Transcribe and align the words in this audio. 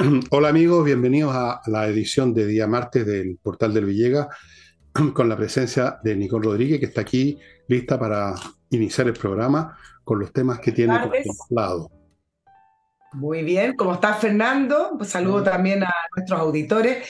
Hola 0.30 0.48
amigos, 0.48 0.84
bienvenidos 0.84 1.34
a 1.34 1.60
la 1.66 1.86
edición 1.86 2.32
de 2.32 2.46
día 2.46 2.66
martes 2.66 3.04
del 3.04 3.38
Portal 3.42 3.74
del 3.74 3.84
Villega, 3.84 4.28
con 5.14 5.28
la 5.28 5.36
presencia 5.36 5.98
de 6.02 6.16
Nicole 6.16 6.46
Rodríguez, 6.46 6.80
que 6.80 6.86
está 6.86 7.02
aquí 7.02 7.38
lista 7.68 7.98
para 7.98 8.34
iniciar 8.70 9.08
el 9.08 9.12
programa 9.12 9.76
con 10.02 10.18
los 10.18 10.32
temas 10.32 10.58
que 10.60 10.72
tiene 10.72 10.98
contemplado. 11.00 11.90
Muy 13.12 13.42
bien, 13.42 13.74
¿cómo 13.76 13.94
está 13.94 14.14
Fernando? 14.14 14.92
Pues 14.96 15.10
saludo 15.10 15.42
también 15.42 15.82
a 15.82 15.92
nuestros 16.16 16.40
auditores. 16.40 17.06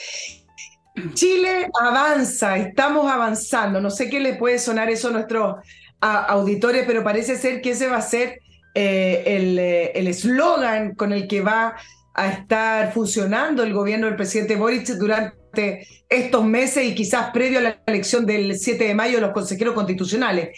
Chile 1.13 1.69
avanza, 1.79 2.57
estamos 2.57 3.09
avanzando. 3.09 3.79
No 3.79 3.89
sé 3.89 4.09
qué 4.09 4.19
le 4.19 4.33
puede 4.33 4.59
sonar 4.59 4.89
eso 4.89 5.07
a 5.07 5.11
nuestros 5.11 5.55
auditores, 6.01 6.83
pero 6.85 7.03
parece 7.03 7.37
ser 7.37 7.61
que 7.61 7.71
ese 7.71 7.87
va 7.87 7.97
a 7.97 8.01
ser 8.01 8.39
eh, 8.73 9.23
eh, 9.25 9.91
el 9.95 10.07
eslogan 10.07 10.95
con 10.95 11.13
el 11.13 11.27
que 11.27 11.41
va 11.41 11.75
a 12.21 12.29
estar 12.29 12.93
funcionando 12.93 13.63
el 13.63 13.73
gobierno 13.73 14.07
del 14.07 14.15
presidente 14.15 14.55
Boric 14.55 14.87
durante 14.89 15.87
estos 16.07 16.45
meses 16.45 16.85
y 16.85 16.95
quizás 16.95 17.31
previo 17.31 17.59
a 17.59 17.61
la 17.63 17.81
elección 17.85 18.25
del 18.25 18.57
7 18.57 18.83
de 18.83 18.93
mayo 18.93 19.15
de 19.15 19.21
los 19.21 19.31
consejeros 19.31 19.73
constitucionales. 19.73 20.49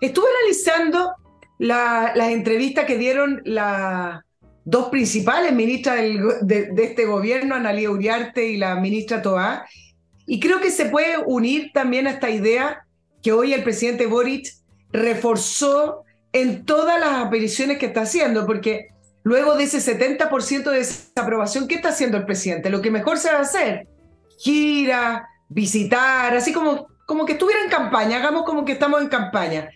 Estuve 0.00 0.26
analizando 0.40 1.12
las 1.58 2.30
entrevistas 2.30 2.86
que 2.86 2.96
dieron 2.96 3.42
las 3.44 4.20
dos 4.64 4.88
principales 4.88 5.52
ministras 5.52 5.98
de, 6.42 6.72
este 6.76 7.04
gobierno, 7.04 7.54
Analia 7.54 7.90
Uriarte 7.90 8.48
y 8.48 8.56
la 8.56 8.76
ministra 8.76 9.20
Toá, 9.20 9.66
y 10.26 10.40
creo 10.40 10.60
que 10.60 10.70
se 10.70 10.86
puede 10.86 11.18
unir 11.26 11.70
también 11.74 12.06
a 12.06 12.12
esta 12.12 12.30
idea 12.30 12.86
que 13.22 13.32
hoy 13.32 13.52
el 13.52 13.62
presidente 13.62 14.06
Boric 14.06 14.46
reforzó 14.92 16.04
en 16.32 16.64
todas 16.64 16.98
las 17.00 17.26
apariciones 17.26 17.78
que 17.78 17.86
está 17.86 18.02
haciendo, 18.02 18.46
porque 18.46 18.88
luego 19.22 19.56
de 19.56 19.64
ese 19.64 19.78
70% 19.78 20.70
de 20.70 20.78
desaprobación, 20.78 21.68
¿qué 21.68 21.76
está 21.76 21.90
haciendo 21.90 22.16
el 22.16 22.24
presidente? 22.24 22.70
Lo 22.70 22.80
que 22.80 22.90
mejor 22.90 23.18
se 23.18 23.30
va 23.30 23.38
a 23.38 23.42
hacer, 23.42 23.86
gira, 24.38 25.28
visitar, 25.48 26.34
así 26.34 26.52
como, 26.52 26.86
como 27.06 27.26
que 27.26 27.32
estuviera 27.32 27.62
en 27.62 27.70
campaña, 27.70 28.18
hagamos 28.18 28.44
como 28.44 28.64
que 28.64 28.72
estamos 28.72 29.00
en 29.02 29.08
campaña. 29.08 29.70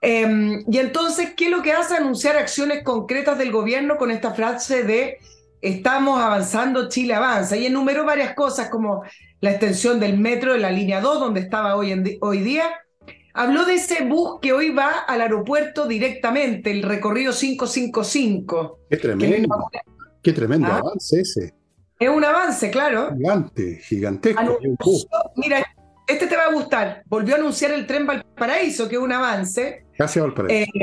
Em, 0.00 0.62
y 0.70 0.78
entonces, 0.78 1.32
¿qué 1.34 1.46
es 1.46 1.50
lo 1.50 1.62
que 1.62 1.72
hace? 1.72 1.96
Anunciar 1.96 2.36
acciones 2.36 2.82
concretas 2.82 3.38
del 3.38 3.50
gobierno 3.50 3.96
con 3.96 4.10
esta 4.10 4.34
frase 4.34 4.84
de 4.84 5.18
estamos 5.62 6.20
avanzando, 6.20 6.90
Chile 6.90 7.14
avanza. 7.14 7.56
Y 7.56 7.66
enumeró 7.66 8.04
varias 8.04 8.34
cosas 8.34 8.68
como 8.68 9.02
la 9.40 9.50
extensión 9.50 9.98
del 9.98 10.18
metro 10.18 10.52
de 10.52 10.58
la 10.58 10.70
línea 10.70 11.00
2, 11.00 11.20
donde 11.20 11.40
estaba 11.40 11.74
hoy, 11.76 11.92
en, 11.92 12.18
hoy 12.20 12.40
día, 12.40 12.64
Habló 13.36 13.64
de 13.64 13.74
ese 13.74 14.04
bus 14.04 14.38
que 14.40 14.52
hoy 14.52 14.70
va 14.70 15.00
al 15.00 15.20
aeropuerto 15.20 15.88
directamente, 15.88 16.70
el 16.70 16.84
recorrido 16.84 17.32
555. 17.32 18.78
Qué 18.88 18.96
tremendo, 18.96 19.68
qué 20.22 20.32
tremendo 20.32 20.68
¿Ah? 20.68 20.78
avance 20.78 21.20
ese. 21.20 21.52
Es 21.98 22.08
un 22.08 22.24
avance, 22.24 22.70
claro. 22.70 23.10
Gigante, 23.16 23.80
gigantesco. 23.82 24.58
mira, 25.34 25.66
este 26.06 26.28
te 26.28 26.36
va 26.36 26.44
a 26.44 26.52
gustar. 26.52 27.02
Volvió 27.06 27.34
a 27.34 27.38
anunciar 27.38 27.72
el 27.72 27.88
tren 27.88 28.06
Valparaíso, 28.06 28.88
que 28.88 28.94
es 28.94 29.00
un 29.00 29.10
avance. 29.10 29.84
Casi 29.98 30.20
a 30.20 30.22
Valparaíso. 30.22 30.70
Eh, 30.70 30.80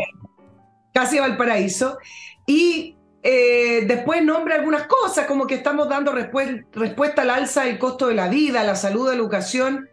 casi 0.93 1.19
Valparaíso. 1.19 1.99
Y 2.45 2.97
eh, 3.23 3.85
después 3.87 4.25
nombra 4.25 4.55
algunas 4.55 4.87
cosas, 4.87 5.25
como 5.25 5.47
que 5.47 5.55
estamos 5.55 5.87
dando 5.87 6.11
respuesta 6.11 7.21
al 7.21 7.29
alza 7.29 7.63
del 7.63 7.79
costo 7.79 8.07
de 8.07 8.15
la 8.15 8.27
vida, 8.27 8.61
la 8.65 8.75
salud, 8.75 9.07
la 9.07 9.15
educación 9.15 9.87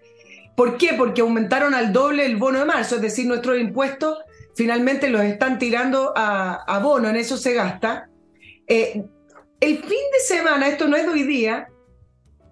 ¿Por 0.58 0.76
qué? 0.76 0.94
Porque 0.94 1.20
aumentaron 1.20 1.72
al 1.72 1.92
doble 1.92 2.26
el 2.26 2.36
bono 2.36 2.58
de 2.58 2.64
marzo, 2.64 2.96
es 2.96 3.00
decir, 3.00 3.28
nuestros 3.28 3.60
impuestos 3.60 4.18
finalmente 4.56 5.08
los 5.08 5.22
están 5.22 5.56
tirando 5.56 6.12
a, 6.16 6.80
bono, 6.82 7.08
en 7.08 7.14
eso 7.14 7.36
se 7.36 7.54
gasta. 7.54 8.10
Eh, 8.66 9.04
el 9.60 9.78
fin 9.78 9.88
de 9.88 10.18
semana, 10.26 10.66
esto 10.66 10.88
no 10.88 10.96
es 10.96 11.04
de 11.04 11.12
hoy 11.12 11.22
día, 11.22 11.68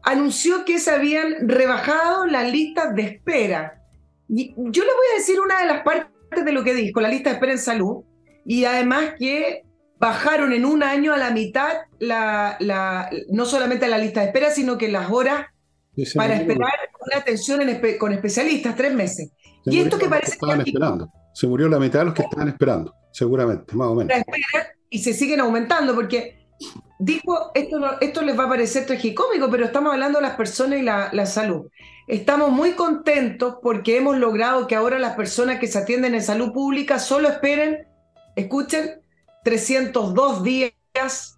anunció 0.05 0.65
que 0.65 0.79
se 0.79 0.93
habían 0.93 1.49
rebajado 1.49 2.27
las 2.27 2.49
listas 2.53 2.95
de 2.95 3.03
espera. 3.03 3.83
Y 4.29 4.55
yo 4.57 4.85
le 4.85 4.93
voy 4.93 5.07
a 5.13 5.19
decir 5.19 5.41
una 5.41 5.59
de 5.63 5.67
las 5.67 5.83
partes 5.83 6.45
de 6.45 6.53
lo 6.53 6.63
que 6.63 6.75
dijo, 6.75 7.01
la 7.01 7.09
lista 7.09 7.31
de 7.31 7.35
espera 7.35 7.55
en 7.55 7.59
salud, 7.59 8.05
y 8.45 8.67
además 8.67 9.15
que 9.19 9.65
bajaron 9.99 10.53
en 10.53 10.65
un 10.65 10.85
año 10.85 11.13
a 11.13 11.17
la 11.17 11.33
mitad 11.33 11.73
la, 11.99 12.57
no 13.33 13.47
solamente 13.47 13.89
la 13.89 13.99
lista 13.99 14.21
de 14.21 14.27
espera, 14.27 14.53
sino 14.53 14.79
que 14.79 14.87
las 14.87 15.11
horas 15.11 15.47
para 16.15 16.37
esperar 16.37 16.71
una 17.07 17.19
atención 17.19 17.61
con 17.99 18.13
especialistas, 18.13 18.77
tres 18.77 18.95
meses. 18.95 19.31
y 19.65 19.81
esto 19.81 19.99
que 19.99 20.09
parece 20.09 20.39
que 20.39 20.71
esperando. 20.71 21.11
Se 21.33 21.47
murió 21.47 21.69
la 21.69 21.79
mitad 21.79 22.01
de 22.01 22.05
los 22.07 22.15
que 22.15 22.23
estaban 22.23 22.49
esperando, 22.49 22.95
seguramente, 23.13 23.75
más 23.75 23.89
o 23.89 23.95
menos. 23.95 24.17
Y 24.89 25.01
se 25.01 25.13
siguen 25.13 25.41
aumentando, 25.41 25.95
porque 25.95 26.47
dijo, 26.99 27.51
esto, 27.55 28.01
esto 28.01 28.23
les 28.23 28.39
va 28.39 28.45
a 28.45 28.49
parecer 28.49 28.87
tragicómico, 28.87 29.51
pero 29.51 29.67
estamos 29.67 29.93
hablando 29.93 30.19
de 30.19 30.23
las 30.23 30.37
personas 30.37 30.79
y 30.79 30.83
la, 30.83 31.11
la 31.13 31.27
salud. 31.27 31.67
Estamos 32.07 32.53
muy 32.53 32.73
contentos 32.73 33.57
porque 33.63 33.99
hemos 33.99 34.17
logrado 34.17 34.67
que 34.67 34.77
ahora 34.77 34.99
las 34.99 35.17
personas 35.17 35.59
que 35.59 35.67
se 35.67 35.79
atienden 35.79 36.15
en 36.15 36.23
salud 36.23 36.53
pública 36.53 36.99
solo 36.99 37.29
esperen, 37.29 37.87
escuchen, 38.37 39.03
302 39.45 40.43
días 40.43 40.73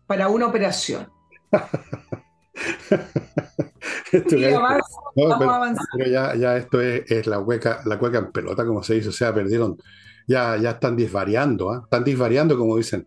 para 0.06 0.28
una 0.28 0.46
operación. 0.46 1.10
pero, 4.12 6.10
ya, 6.10 6.34
ya 6.34 6.56
esto 6.56 6.80
es, 6.80 7.26
la 7.26 7.38
hueca, 7.41 7.82
la 7.84 7.98
cueca 7.98 8.19
en 8.19 8.32
pelota, 8.32 8.64
como 8.64 8.82
se 8.82 8.94
dice, 8.94 9.08
o 9.08 9.12
sea, 9.12 9.34
perdieron, 9.34 9.76
ya, 10.26 10.56
ya 10.56 10.70
están 10.72 10.96
disvariando, 10.96 11.70
¿ah? 11.70 11.82
están 11.84 12.04
disvariando, 12.04 12.56
como 12.56 12.76
dicen. 12.76 13.06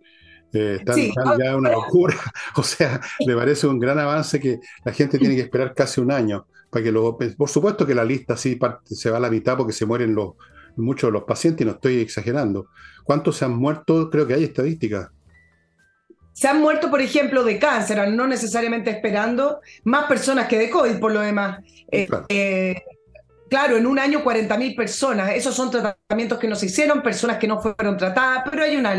Eh, 0.54 0.78
están, 0.80 0.98
ya 1.40 1.56
una 1.56 1.72
locura. 1.72 2.16
O 2.58 2.64
sea, 2.64 3.00
me 3.26 3.36
parece 3.36 3.68
un 3.68 3.80
gran 3.80 3.98
avance 3.98 4.40
que 4.40 4.60
la 4.84 4.92
gente 4.92 5.18
tiene 5.18 5.36
que 5.36 5.42
esperar 5.42 5.74
casi 5.74 6.02
un 6.02 6.12
año 6.12 6.46
para 6.70 6.84
que 6.84 6.92
lo. 6.92 7.18
Por 7.18 7.50
supuesto 7.50 7.86
que 7.86 7.96
la 7.96 8.04
lista 8.04 8.36
sí 8.36 8.60
se 8.84 9.10
va 9.10 9.18
a 9.18 9.22
la 9.22 9.30
mitad 9.30 9.56
porque 9.56 9.72
se 9.72 9.86
mueren 9.86 10.14
los, 10.14 10.34
muchos 10.78 11.08
de 11.08 11.14
los 11.14 11.24
pacientes, 11.24 11.62
y 11.62 11.66
no 11.66 11.72
estoy 11.72 12.00
exagerando. 12.00 12.68
¿Cuántos 13.04 13.38
se 13.38 13.46
han 13.46 13.56
muerto? 13.56 14.10
Creo 14.10 14.28
que 14.28 14.34
hay 14.34 14.44
estadísticas. 14.44 15.10
Se 16.42 16.48
han 16.48 16.60
muerto, 16.60 16.90
por 16.90 17.04
ejemplo, 17.04 17.44
de 17.44 17.60
cáncer, 17.60 18.10
no 18.10 18.26
necesariamente 18.26 18.90
esperando, 18.90 19.62
más 19.84 20.06
personas 20.06 20.48
que 20.48 20.58
de 20.58 20.72
COVID, 20.72 20.98
por 21.00 21.12
lo 21.12 21.20
demás. 21.20 21.60
Eh, 21.92 22.08
eh, 22.30 22.82
claro. 23.48 23.78
en 23.78 23.86
un 23.86 24.00
año 24.00 24.24
40.000 24.24 24.76
personas. 24.76 25.36
Esos 25.36 25.54
son 25.54 25.70
tratamientos 25.70 26.40
que 26.40 26.48
no 26.48 26.56
se 26.56 26.66
hicieron, 26.66 27.04
personas 27.04 27.38
que 27.38 27.46
no 27.46 27.62
fueron 27.62 27.96
tratadas, 27.96 28.42
pero 28.50 28.64
hay 28.64 28.76
una, 28.76 28.96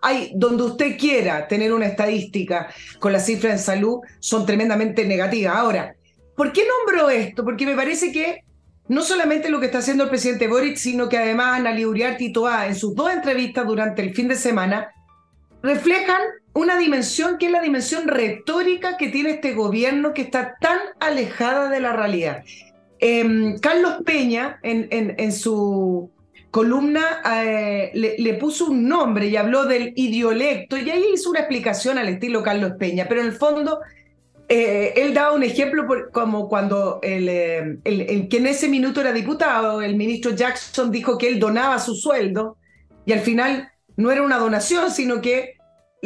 hay 0.00 0.32
donde 0.36 0.62
usted 0.62 0.96
quiera 0.96 1.46
tener 1.46 1.70
una 1.70 1.84
estadística 1.84 2.68
con 2.98 3.12
las 3.12 3.26
cifras 3.26 3.52
en 3.52 3.58
salud, 3.58 3.98
son 4.18 4.46
tremendamente 4.46 5.04
negativas. 5.04 5.54
Ahora, 5.54 5.94
¿por 6.34 6.50
qué 6.50 6.62
nombro 6.66 7.10
esto? 7.10 7.44
Porque 7.44 7.66
me 7.66 7.76
parece 7.76 8.10
que 8.10 8.42
no 8.88 9.02
solamente 9.02 9.50
lo 9.50 9.60
que 9.60 9.66
está 9.66 9.80
haciendo 9.80 10.04
el 10.04 10.08
presidente 10.08 10.48
Boric, 10.48 10.76
sino 10.76 11.10
que 11.10 11.18
además 11.18 11.60
Ana 11.60 11.76
Uriarte 11.86 12.24
y 12.24 12.32
Toa 12.32 12.66
en 12.66 12.74
sus 12.74 12.94
dos 12.94 13.12
entrevistas 13.12 13.66
durante 13.66 14.00
el 14.00 14.14
fin 14.14 14.28
de 14.28 14.36
semana 14.36 14.94
reflejan 15.66 16.20
una 16.52 16.78
dimensión 16.78 17.38
que 17.38 17.46
es 17.46 17.52
la 17.52 17.60
dimensión 17.60 18.06
retórica 18.06 18.96
que 18.96 19.08
tiene 19.08 19.30
este 19.30 19.52
gobierno 19.52 20.14
que 20.14 20.22
está 20.22 20.54
tan 20.60 20.78
alejada 21.00 21.68
de 21.68 21.80
la 21.80 21.92
realidad. 21.92 22.44
Em, 23.00 23.58
Carlos 23.58 23.96
Peña, 24.06 24.58
en, 24.62 24.88
en, 24.90 25.32
su 25.32 26.08
columna, 26.50 27.20
eh, 27.42 27.90
le, 27.94 28.34
puso 28.34 28.66
un 28.70 28.88
nombre 28.88 29.26
y 29.26 29.36
habló 29.36 29.64
del 29.66 29.92
idiolecto, 29.96 30.78
y 30.78 30.88
ahí 30.88 31.04
hizo 31.12 31.30
una 31.30 31.40
explicación 31.40 31.98
al 31.98 32.08
estilo 32.08 32.42
Carlos 32.42 32.72
Peña, 32.78 33.06
pero 33.08 33.20
en 33.20 33.26
el 33.26 33.32
fondo 33.34 33.80
eh, 34.48 34.94
él 34.96 35.12
daba 35.12 35.32
un 35.32 35.42
ejemplo 35.42 35.84
como 36.12 36.48
cuando 36.48 37.00
eh, 37.02 37.76
el, 37.84 38.28
que 38.28 38.36
en 38.38 38.46
ese 38.46 38.68
minuto 38.68 39.00
era 39.00 39.12
diputado, 39.12 39.82
el 39.82 39.96
ministro 39.96 40.30
Jackson 40.30 40.90
dijo 40.90 41.18
que 41.18 41.28
él 41.28 41.40
donaba 41.40 41.80
su 41.80 41.94
sueldo, 41.96 42.56
y 43.04 43.12
al 43.12 43.20
final 43.20 43.68
no 43.96 44.10
era 44.10 44.22
una 44.22 44.38
donación, 44.38 44.90
sino 44.90 45.20
que 45.20 45.55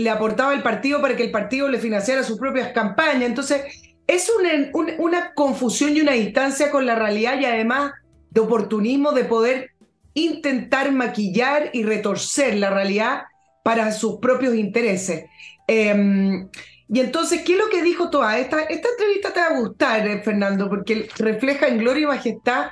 le 0.01 0.11
aportaba 0.11 0.55
el 0.55 0.63
partido 0.63 1.01
para 1.01 1.17
que 1.17 1.25
el 1.25 1.31
partido 1.31 1.69
le 1.69 1.79
financiara 1.79 2.23
sus 2.23 2.39
propias 2.39 2.73
campañas. 2.73 3.23
Entonces, 3.23 3.63
es 4.07 4.31
una, 4.31 4.71
una 4.99 5.35
confusión 5.35 5.97
y 5.97 6.01
una 6.01 6.13
distancia 6.13 6.71
con 6.71 6.87
la 6.87 6.97
realidad 6.97 7.39
y 7.39 7.45
además 7.45 7.93
de 8.31 8.41
oportunismo 8.41 9.13
de 9.13 9.25
poder 9.25 9.71
intentar 10.15 10.93
maquillar 10.93 11.71
y 11.73 11.85
retorcer 11.85 12.57
la 12.57 12.71
realidad 12.71 13.23
para 13.63 13.93
sus 13.93 14.19
propios 14.19 14.55
intereses. 14.55 15.27
Em, 15.67 16.49
y 16.89 17.01
entonces, 17.01 17.43
¿qué 17.43 17.53
es 17.53 17.59
lo 17.59 17.69
que 17.69 17.83
dijo 17.83 18.11
Toa? 18.11 18.39
Esta, 18.39 18.63
esta 18.63 18.89
entrevista 18.89 19.33
te 19.33 19.41
va 19.41 19.47
a 19.47 19.61
gustar, 19.61 20.09
eh, 20.09 20.23
Fernando, 20.23 20.69
porque 20.69 21.09
refleja 21.17 21.69
en 21.69 21.79
gloria 21.79 22.03
y 22.03 22.07
majestad 22.07 22.71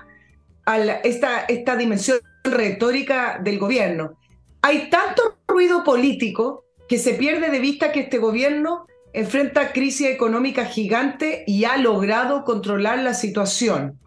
esta, 1.05 1.41
esta 1.43 1.77
dimensión 1.77 2.19
retórica 2.45 3.39
del 3.43 3.59
gobierno. 3.59 4.19
Hay 4.63 4.91
tanto 4.91 5.39
ruido 5.47 5.85
político 5.85 6.65
que 6.89 6.99
se 6.99 7.15
pierde 7.15 7.51
de 7.51 7.61
vista 7.61 7.93
que 7.93 8.01
este 8.01 8.19
gobierno 8.19 8.87
enfrenta 9.13 9.73
crisis 9.73 10.09
económica 10.09 10.65
gigante 10.65 11.45
y 11.47 11.65
ha 11.65 11.77
logrado 11.77 12.45
controlar 12.45 13.01
la 13.01 13.15
situación. 13.15 13.99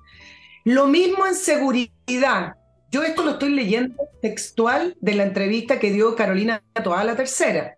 Lo 0.63 0.87
mismo 0.87 1.25
en 1.25 1.35
seguridad. 1.35 2.53
Yo 2.91 3.03
esto 3.03 3.23
lo 3.23 3.31
estoy 3.31 3.51
leyendo 3.51 3.95
textual 4.21 4.95
de 4.99 5.15
la 5.15 5.23
entrevista 5.23 5.79
que 5.79 5.91
dio 5.91 6.15
Carolina 6.15 6.61
Toa 6.83 7.03
la 7.03 7.15
tercera. 7.15 7.77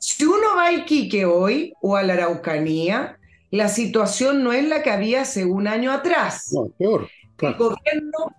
Si 0.00 0.24
uno 0.24 0.56
va 0.56 0.66
a 0.66 0.72
Iquique 0.72 1.24
hoy 1.24 1.72
o 1.80 1.96
a 1.96 2.02
la 2.02 2.14
Araucanía, 2.14 3.18
la 3.50 3.68
situación 3.68 4.44
no 4.44 4.52
es 4.52 4.68
la 4.68 4.82
que 4.82 4.90
había 4.90 5.22
hace 5.22 5.44
un 5.44 5.66
año 5.66 5.92
atrás. 5.92 6.50
No, 6.52 6.68
peor. 6.78 7.08
El 7.40 7.54
gobierno 7.54 8.34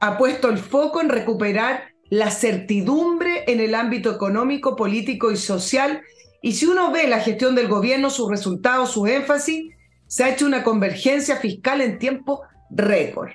ha 0.00 0.18
puesto 0.18 0.48
el 0.48 0.58
foco 0.58 1.00
en 1.00 1.08
recuperar 1.08 1.84
la 2.10 2.30
certidumbre 2.30 3.44
en 3.46 3.60
el 3.60 3.74
ámbito 3.74 4.10
económico, 4.10 4.76
político 4.76 5.30
y 5.30 5.36
social. 5.36 6.02
Y 6.42 6.52
si 6.52 6.66
uno 6.66 6.90
ve 6.90 7.06
la 7.06 7.20
gestión 7.20 7.54
del 7.54 7.68
gobierno, 7.68 8.10
sus 8.10 8.28
resultados, 8.28 8.90
su 8.90 9.06
énfasis, 9.06 9.72
se 10.06 10.24
ha 10.24 10.30
hecho 10.30 10.44
una 10.44 10.64
convergencia 10.64 11.36
fiscal 11.36 11.80
en 11.80 11.98
tiempo 11.98 12.42
récord. 12.70 13.30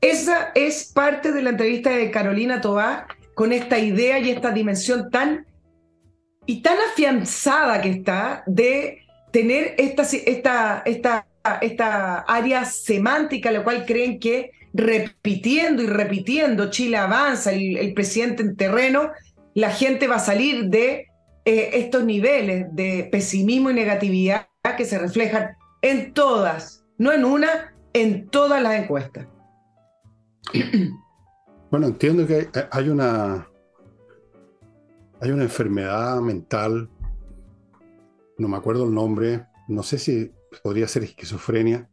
Esa 0.00 0.50
es 0.54 0.92
parte 0.92 1.32
de 1.32 1.42
la 1.42 1.50
entrevista 1.50 1.90
de 1.90 2.10
Carolina 2.10 2.60
Tobá 2.60 3.06
con 3.34 3.52
esta 3.52 3.78
idea 3.78 4.18
y 4.18 4.30
esta 4.30 4.50
dimensión 4.50 5.10
tan 5.10 5.46
y 6.44 6.62
tan 6.62 6.78
afianzada 6.90 7.80
que 7.80 7.90
está 7.90 8.42
de 8.46 9.02
tener 9.30 9.74
esta, 9.76 10.02
esta, 10.02 10.82
esta, 10.86 11.26
esta 11.60 12.20
área 12.20 12.64
semántica, 12.64 13.50
la 13.50 13.62
cual 13.62 13.84
creen 13.84 14.18
que 14.18 14.52
repitiendo 14.74 15.82
y 15.82 15.86
repitiendo 15.86 16.70
Chile 16.70 16.96
avanza, 16.96 17.52
el, 17.52 17.92
presidente 17.94 18.42
en 18.42 18.56
terreno, 18.56 19.10
la 19.54 19.70
gente 19.70 20.06
va 20.06 20.16
a 20.16 20.20
salir 20.20 20.68
de 20.68 21.06
eh, 21.44 21.70
estos 21.74 22.04
niveles 22.04 22.66
de 22.72 23.08
pesimismo 23.10 23.70
y 23.70 23.74
negatividad 23.74 24.46
que 24.76 24.84
se 24.84 24.98
reflejan 24.98 25.56
en 25.82 26.12
todas, 26.12 26.84
no 26.98 27.12
en 27.12 27.24
una, 27.24 27.74
en 27.92 28.28
todas 28.28 28.62
las 28.62 28.74
encuestas. 28.74 29.26
Bueno, 31.70 31.88
entiendo 31.88 32.26
que 32.26 32.48
hay 32.70 32.88
una 32.88 33.46
hay 35.20 35.30
una 35.30 35.42
enfermedad 35.42 36.20
mental, 36.20 36.88
no 38.38 38.48
me 38.48 38.56
acuerdo 38.56 38.84
el 38.84 38.94
nombre, 38.94 39.46
no 39.66 39.82
sé 39.82 39.98
si 39.98 40.32
podría 40.62 40.86
ser 40.86 41.02
esquizofrenia, 41.02 41.88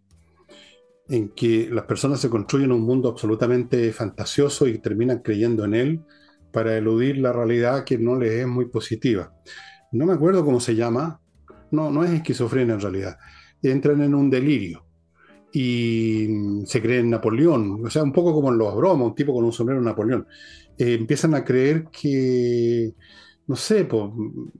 en 1.07 1.29
que 1.29 1.69
las 1.71 1.85
personas 1.85 2.19
se 2.19 2.29
construyen 2.29 2.71
un 2.71 2.81
mundo 2.81 3.09
absolutamente 3.09 3.91
fantasioso 3.93 4.67
y 4.67 4.79
terminan 4.79 5.19
creyendo 5.19 5.65
en 5.65 5.73
él 5.75 6.01
para 6.51 6.77
eludir 6.77 7.17
la 7.17 7.33
realidad 7.33 7.83
que 7.83 7.97
no 7.97 8.17
les 8.17 8.31
es 8.31 8.47
muy 8.47 8.65
positiva. 8.65 9.33
No 9.91 10.05
me 10.05 10.13
acuerdo 10.13 10.43
cómo 10.43 10.59
se 10.59 10.75
llama, 10.75 11.19
no, 11.71 11.91
no 11.91 12.03
es 12.03 12.11
esquizofrenia 12.11 12.75
en 12.75 12.81
realidad, 12.81 13.17
entran 13.61 14.01
en 14.01 14.15
un 14.15 14.29
delirio 14.29 14.85
y 15.51 16.27
se 16.65 16.81
creen 16.81 17.09
Napoleón, 17.09 17.85
o 17.85 17.89
sea, 17.89 18.03
un 18.03 18.11
poco 18.11 18.33
como 18.33 18.51
en 18.51 18.57
los 18.57 18.75
bromas, 18.75 19.07
un 19.07 19.15
tipo 19.15 19.33
con 19.33 19.45
un 19.45 19.53
sombrero 19.53 19.81
Napoleón. 19.81 20.27
Eh, 20.77 20.95
empiezan 20.95 21.33
a 21.33 21.45
creer 21.45 21.85
que, 21.91 22.93
no 23.47 23.55
sé, 23.55 23.87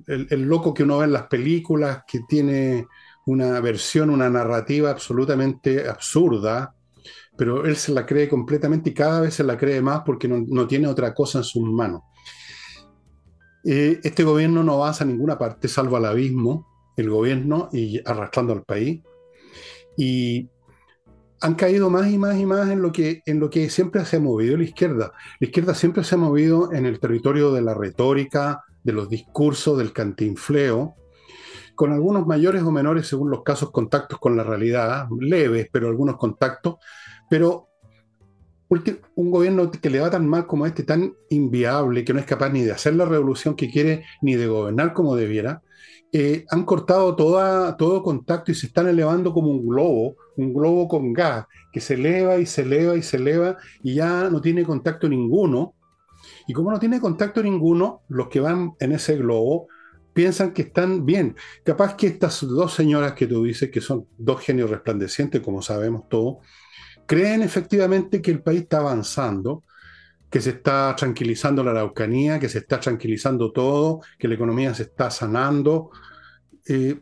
el, 0.07 0.42
loco 0.44 0.74
que 0.74 0.83
uno 0.83 1.00
ve 1.00 1.06
en 1.06 1.12
las 1.12 1.27
películas, 1.27 2.03
que 2.07 2.21
tiene 2.30 2.88
una 3.25 3.60
versión, 3.60 4.10
una 4.10 4.30
narrativa 4.30 4.92
absolutamente 4.92 5.88
absurda, 5.88 6.75
pero 7.38 7.66
él 7.66 7.75
se 7.75 7.92
la 7.92 8.06
cree 8.06 8.30
completamente 8.30 8.92
y 8.92 8.94
cada 8.94 9.22
vez 9.22 9.33
se 9.33 9.44
la 9.44 9.57
cree 9.57 9.81
más 9.81 10.01
porque 10.06 10.27
no, 10.27 10.68
tiene 10.68 10.88
otra 10.88 11.13
cosa 11.13 11.39
en 11.39 11.44
sus 11.44 11.63
manos. 11.63 12.01
Eh, 13.63 14.00
este 14.04 14.24
gobierno 14.24 14.63
no 14.63 14.74
avanza 14.74 15.04
a 15.04 15.07
ninguna 15.07 15.38
parte, 15.38 15.68
salvo 15.68 15.98
al 15.98 16.06
abismo, 16.06 16.68
el 16.95 17.10
gobierno 17.10 17.69
y 17.74 18.00
arrastrando 18.07 18.54
al 18.54 18.63
país. 18.63 19.01
Y 19.98 20.50
han 21.42 21.56
caído 21.56 21.89
más 21.89 22.10
y 22.10 22.18
más 22.18 22.38
y 22.38 22.45
más 22.45 22.69
en 22.69 22.81
lo, 22.81 22.92
que, 22.92 23.21
en 23.25 23.39
lo 23.39 23.50
que 23.50 23.69
siempre 23.69 24.06
se 24.06 24.18
ha 24.18 24.19
movido 24.19 24.57
la 24.57 24.63
izquierda. 24.63 25.12
La 25.39 25.48
izquierda 25.48 25.74
siempre 25.74 26.04
se 26.04 26.16
ha 26.16 26.18
movido 26.18 26.71
en 26.74 26.86
el 26.86 27.00
territorio 27.00 27.51
de 27.51 27.62
la 27.62 27.74
retórica, 27.74 28.63
de 28.83 28.94
los 28.94 29.10
discursos, 29.10 29.78
del 29.78 29.92
cantinfleo, 29.92 30.95
con 31.75 31.92
algunos 31.92 32.25
mayores 32.25 32.63
o 32.63 32.72
menores, 32.72 33.07
según 33.07 33.30
los 33.30 33.44
casos, 33.44 33.72
contactos 33.72 34.19
con 34.19 34.36
la 34.36 34.44
realidad, 34.44 35.07
leves, 35.19 35.68
pero 35.72 35.88
algunos 35.88 36.18
contactos, 36.18 36.77
pero 37.30 37.69
un 39.16 39.31
gobierno 39.31 39.69
que 39.69 39.89
le 39.89 40.00
va 40.00 40.10
tan 40.10 40.27
mal 40.27 40.48
como 40.48 40.66
este, 40.66 40.83
tan 40.83 41.13
inviable, 41.30 42.04
que 42.04 42.13
no 42.13 42.19
es 42.19 42.25
capaz 42.25 42.50
ni 42.50 42.62
de 42.62 42.72
hacer 42.72 42.95
la 42.95 43.06
revolución 43.06 43.56
que 43.56 43.69
quiere, 43.69 44.06
ni 44.22 44.36
de 44.36 44.48
gobernar 44.48 44.94
como 44.94 45.16
debiera, 45.16 45.62
eh, 46.12 46.45
han 46.50 46.63
cortado 46.63 47.16
toda, 47.16 47.75
todo 47.78 48.01
contacto 48.01 48.51
y 48.51 48.56
se 48.56 48.68
están 48.68 48.88
elevando 48.88 49.33
como 49.33 49.50
un 49.50 49.68
globo, 49.68 50.16
un 50.38 50.54
globo 50.54 50.88
con 50.88 51.13
gas, 51.13 51.45
que 51.71 51.81
se 51.81 51.95
eleva 51.95 52.38
y 52.38 52.45
se 52.45 52.62
eleva 52.62 52.95
y 52.95 53.01
se 53.01 53.18
eleva 53.18 53.57
y 53.83 53.95
ya 53.95 54.30
no 54.30 54.42
tiene 54.42 54.63
contacto 54.63 55.10
ninguno. 55.10 55.74
Y 56.48 56.54
como 56.54 56.71
no 56.71 56.80
tiene 56.80 57.01
contacto 57.01 57.44
ninguno, 57.44 58.01
los 58.07 58.30
que 58.30 58.39
van 58.39 58.74
en 58.80 58.94
ese 58.94 59.18
globo 59.18 59.68
piensan 60.15 60.53
que 60.53 60.62
están 60.62 61.06
bien. 61.06 61.35
Capaz 61.65 61.95
que 61.95 62.07
estas 62.07 62.39
dos 62.47 62.73
señoras 62.73 63.13
que 63.13 63.27
tú 63.27 63.44
dices, 63.44 63.69
que 63.69 63.81
son 63.81 64.07
dos 64.17 64.39
genios 64.39 64.69
resplandecientes, 64.69 65.41
como 65.41 65.62
sabemos 65.62 66.07
todos, 66.07 66.38
creen 67.06 67.41
efectivamente 67.41 68.21
que 68.21 68.31
el 68.31 68.41
país 68.41 68.62
está 68.62 68.77
avanzando, 68.77 69.65
que 70.29 70.39
se 70.39 70.51
está 70.51 70.95
tranquilizando 70.95 71.65
la 71.65 71.71
Araucanía, 71.71 72.39
que 72.39 72.47
se 72.47 72.59
está 72.59 72.79
tranquilizando 72.79 73.51
todo, 73.51 74.00
que 74.17 74.29
la 74.29 74.35
economía 74.35 74.73
se 74.73 74.83
está 74.83 75.12
sanando. 75.12 75.91
Eh, 76.65 77.01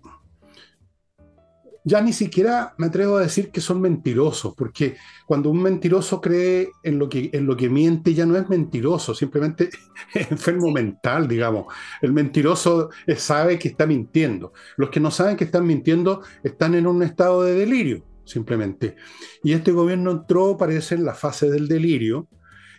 ya 1.84 2.02
ni 2.02 2.14
siquiera 2.14 2.74
me 2.78 2.88
atrevo 2.88 3.18
a 3.18 3.22
decir 3.22 3.52
que 3.52 3.62
son 3.62 3.82
mentirosos, 3.82 4.54
porque 4.56 4.96
cuando 5.26 5.50
un 5.50 5.62
mentiroso 5.62 6.22
cree 6.22 6.72
en 6.82 6.98
lo 6.98 7.10
que, 7.10 7.30
en 7.34 7.46
lo 7.46 7.58
que 7.58 7.70
miente, 7.70 8.14
ya 8.14 8.26
no 8.26 8.38
es 8.38 8.48
mentiroso, 8.48 9.14
simplemente 9.14 9.70
es 10.14 10.32
enfermo 10.32 10.72
mental, 10.72 11.28
digamos. 11.28 11.74
El 12.02 12.14
mentiroso 12.14 12.90
sabe 13.18 13.60
que 13.60 13.70
está 13.70 13.86
mintiendo. 13.86 14.54
Los 14.78 14.90
que 14.90 15.00
no 15.00 15.12
saben 15.12 15.36
que 15.36 15.44
están 15.44 15.66
mintiendo 15.66 16.22
están 16.44 16.76
en 16.76 16.88
un 16.88 17.04
estado 17.04 17.44
de 17.44 17.54
delirio, 17.54 18.04
simplemente. 18.24 18.96
Y 19.44 19.54
este 19.54 19.72
gobierno 19.72 20.12
entró, 20.12 20.58
parece, 20.58 20.96
en 20.96 21.06
la 21.06 21.14
fase 21.14 21.50
del 21.50 21.68
delirio 21.68 22.28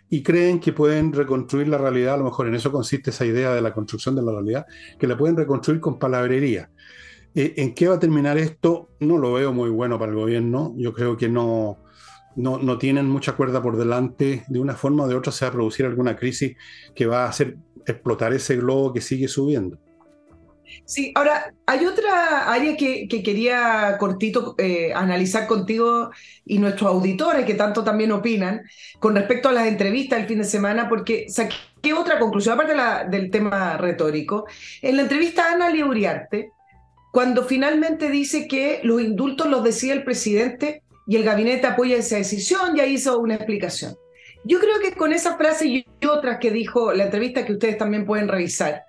y 0.09 0.23
creen 0.23 0.59
que 0.59 0.73
pueden 0.73 1.13
reconstruir 1.13 1.67
la 1.67 1.77
realidad, 1.77 2.15
a 2.15 2.17
lo 2.17 2.25
mejor 2.25 2.47
en 2.47 2.55
eso 2.55 2.71
consiste 2.71 3.09
esa 3.09 3.25
idea 3.25 3.53
de 3.53 3.61
la 3.61 3.73
construcción 3.73 4.15
de 4.15 4.21
la 4.21 4.31
realidad, 4.31 4.65
que 4.99 5.07
la 5.07 5.17
pueden 5.17 5.35
reconstruir 5.35 5.79
con 5.79 5.99
palabrería. 5.99 6.69
Eh, 7.35 7.53
¿En 7.57 7.73
qué 7.73 7.87
va 7.87 7.95
a 7.95 7.99
terminar 7.99 8.37
esto? 8.37 8.89
No 9.01 9.17
lo 9.17 9.33
veo 9.33 9.51
muy 9.51 9.69
bueno 9.69 9.99
para 9.99 10.11
el 10.11 10.17
gobierno. 10.17 10.73
Yo 10.77 10.93
creo 10.93 11.17
que 11.17 11.27
no, 11.27 11.77
no, 12.35 12.77
tienen 12.77 13.09
mucha 13.09 13.33
cuerda 13.33 13.61
por 13.61 13.77
delante. 13.77 14.45
De 14.47 14.59
una 14.59 14.75
forma 14.75 15.03
o 15.03 15.07
de 15.07 15.15
otra 15.15 15.33
se 15.33 15.45
va 15.45 15.49
a 15.49 15.53
producir 15.53 15.85
alguna 15.85 16.15
crisis 16.15 16.55
que 16.95 17.05
va 17.05 17.25
a 17.25 17.29
hacer 17.29 17.57
explotar 17.85 18.33
ese 18.33 18.55
globo 18.55 18.93
que 18.93 19.01
sigue 19.01 19.27
subiendo. 19.27 19.77
Sí, 20.85 21.11
ahora 21.13 21.53
hay 21.67 21.85
otra 21.85 22.51
área 22.51 22.75
que, 22.75 23.07
quería 23.07 23.97
cortito 23.99 24.55
eh, 24.57 24.93
analizar 24.93 25.45
contigo 25.45 26.09
y 26.43 26.57
nuestros 26.57 26.89
auditores 26.89 27.45
que 27.45 27.53
tanto 27.53 27.83
también 27.83 28.11
opinan 28.11 28.63
con 28.99 29.15
respecto 29.15 29.49
a 29.49 29.51
las 29.51 29.67
entrevistas 29.67 30.19
del 30.19 30.27
fin 30.27 30.39
de 30.39 30.43
semana, 30.43 30.89
porque 30.89 31.27
saqué 31.29 31.93
otra 31.93 32.17
conclusión, 32.17 32.55
aparte 32.55 32.73
del 33.09 33.29
tema 33.29 33.77
retórico. 33.77 34.45
En 34.81 34.95
la 34.95 35.03
entrevista 35.03 35.49
a 35.49 35.53
Ana 35.53 35.69
Liuriarte, 35.69 36.51
cuando 37.15 37.45
finalmente 37.45 38.09
dice 38.09 38.45
que 38.45 38.81
los 38.83 39.01
indultos 39.01 39.47
los 39.47 39.63
decía 39.63 39.93
el 39.93 40.03
presidente 40.03 40.83
y 41.07 41.15
el 41.15 41.23
gabinete 41.23 41.65
apoya 41.65 41.95
esa 41.95 42.17
decisión, 42.17 42.75
ya 42.75 42.85
hizo 42.85 43.17
una 43.19 43.35
explicación. 43.35 43.95
Yo 44.43 44.59
creo 44.59 44.81
que 44.81 44.91
con 44.91 45.13
esa 45.13 45.37
frase 45.37 45.65
y 45.65 45.85
otras 46.05 46.39
que 46.39 46.51
dijo 46.51 46.91
la 46.91 47.05
entrevista 47.05 47.45
que 47.45 47.53
ustedes 47.53 47.77
también 47.77 48.05
pueden 48.05 48.27
revisar, 48.27 48.83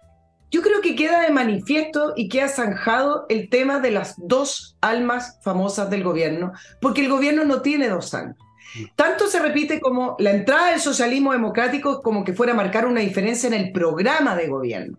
yo 0.50 0.61
creo 0.61 0.80
que 0.80 0.97
queda 0.97 1.21
de 1.21 1.30
manifiesto 1.30 2.14
y 2.16 2.28
queda 2.28 2.49
zanjado 2.49 3.26
el 3.28 3.49
tema 3.49 3.78
de 3.78 3.92
las 3.92 4.16
dos 4.18 4.76
almas 4.80 5.38
famosas 5.45 5.88
del 5.88 6.02
gobierno, 6.02 6.50
porque 6.80 7.02
el 7.02 7.09
gobierno 7.09 7.45
no 7.45 7.62
tiene 7.62 7.87
dos 7.87 8.12
almas. 8.12 8.37
Tanto 8.97 9.28
se 9.28 9.38
repite 9.38 9.78
como 9.78 10.16
la 10.18 10.33
entrada 10.33 10.71
del 10.71 10.80
socialismo 10.80 11.30
democrático 11.30 12.02
como 12.02 12.25
que 12.25 12.33
fuera 12.33 12.54
a 12.54 12.56
marcar 12.56 12.87
una 12.87 13.02
diferencia 13.02 13.47
en 13.47 13.54
el 13.54 13.71
programa 13.71 14.35
de 14.35 14.49
gobierno. 14.49 14.99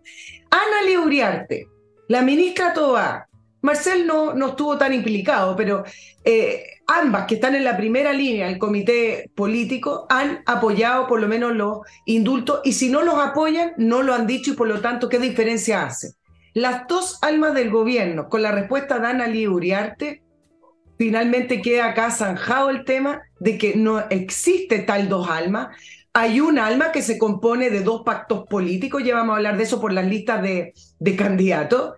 Ana 0.50 0.80
Leuriarte, 0.86 1.66
la 2.08 2.22
ministra 2.22 2.72
Toa, 2.72 3.28
Marcel 3.60 4.06
no, 4.06 4.34
no 4.34 4.48
estuvo 4.48 4.78
tan 4.78 4.94
implicado, 4.94 5.56
pero 5.56 5.84
eh, 6.24 6.64
ambas 6.86 7.26
que 7.26 7.34
están 7.34 7.54
en 7.54 7.64
la 7.64 7.76
primera 7.76 8.12
línea 8.12 8.46
del 8.46 8.58
comité 8.58 9.30
político 9.34 10.06
han 10.08 10.42
apoyado 10.46 11.06
por 11.06 11.20
lo 11.20 11.28
menos 11.28 11.54
los 11.54 11.80
indultos 12.06 12.60
y 12.64 12.72
si 12.72 12.88
no 12.88 13.02
los 13.02 13.16
apoyan, 13.16 13.72
no 13.76 14.02
lo 14.02 14.14
han 14.14 14.26
dicho 14.26 14.52
y 14.52 14.54
por 14.54 14.68
lo 14.68 14.80
tanto, 14.80 15.08
¿qué 15.08 15.18
diferencia 15.18 15.84
hace? 15.84 16.14
Las 16.54 16.86
dos 16.88 17.18
almas 17.22 17.54
del 17.54 17.70
gobierno, 17.70 18.28
con 18.28 18.42
la 18.42 18.52
respuesta 18.52 18.98
de 18.98 19.06
Ana 19.06 19.28
Uriarte, 19.50 20.22
finalmente 20.96 21.60
queda 21.62 21.86
acá 21.86 22.10
zanjado 22.10 22.70
el 22.70 22.84
tema 22.84 23.22
de 23.38 23.58
que 23.58 23.76
no 23.76 24.00
existe 24.08 24.80
tal 24.80 25.08
dos 25.08 25.28
almas, 25.28 25.68
hay 26.12 26.40
un 26.40 26.58
alma 26.58 26.92
que 26.92 27.02
se 27.02 27.18
compone 27.18 27.70
de 27.70 27.82
dos 27.82 28.02
pactos 28.04 28.46
políticos, 28.46 29.02
ya 29.04 29.14
vamos 29.14 29.34
a 29.34 29.36
hablar 29.36 29.56
de 29.56 29.64
eso 29.64 29.80
por 29.80 29.92
las 29.92 30.06
listas 30.06 30.42
de, 30.42 31.16
candidatos, 31.16 31.94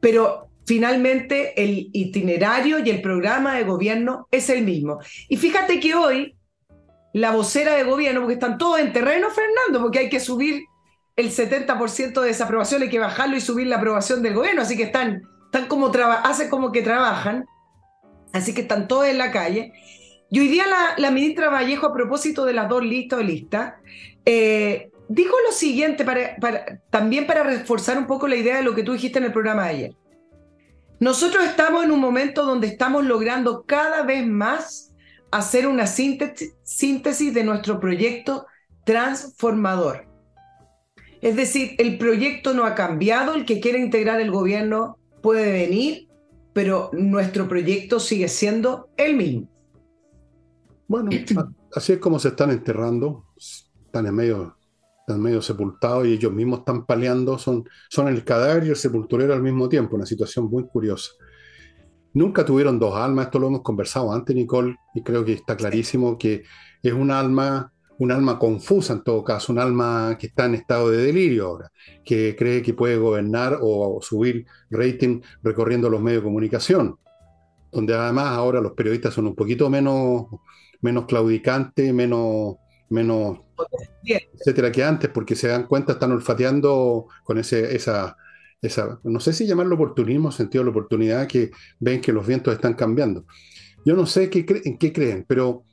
pero 0.00 0.48
finalmente 0.66 1.62
el 1.62 1.90
itinerario 1.92 2.78
y 2.78 2.90
el 2.90 3.02
programa 3.02 3.54
de 3.54 3.64
gobierno 3.64 4.28
es 4.30 4.48
el 4.50 4.64
mismo. 4.64 4.98
Y 5.28 5.36
fíjate 5.36 5.80
que 5.80 5.94
hoy 5.94 6.36
la 7.12 7.30
vocera 7.30 7.74
de 7.74 7.84
gobierno, 7.84 8.20
porque 8.20 8.34
están 8.34 8.58
todos 8.58 8.80
en 8.80 8.92
terreno, 8.92 9.28
Fernando, 9.30 9.80
porque 9.80 10.00
hay 10.00 10.08
que 10.08 10.20
subir 10.20 10.64
el 11.16 11.30
70% 11.30 12.20
de 12.20 12.26
desaprobación, 12.26 12.82
hay 12.82 12.90
que 12.90 12.98
bajarlo 12.98 13.36
y 13.36 13.40
subir 13.40 13.68
la 13.68 13.76
aprobación 13.76 14.22
del 14.22 14.34
gobierno, 14.34 14.62
así 14.62 14.76
que 14.76 14.84
están, 14.84 15.22
están 15.46 15.66
como 15.68 15.92
hacen 16.24 16.50
como 16.50 16.72
que 16.72 16.82
trabajan. 16.82 17.46
Así 18.32 18.52
que 18.52 18.62
están 18.62 18.88
todos 18.88 19.06
en 19.06 19.16
la 19.16 19.30
calle. 19.30 19.72
Y 20.34 20.40
hoy 20.40 20.48
día 20.48 20.64
la, 20.96 21.10
ministra 21.12 21.48
Vallejo, 21.48 21.86
a 21.86 21.94
propósito 21.94 22.44
de 22.44 22.54
las 22.54 22.68
dos 22.68 22.84
listas 22.84 23.20
o 23.20 23.22
listas, 23.22 23.74
eh, 24.26 24.90
dijo 25.08 25.36
lo 25.46 25.52
siguiente, 25.52 26.04
para, 26.04 26.36
también 26.90 27.28
para 27.28 27.44
reforzar 27.44 27.96
un 27.96 28.08
poco 28.08 28.26
la 28.26 28.34
idea 28.34 28.56
de 28.56 28.64
lo 28.64 28.74
que 28.74 28.82
tú 28.82 28.94
dijiste 28.94 29.20
en 29.20 29.26
el 29.26 29.32
programa 29.32 29.62
de 29.62 29.68
ayer. 29.68 29.92
Nosotros 30.98 31.44
estamos 31.44 31.84
en 31.84 31.92
un 31.92 32.00
momento 32.00 32.44
donde 32.44 32.66
estamos 32.66 33.04
logrando 33.04 33.62
cada 33.64 34.02
vez 34.02 34.26
más 34.26 34.92
hacer 35.30 35.68
una 35.68 35.86
síntesis 35.86 37.32
de 37.32 37.44
nuestro 37.44 37.78
proyecto 37.78 38.44
transformador. 38.82 40.08
Es 41.20 41.36
decir, 41.36 41.76
el 41.78 41.96
proyecto 41.96 42.54
no 42.54 42.64
ha 42.64 42.74
cambiado, 42.74 43.34
el 43.34 43.44
que 43.44 43.60
quiere 43.60 43.78
integrar 43.78 44.20
el 44.20 44.32
gobierno 44.32 44.98
puede 45.22 45.52
venir, 45.52 46.08
pero 46.52 46.90
nuestro 46.92 47.46
proyecto 47.46 48.00
sigue 48.00 48.26
siendo 48.26 48.88
el 48.96 49.14
mismo. 49.14 49.53
Bueno, 50.88 51.10
así 51.74 51.92
es 51.92 51.98
como 51.98 52.18
se 52.18 52.28
están 52.28 52.50
enterrando, 52.50 53.26
están 53.36 54.06
en 54.06 54.14
medio 54.14 54.56
están 55.06 55.20
medio 55.20 55.42
sepultados 55.42 56.06
y 56.06 56.14
ellos 56.14 56.32
mismos 56.32 56.60
están 56.60 56.86
paleando, 56.86 57.38
son, 57.38 57.68
son 57.90 58.08
el 58.08 58.24
cadáver 58.24 58.64
y 58.64 58.70
el 58.70 58.76
sepulturero 58.76 59.34
al 59.34 59.42
mismo 59.42 59.68
tiempo, 59.68 59.96
una 59.96 60.06
situación 60.06 60.46
muy 60.46 60.66
curiosa. 60.66 61.12
Nunca 62.14 62.44
tuvieron 62.44 62.78
dos 62.78 62.96
almas, 62.96 63.26
esto 63.26 63.38
lo 63.38 63.48
hemos 63.48 63.62
conversado 63.62 64.12
antes, 64.12 64.34
Nicole, 64.34 64.76
y 64.94 65.02
creo 65.02 65.22
que 65.22 65.34
está 65.34 65.56
clarísimo 65.56 66.16
que 66.16 66.44
es 66.82 66.92
un 66.94 67.10
alma, 67.10 67.70
un 67.98 68.12
alma 68.12 68.38
confusa 68.38 68.94
en 68.94 69.02
todo 69.02 69.22
caso, 69.22 69.52
un 69.52 69.58
alma 69.58 70.16
que 70.18 70.28
está 70.28 70.46
en 70.46 70.54
estado 70.54 70.90
de 70.90 70.98
delirio 70.98 71.48
ahora, 71.48 71.70
que 72.02 72.34
cree 72.34 72.62
que 72.62 72.72
puede 72.72 72.96
gobernar 72.96 73.58
o 73.60 73.98
subir 74.00 74.46
rating 74.70 75.20
recorriendo 75.42 75.90
los 75.90 76.00
medios 76.00 76.22
de 76.22 76.28
comunicación, 76.28 76.96
donde 77.70 77.94
además 77.94 78.28
ahora 78.28 78.62
los 78.62 78.72
periodistas 78.72 79.12
son 79.12 79.26
un 79.26 79.34
poquito 79.34 79.68
menos, 79.68 80.28
menos 80.84 81.06
claudicantes, 81.06 81.92
menos 81.92 82.56
menos, 82.94 83.40
etcétera, 84.04 84.72
que 84.72 84.84
antes, 84.84 85.10
porque 85.10 85.34
se 85.34 85.48
dan 85.48 85.66
cuenta, 85.66 85.92
están 85.92 86.12
olfateando 86.12 87.06
con 87.24 87.38
ese, 87.38 87.74
esa, 87.74 88.16
esa, 88.62 89.00
no 89.02 89.20
sé 89.20 89.32
si 89.32 89.46
llamarlo 89.46 89.74
oportunismo, 89.74 90.30
sentido 90.30 90.62
de 90.62 90.66
la 90.66 90.70
oportunidad, 90.70 91.26
que 91.26 91.50
ven 91.80 92.00
que 92.00 92.12
los 92.12 92.26
vientos 92.26 92.54
están 92.54 92.74
cambiando. 92.74 93.26
Yo 93.84 93.94
no 93.94 94.06
sé 94.06 94.30
qué 94.30 94.46
en 94.64 94.78
qué 94.78 94.92
creen, 94.92 95.24
pero 95.28 95.64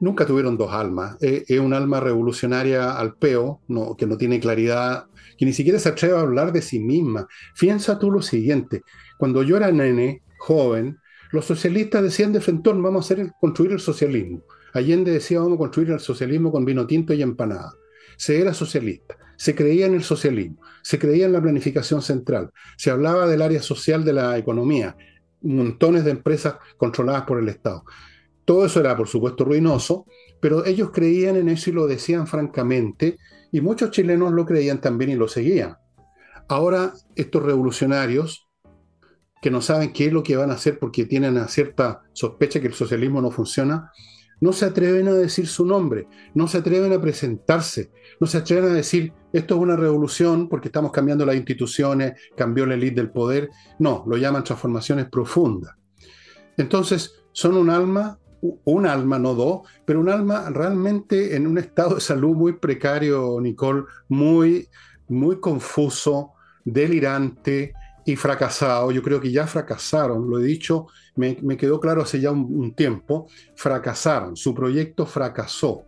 nunca 0.00 0.26
tuvieron 0.26 0.56
dos 0.56 0.72
almas. 0.72 1.16
Es, 1.20 1.58
un 1.58 1.74
alma 1.74 2.00
revolucionaria 2.00 2.92
al 2.92 3.14
peo, 3.16 3.60
no, 3.68 3.96
que 3.96 4.06
no 4.06 4.16
tiene 4.16 4.40
claridad, 4.40 5.06
que 5.38 5.46
ni 5.46 5.52
siquiera 5.52 5.78
se 5.78 5.88
atreve 5.88 6.16
a 6.16 6.20
hablar 6.20 6.52
de 6.52 6.62
sí 6.62 6.78
misma. 6.78 7.26
Piensa 7.58 7.98
tú 7.98 8.10
lo 8.10 8.22
siguiente, 8.22 8.82
cuando 9.18 9.42
yo 9.42 9.56
era 9.56 9.72
nene, 9.72 10.22
joven, 10.38 10.98
los 11.32 11.46
socialistas 11.46 12.02
decían 12.02 12.32
de 12.32 12.40
frente, 12.40 12.70
vamos 12.72 13.10
a 13.10 13.16
construir 13.40 13.72
el 13.72 13.80
socialismo. 13.80 14.44
Allende 14.74 15.10
decía 15.10 15.40
vamos 15.40 15.56
a 15.56 15.58
construir 15.58 15.90
el 15.90 16.00
socialismo 16.00 16.52
con 16.52 16.64
vino 16.64 16.86
tinto 16.86 17.12
y 17.14 17.22
empanada. 17.22 17.74
Se 18.16 18.40
era 18.40 18.54
socialista, 18.54 19.16
se 19.36 19.54
creía 19.54 19.86
en 19.86 19.94
el 19.94 20.02
socialismo, 20.02 20.60
se 20.82 20.98
creía 20.98 21.26
en 21.26 21.32
la 21.32 21.42
planificación 21.42 22.02
central, 22.02 22.50
se 22.76 22.90
hablaba 22.90 23.26
del 23.26 23.42
área 23.42 23.62
social 23.62 24.04
de 24.04 24.12
la 24.12 24.36
economía, 24.36 24.96
montones 25.40 26.04
de 26.04 26.12
empresas 26.12 26.56
controladas 26.76 27.22
por 27.22 27.38
el 27.38 27.48
Estado. 27.48 27.84
Todo 28.44 28.66
eso 28.66 28.80
era, 28.80 28.96
por 28.96 29.08
supuesto, 29.08 29.44
ruinoso, 29.44 30.06
pero 30.40 30.64
ellos 30.66 30.90
creían 30.92 31.36
en 31.36 31.48
eso 31.48 31.70
y 31.70 31.72
lo 31.72 31.86
decían 31.86 32.26
francamente, 32.26 33.16
y 33.50 33.60
muchos 33.60 33.90
chilenos 33.90 34.32
lo 34.32 34.44
creían 34.44 34.80
también 34.80 35.10
y 35.10 35.14
lo 35.14 35.28
seguían. 35.28 35.76
Ahora, 36.48 36.92
estos 37.16 37.42
revolucionarios, 37.42 38.48
que 39.42 39.50
no 39.50 39.60
saben 39.60 39.92
qué 39.92 40.06
es 40.06 40.12
lo 40.12 40.22
que 40.22 40.36
van 40.36 40.50
a 40.50 40.54
hacer 40.54 40.78
porque 40.78 41.04
tienen 41.04 41.32
una 41.32 41.48
cierta 41.48 42.02
sospecha 42.12 42.60
que 42.60 42.68
el 42.68 42.74
socialismo 42.74 43.20
no 43.20 43.32
funciona, 43.32 43.90
no 44.40 44.52
se 44.52 44.66
atreven 44.66 45.08
a 45.08 45.12
decir 45.12 45.48
su 45.48 45.66
nombre, 45.66 46.06
no 46.34 46.46
se 46.46 46.58
atreven 46.58 46.92
a 46.92 47.00
presentarse, 47.00 47.90
no 48.20 48.26
se 48.28 48.38
atreven 48.38 48.70
a 48.70 48.74
decir 48.74 49.12
esto 49.32 49.56
es 49.56 49.60
una 49.60 49.76
revolución 49.76 50.48
porque 50.48 50.68
estamos 50.68 50.92
cambiando 50.92 51.26
las 51.26 51.34
instituciones, 51.34 52.14
cambió 52.36 52.66
la 52.66 52.74
élite 52.74 53.00
del 53.00 53.10
poder. 53.10 53.50
No, 53.78 54.04
lo 54.06 54.16
llaman 54.16 54.44
transformaciones 54.44 55.08
profundas. 55.08 55.74
Entonces, 56.56 57.22
son 57.32 57.56
un 57.56 57.70
alma, 57.70 58.18
un 58.40 58.86
alma, 58.86 59.18
no 59.18 59.34
dos, 59.34 59.62
pero 59.84 60.00
un 60.00 60.08
alma 60.08 60.50
realmente 60.50 61.34
en 61.34 61.46
un 61.46 61.58
estado 61.58 61.96
de 61.96 62.00
salud 62.00 62.36
muy 62.36 62.54
precario, 62.54 63.40
Nicole, 63.40 63.84
muy, 64.08 64.68
muy 65.08 65.40
confuso, 65.40 66.32
delirante, 66.64 67.74
y 68.04 68.16
fracasado, 68.16 68.90
yo 68.90 69.02
creo 69.02 69.20
que 69.20 69.30
ya 69.30 69.46
fracasaron, 69.46 70.28
lo 70.28 70.38
he 70.38 70.42
dicho, 70.42 70.86
me, 71.16 71.36
quedó 71.56 71.80
claro 71.80 72.02
hace 72.02 72.20
ya 72.20 72.32
un, 72.32 72.74
tiempo, 72.74 73.28
fracasaron, 73.54 74.36
su 74.36 74.54
proyecto 74.54 75.06
fracasó 75.06 75.84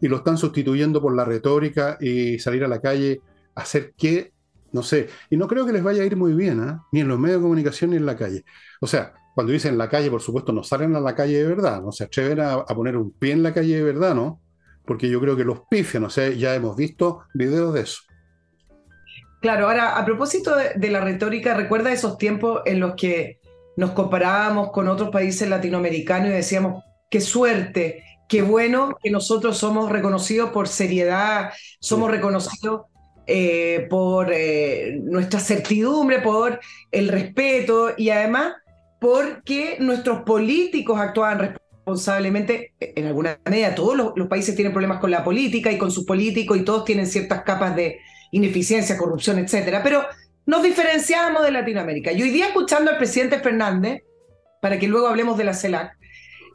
y 0.00 0.08
lo 0.08 0.18
están 0.18 0.38
sustituyendo 0.38 1.00
por 1.00 1.14
la 1.14 1.24
retórica 1.24 1.98
y 2.00 2.38
salir 2.38 2.64
a 2.64 2.68
la 2.68 2.80
calle 2.80 3.20
hacer 3.54 3.94
qué, 3.96 4.32
no 4.72 4.82
sé, 4.82 5.08
y 5.30 5.36
no 5.36 5.46
creo 5.46 5.66
que 5.66 5.72
les 5.72 5.82
vaya 5.82 6.02
a 6.02 6.06
ir 6.06 6.16
muy 6.16 6.32
bien, 6.32 6.60
¿ah? 6.60 6.84
ni 6.92 7.00
en 7.00 7.08
los 7.08 7.18
medios 7.18 7.38
de 7.38 7.42
comunicación 7.42 7.90
ni 7.90 7.96
en 7.96 8.06
la 8.06 8.16
calle. 8.16 8.44
O 8.80 8.86
sea, 8.86 9.14
cuando 9.34 9.52
dicen 9.52 9.76
la 9.78 9.88
calle, 9.88 10.10
por 10.10 10.20
supuesto, 10.20 10.52
no 10.52 10.62
salen 10.62 10.96
a 10.96 11.00
la 11.00 11.14
calle 11.14 11.38
de 11.38 11.46
verdad, 11.46 11.82
no 11.82 11.92
se 11.92 12.04
atreven 12.04 12.40
a, 12.40 12.64
poner 12.66 12.96
un 12.96 13.12
pie 13.12 13.32
en 13.32 13.42
la 13.42 13.52
calle 13.52 13.76
de 13.76 13.82
verdad, 13.82 14.14
¿no? 14.14 14.40
Porque 14.84 15.08
yo 15.08 15.20
creo 15.20 15.36
que 15.36 15.44
los 15.44 15.60
pifian, 15.68 16.02
no 16.02 16.10
sé, 16.10 16.38
ya 16.38 16.54
hemos 16.54 16.76
visto 16.76 17.22
videos 17.34 17.74
de 17.74 17.82
eso. 17.82 18.02
Claro, 19.44 19.66
ahora 19.66 19.98
a 19.98 20.06
propósito 20.06 20.56
de, 20.56 20.90
la 20.90 21.02
retórica, 21.02 21.52
recuerda 21.52 21.92
esos 21.92 22.16
tiempos 22.16 22.62
en 22.64 22.80
los 22.80 22.94
que 22.94 23.40
nos 23.76 23.90
comparábamos 23.90 24.72
con 24.72 24.88
otros 24.88 25.10
países 25.10 25.46
latinoamericanos 25.46 26.30
y 26.30 26.32
decíamos, 26.32 26.82
qué 27.10 27.20
suerte, 27.20 28.02
qué 28.26 28.40
bueno 28.40 28.96
que 29.02 29.10
nosotros 29.10 29.58
somos 29.58 29.92
reconocidos 29.92 30.48
por 30.48 30.66
seriedad, 30.66 31.50
somos 31.78 32.10
reconocidos 32.10 32.86
eh, 33.26 33.86
por 33.90 34.32
eh, 34.32 34.98
nuestra 35.02 35.40
certidumbre, 35.40 36.20
por 36.20 36.58
el 36.90 37.08
respeto 37.08 37.90
y 37.98 38.08
además 38.08 38.54
porque 38.98 39.76
nuestros 39.78 40.22
políticos 40.22 40.98
actuaban 40.98 41.38
responsablemente, 41.84 42.72
en 42.80 43.08
alguna 43.08 43.38
medida 43.44 43.74
todos 43.74 44.14
los 44.16 44.26
países 44.26 44.56
tienen 44.56 44.72
problemas 44.72 45.00
con 45.00 45.10
la 45.10 45.22
política 45.22 45.70
y 45.70 45.76
con 45.76 45.90
sus 45.90 46.06
políticos 46.06 46.56
y 46.56 46.62
todos 46.64 46.86
tienen 46.86 47.06
ciertas 47.06 47.42
capas 47.42 47.76
de, 47.76 47.98
ineficiencia, 48.34 48.98
corrupción, 48.98 49.38
etcétera. 49.38 49.82
Pero 49.82 50.04
nos 50.46 50.62
diferenciamos 50.62 51.42
de 51.42 51.52
Latinoamérica. 51.52 52.12
Y 52.12 52.22
hoy 52.22 52.30
día 52.30 52.46
escuchando 52.48 52.90
al 52.90 52.98
presidente 52.98 53.38
Fernández, 53.38 54.02
para 54.60 54.78
que 54.78 54.88
luego 54.88 55.08
hablemos 55.08 55.38
de 55.38 55.44
la 55.44 55.54
CELAC, 55.54 55.96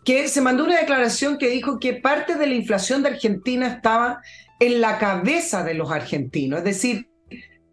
que 0.06 0.28
se 0.28 0.42
mandó 0.42 0.66
una 0.66 0.80
declaración 0.80 1.38
que 1.38 1.50
dijo 1.50 1.80
que 1.80 1.94
parte 1.94 2.36
de 2.36 2.48
la 2.48 2.54
inflación 2.54 3.02
de 3.02 3.10
Argentina 3.10 3.68
estaba 3.68 4.22
en 4.60 4.82
la 4.82 4.98
cabeza 4.98 5.64
de 5.64 5.74
los 5.74 5.92
argentinos, 5.92 6.60
es 6.60 6.66
decir, 6.66 7.08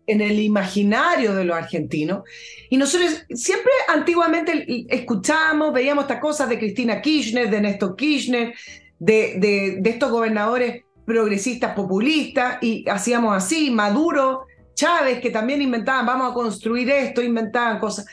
en 0.06 0.20
el 0.20 0.38
imaginario 0.38 1.34
de 1.34 1.44
los 1.44 1.56
argentinos. 1.56 2.22
Y 2.70 2.76
nosotros 2.76 3.25
siempre 3.30 3.72
antiguamente 3.88 4.86
escuchábamos, 4.88 5.72
veíamos 5.72 6.04
estas 6.04 6.20
cosas 6.20 6.48
de 6.48 6.58
Cristina 6.58 7.00
Kirchner, 7.00 7.50
de 7.50 7.60
Néstor 7.60 7.96
Kirchner, 7.96 8.54
de, 8.98 9.34
de, 9.38 9.76
de 9.80 9.90
estos 9.90 10.10
gobernadores 10.10 10.86
progresistas 11.06 11.75
populistas 11.75 12.58
y 12.60 12.86
hacíamos 12.88 13.34
así, 13.34 13.70
Maduro, 13.70 14.46
Chávez, 14.75 15.20
que 15.20 15.30
también 15.30 15.62
inventaban, 15.62 16.04
vamos 16.04 16.30
a 16.30 16.34
construir 16.34 16.90
esto, 16.90 17.22
inventaban 17.22 17.78
cosas. 17.78 18.06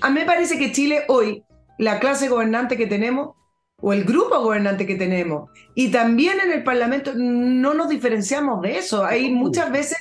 a 0.00 0.08
mí 0.08 0.20
me 0.20 0.24
parece 0.24 0.56
que 0.56 0.72
Chile 0.72 1.04
hoy, 1.08 1.44
la 1.78 1.98
clase 1.98 2.28
gobernante 2.28 2.76
que 2.76 2.86
tenemos, 2.86 3.34
o 3.82 3.92
el 3.92 4.04
grupo 4.04 4.40
gobernante 4.40 4.86
que 4.86 4.94
tenemos, 4.94 5.50
y 5.74 5.90
también 5.90 6.40
en 6.40 6.50
el 6.52 6.64
Parlamento, 6.64 7.12
no 7.14 7.74
nos 7.74 7.90
diferenciamos 7.90 8.62
de 8.62 8.78
eso. 8.78 9.04
Hay 9.04 9.30
muchas 9.30 9.70
veces 9.70 9.98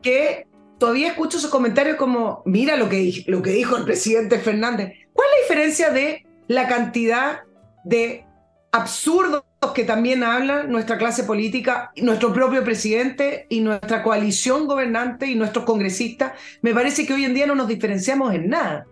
que 0.00 0.46
todavía 0.78 1.08
escucho 1.08 1.36
esos 1.36 1.50
comentarios 1.50 1.96
como, 1.96 2.42
mira 2.46 2.76
lo 2.76 2.88
que, 2.88 3.22
lo 3.26 3.42
que 3.42 3.50
dijo 3.50 3.76
el 3.76 3.84
presidente 3.84 4.38
Fernández. 4.38 4.94
¿Cuál 5.12 5.28
es 5.28 5.34
la 5.34 5.42
diferencia 5.42 5.90
de 5.90 6.26
la 6.48 6.66
cantidad 6.66 7.40
de 7.84 8.24
absurdos 8.72 9.44
que 9.70 9.84
también 9.84 10.24
hablan 10.24 10.70
nuestra 10.70 10.98
clase 10.98 11.22
política, 11.22 11.92
nuestro 11.96 12.32
propio 12.32 12.64
presidente 12.64 13.46
y 13.48 13.60
nuestra 13.60 14.02
coalición 14.02 14.66
gobernante 14.66 15.26
y 15.26 15.36
nuestros 15.36 15.64
congresistas, 15.64 16.32
me 16.62 16.74
parece 16.74 17.06
que 17.06 17.14
hoy 17.14 17.24
en 17.24 17.34
día 17.34 17.46
no 17.46 17.54
nos 17.54 17.68
diferenciamos 17.68 18.34
en 18.34 18.48
nada. 18.48 18.86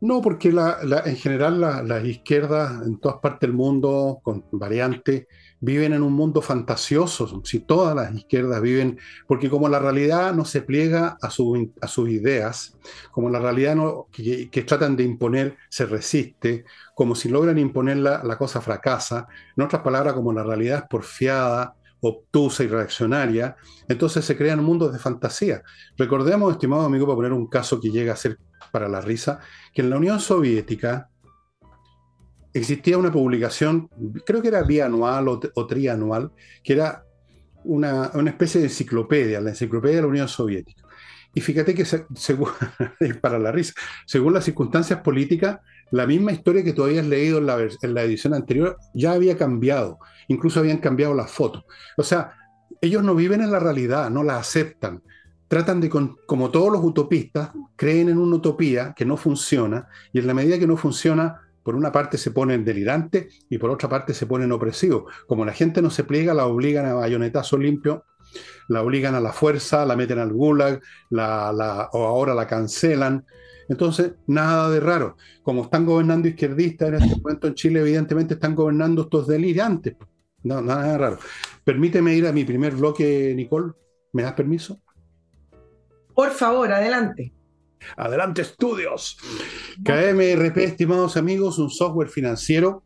No, 0.00 0.20
porque 0.20 0.48
en 0.50 1.16
general 1.16 1.60
las 1.60 2.04
izquierdas 2.04 2.86
en 2.86 2.98
todas 2.98 3.18
partes 3.18 3.48
del 3.48 3.52
mundo, 3.52 4.20
con 4.22 4.44
variantes, 4.52 5.26
viven 5.60 5.92
en 5.92 6.02
un 6.02 6.12
mundo 6.12 6.40
fantasioso. 6.40 7.42
Si 7.44 7.60
todas 7.60 7.94
las 7.94 8.14
izquierdas 8.14 8.60
viven, 8.60 8.98
porque 9.26 9.50
como 9.50 9.68
la 9.68 9.78
realidad 9.78 10.34
no 10.34 10.44
se 10.44 10.62
pliega 10.62 11.18
a, 11.20 11.30
sus 11.30 12.08
ideas, 12.08 12.76
como 13.10 13.30
la 13.30 13.38
realidad 13.38 13.74
no, 13.74 14.06
que, 14.12 14.64
tratan 14.66 14.96
de 14.96 15.04
imponer 15.04 15.56
se 15.68 15.86
resiste, 15.86 16.64
como 16.94 17.14
si 17.14 17.28
logran 17.28 17.58
imponerla, 17.58 18.22
la 18.24 18.38
cosa 18.38 18.60
fracasa. 18.60 19.26
En 19.56 19.64
otras 19.64 19.82
palabras, 19.82 20.14
como 20.14 20.32
la 20.32 20.42
realidad 20.42 20.78
es 20.78 20.88
porfiada, 20.88 21.74
obtusa 22.00 22.62
y 22.62 22.68
reaccionaria, 22.68 23.56
entonces 23.88 24.24
se 24.24 24.36
crean 24.36 24.62
mundos 24.62 24.92
de 24.92 24.98
fantasía. 24.98 25.62
Recordemos, 25.96 26.52
estimado 26.52 26.84
amigo, 26.84 27.06
para 27.06 27.16
poner 27.16 27.32
un 27.32 27.48
caso 27.48 27.80
que 27.80 27.90
llega 27.90 28.12
a 28.12 28.16
ser 28.16 28.38
para 28.70 28.88
la 28.88 29.00
risa, 29.00 29.40
que 29.74 29.82
en 29.82 29.90
la 29.90 29.96
Unión 29.96 30.20
Soviética 30.20 31.08
existía 32.58 32.98
una 32.98 33.12
publicación, 33.12 33.88
creo 34.24 34.42
que 34.42 34.48
era 34.48 34.62
bianual 34.62 35.28
o, 35.28 35.66
trianual, 35.66 36.32
que 36.62 36.74
era 36.74 37.04
una, 37.64 38.10
especie 38.26 38.60
de 38.60 38.66
enciclopedia, 38.66 39.40
la 39.40 39.50
enciclopedia 39.50 39.96
de 39.96 40.02
la 40.02 40.08
Unión 40.08 40.28
Soviética. 40.28 40.82
Y 41.34 41.40
fíjate 41.40 41.74
que, 41.74 41.84
según, 41.84 42.48
para 43.20 43.38
la 43.38 43.52
risa, 43.52 43.74
según 44.06 44.32
las 44.32 44.44
circunstancias 44.44 45.00
políticas, 45.00 45.60
la 45.90 46.06
misma 46.06 46.32
historia 46.32 46.64
que 46.64 46.72
tú 46.72 46.84
habías 46.84 47.06
leído 47.06 47.38
en 47.38 47.46
la, 47.46 47.58
en 47.60 47.94
la 47.94 48.02
edición 48.02 48.34
anterior 48.34 48.76
ya 48.94 49.12
había 49.12 49.36
cambiado, 49.36 49.98
incluso 50.28 50.60
habían 50.60 50.78
cambiado 50.78 51.14
las 51.14 51.30
fotos. 51.30 51.64
O 51.96 52.02
sea, 52.02 52.34
ellos 52.80 53.02
no 53.02 53.14
viven 53.14 53.40
en 53.40 53.50
la 53.50 53.58
realidad, 53.58 54.10
no 54.10 54.22
la 54.22 54.38
aceptan. 54.38 55.02
Tratan 55.48 55.80
de, 55.80 55.88
como 55.88 56.50
todos 56.50 56.70
los 56.70 56.84
utopistas, 56.84 57.50
creen 57.76 58.10
en 58.10 58.18
una 58.18 58.36
utopía 58.36 58.92
que 58.94 59.06
no 59.06 59.16
funciona 59.16 59.88
y 60.12 60.18
en 60.18 60.26
la 60.26 60.34
medida 60.34 60.58
que 60.58 60.66
no 60.66 60.76
funciona, 60.76 61.40
por 61.68 61.76
una 61.76 61.92
parte 61.92 62.16
se 62.16 62.30
ponen 62.30 62.64
delirantes 62.64 63.44
y 63.50 63.58
por 63.58 63.68
otra 63.68 63.90
parte 63.90 64.14
se 64.14 64.24
ponen 64.24 64.52
opresivos. 64.52 65.12
Como 65.26 65.44
la 65.44 65.52
gente 65.52 65.82
no 65.82 65.90
se 65.90 66.02
pliega, 66.02 66.32
la 66.32 66.46
obligan 66.46 66.86
a 66.86 66.94
bayonetazo 66.94 67.58
limpio, 67.58 68.06
la 68.68 68.80
obligan 68.80 69.14
a 69.14 69.20
la 69.20 69.34
fuerza, 69.34 69.84
la 69.84 69.94
meten 69.94 70.18
al 70.18 70.32
gulag, 70.32 70.80
la, 71.10 71.90
o 71.92 72.06
ahora 72.06 72.34
la 72.34 72.46
cancelan. 72.46 73.22
Entonces, 73.68 74.12
nada 74.26 74.70
de 74.70 74.80
raro. 74.80 75.18
Como 75.42 75.64
están 75.64 75.84
gobernando 75.84 76.26
izquierdistas 76.26 76.88
en 76.88 76.94
este 76.94 77.20
momento 77.20 77.48
en 77.48 77.54
Chile, 77.54 77.80
evidentemente 77.80 78.32
están 78.32 78.54
gobernando 78.54 79.02
estos 79.02 79.26
delirantes. 79.26 79.94
No, 80.44 80.62
nada 80.62 80.92
de 80.92 80.96
raro. 80.96 81.18
Permíteme 81.64 82.14
ir 82.14 82.26
a 82.26 82.32
mi 82.32 82.46
primer 82.46 82.76
bloque, 82.76 83.34
Nicole. 83.36 83.74
¿Me 84.14 84.22
das 84.22 84.32
permiso? 84.32 84.80
Por 86.14 86.30
favor, 86.30 86.72
adelante. 86.72 87.34
Adelante 87.96 88.42
estudios. 88.42 89.18
KMRP, 89.84 90.58
estimados 90.58 91.16
amigos, 91.16 91.58
un 91.58 91.70
software 91.70 92.08
financiero, 92.08 92.84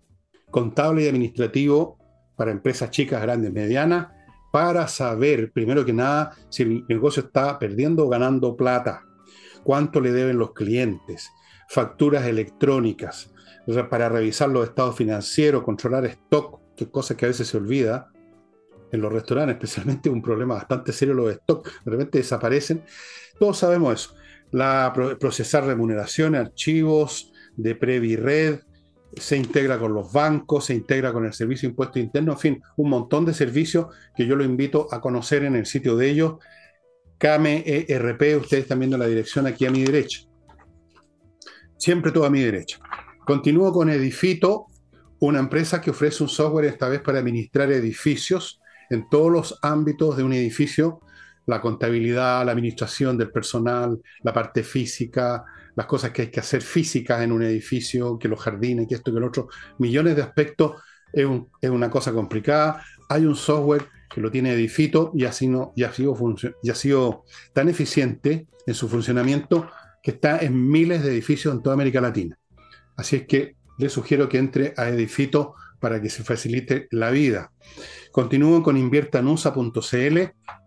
contable 0.51 1.05
y 1.05 1.09
administrativo 1.09 1.99
para 2.37 2.51
empresas 2.51 2.91
chicas, 2.91 3.23
grandes, 3.23 3.53
medianas, 3.53 4.09
para 4.53 4.87
saber, 4.89 5.53
primero 5.53 5.85
que 5.85 5.93
nada, 5.93 6.37
si 6.51 6.63
el 6.63 6.85
negocio 6.89 7.25
está 7.25 7.59
perdiendo 7.59 8.05
o 8.05 8.09
ganando 8.09 8.57
plata, 8.57 9.07
cuánto 9.65 10.01
le 10.01 10.13
deben 10.13 10.39
los 10.39 10.53
clientes, 10.53 11.31
facturas 11.69 12.27
electrónicas, 12.27 13.33
para 13.89 14.09
revisar 14.09 14.49
los 14.49 14.69
estados 14.69 14.97
financieros, 14.97 15.63
controlar 15.63 16.05
stock, 16.07 16.61
que 16.77 16.91
cosas 16.91 17.17
que 17.17 17.25
a 17.25 17.29
veces 17.29 17.49
se 17.49 17.57
olvida, 17.57 18.09
en 18.91 19.01
los 19.01 19.11
restaurantes, 19.11 19.55
especialmente 19.55 20.11
un 20.11 20.21
problema 20.21 20.55
bastante 20.55 20.93
serio 20.93 21.15
los 21.15 21.33
stock, 21.33 21.67
de 21.83 21.91
repente 21.91 22.19
desaparecen. 22.19 22.85
Todos 23.39 23.57
sabemos 23.57 23.95
eso 23.95 24.22
la, 24.53 24.93
procesar 25.19 25.65
remuneración, 25.65 26.35
archivos 26.35 27.33
de 27.57 27.75
Previred, 27.75 28.61
se 29.17 29.37
integra 29.37 29.79
con 29.79 29.93
los 29.93 30.13
bancos, 30.13 30.67
se 30.67 30.75
integra 30.75 31.13
con 31.13 31.27
el 31.27 31.33
Servicio 31.33 31.67
de 31.67 31.73
Impuesto 31.73 31.99
Interno, 31.99 32.33
en 32.33 32.39
fin, 32.39 32.63
un 32.77 32.91
montón 32.91 33.25
de 33.25 33.35
servicios 33.35 33.87
que 34.17 34.27
yo 34.27 34.37
lo 34.37 34.45
invito 34.45 34.89
a 34.91 35.01
conocer 35.01 35.45
en 35.45 35.57
el 35.57 35.67
sitio 35.67 35.97
de 35.97 36.11
ellos. 36.11 36.35
KMERP, 37.19 38.41
ustedes 38.41 38.63
están 38.63 38.79
viendo 38.79 38.97
la 38.97 39.07
dirección 39.07 39.47
aquí 39.47 39.67
a 39.67 39.71
mi 39.71 39.85
derecha. 39.85 40.21
Siempre 41.77 42.11
todo 42.11 42.25
a 42.25 42.31
mi 42.31 42.41
derecha. 42.41 42.79
Continúo 43.27 43.73
con 43.73 43.91
Edifito, 43.91 44.67
una 45.21 45.39
empresa 45.39 45.81
que 45.81 45.91
ofrece 45.91 46.23
un 46.23 46.29
software 46.29 46.65
esta 46.65 46.89
vez 46.89 47.01
para 47.01 47.19
administrar 47.19 47.71
edificios 47.71 48.61
en 48.91 49.09
todos 49.09 49.31
los 49.31 49.59
ámbitos 49.63 50.17
de 50.17 50.23
un 50.23 50.33
edificio 50.33 51.01
la 51.47 51.61
contabilidad, 51.61 52.45
la 52.45 52.53
administración 52.53 53.19
del 53.19 53.31
personal, 53.31 54.01
la 54.23 54.33
parte 54.33 54.63
física, 54.63 55.45
las 55.75 55.87
cosas 55.87 56.11
que 56.11 56.23
hay 56.23 56.29
que 56.29 56.41
hacer 56.41 56.63
físicas 56.63 57.23
en 57.23 57.33
un 57.33 57.43
edificio, 57.43 58.19
que 58.19 58.29
los 58.29 58.41
jardines, 58.41 58.87
que 58.89 58.95
esto, 58.95 59.13
que 59.13 59.21
lo 59.21 59.27
otro, 59.27 59.49
millones 59.79 60.17
de 60.17 60.23
aspectos, 60.23 60.83
es, 61.13 61.27
una 61.71 61.91
cosa 61.91 62.13
complicada. 62.13 62.85
Hay 63.09 63.27
un 63.27 63.37
software 63.37 63.87
que 64.09 64.21
lo 64.21 64.31
tiene 64.31 64.53
Edifito 64.53 65.11
y 65.15 65.25
ha, 65.25 65.33
sido, 65.33 65.73
y, 65.77 65.85
ha 65.85 65.93
sido 65.93 66.17
y 66.63 66.71
ha 66.71 66.75
sido 66.75 67.25
tan 67.53 67.69
eficiente 67.69 68.47
en 68.67 68.75
su 68.75 68.89
funcionamiento 68.89 69.71
que 70.03 70.13
está 70.13 70.39
en 70.41 70.69
miles 70.69 71.03
de 71.03 71.11
edificios 71.11 71.55
en 71.55 71.63
toda 71.63 71.75
América 71.75 72.01
Latina. 72.01 72.39
Así 72.97 73.17
es 73.17 73.27
que 73.27 73.57
le 73.79 73.89
sugiero 73.89 74.29
que 74.29 74.39
entre 74.39 74.75
a 74.77 74.89
Edifito 74.89 75.55
para 75.83 76.01
que 76.01 76.09
se 76.09 76.23
facilite 76.23 76.87
la 76.93 77.11
vida. 77.11 77.51
Continúo 78.13 78.63
con 78.63 78.77
inviertanusa.cl, 78.77 80.19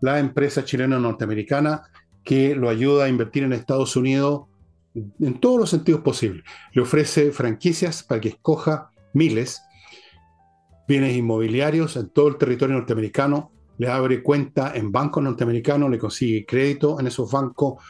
la 0.01 0.19
empresa 0.19 0.65
chilena 0.65 0.99
norteamericana 0.99 1.83
que 2.21 2.53
lo 2.53 2.67
ayuda 2.67 3.05
a 3.05 3.09
invertir 3.09 3.43
en 3.43 3.53
Estados 3.53 3.95
Unidos 3.95 4.47
en 4.93 5.39
todos 5.39 5.59
los 5.59 5.69
sentidos 5.69 6.01
posibles. 6.01 6.43
Le 6.73 6.81
ofrece 6.81 7.31
franquicias 7.31 8.03
para 8.03 8.19
que 8.19 8.29
escoja 8.29 8.89
miles, 9.13 9.61
bienes 10.85 11.15
inmobiliarios 11.15 11.95
en 11.95 12.09
todo 12.09 12.27
el 12.27 12.37
territorio 12.37 12.75
norteamericano, 12.75 13.51
le 13.77 13.89
abre 13.89 14.21
cuenta 14.21 14.73
en 14.75 14.91
bancos 14.91 15.23
norteamericanos, 15.23 15.89
le 15.89 15.97
consigue 15.97 16.45
crédito 16.45 16.99
en 16.99 17.07
esos 17.07 17.31
bancos, 17.31 17.81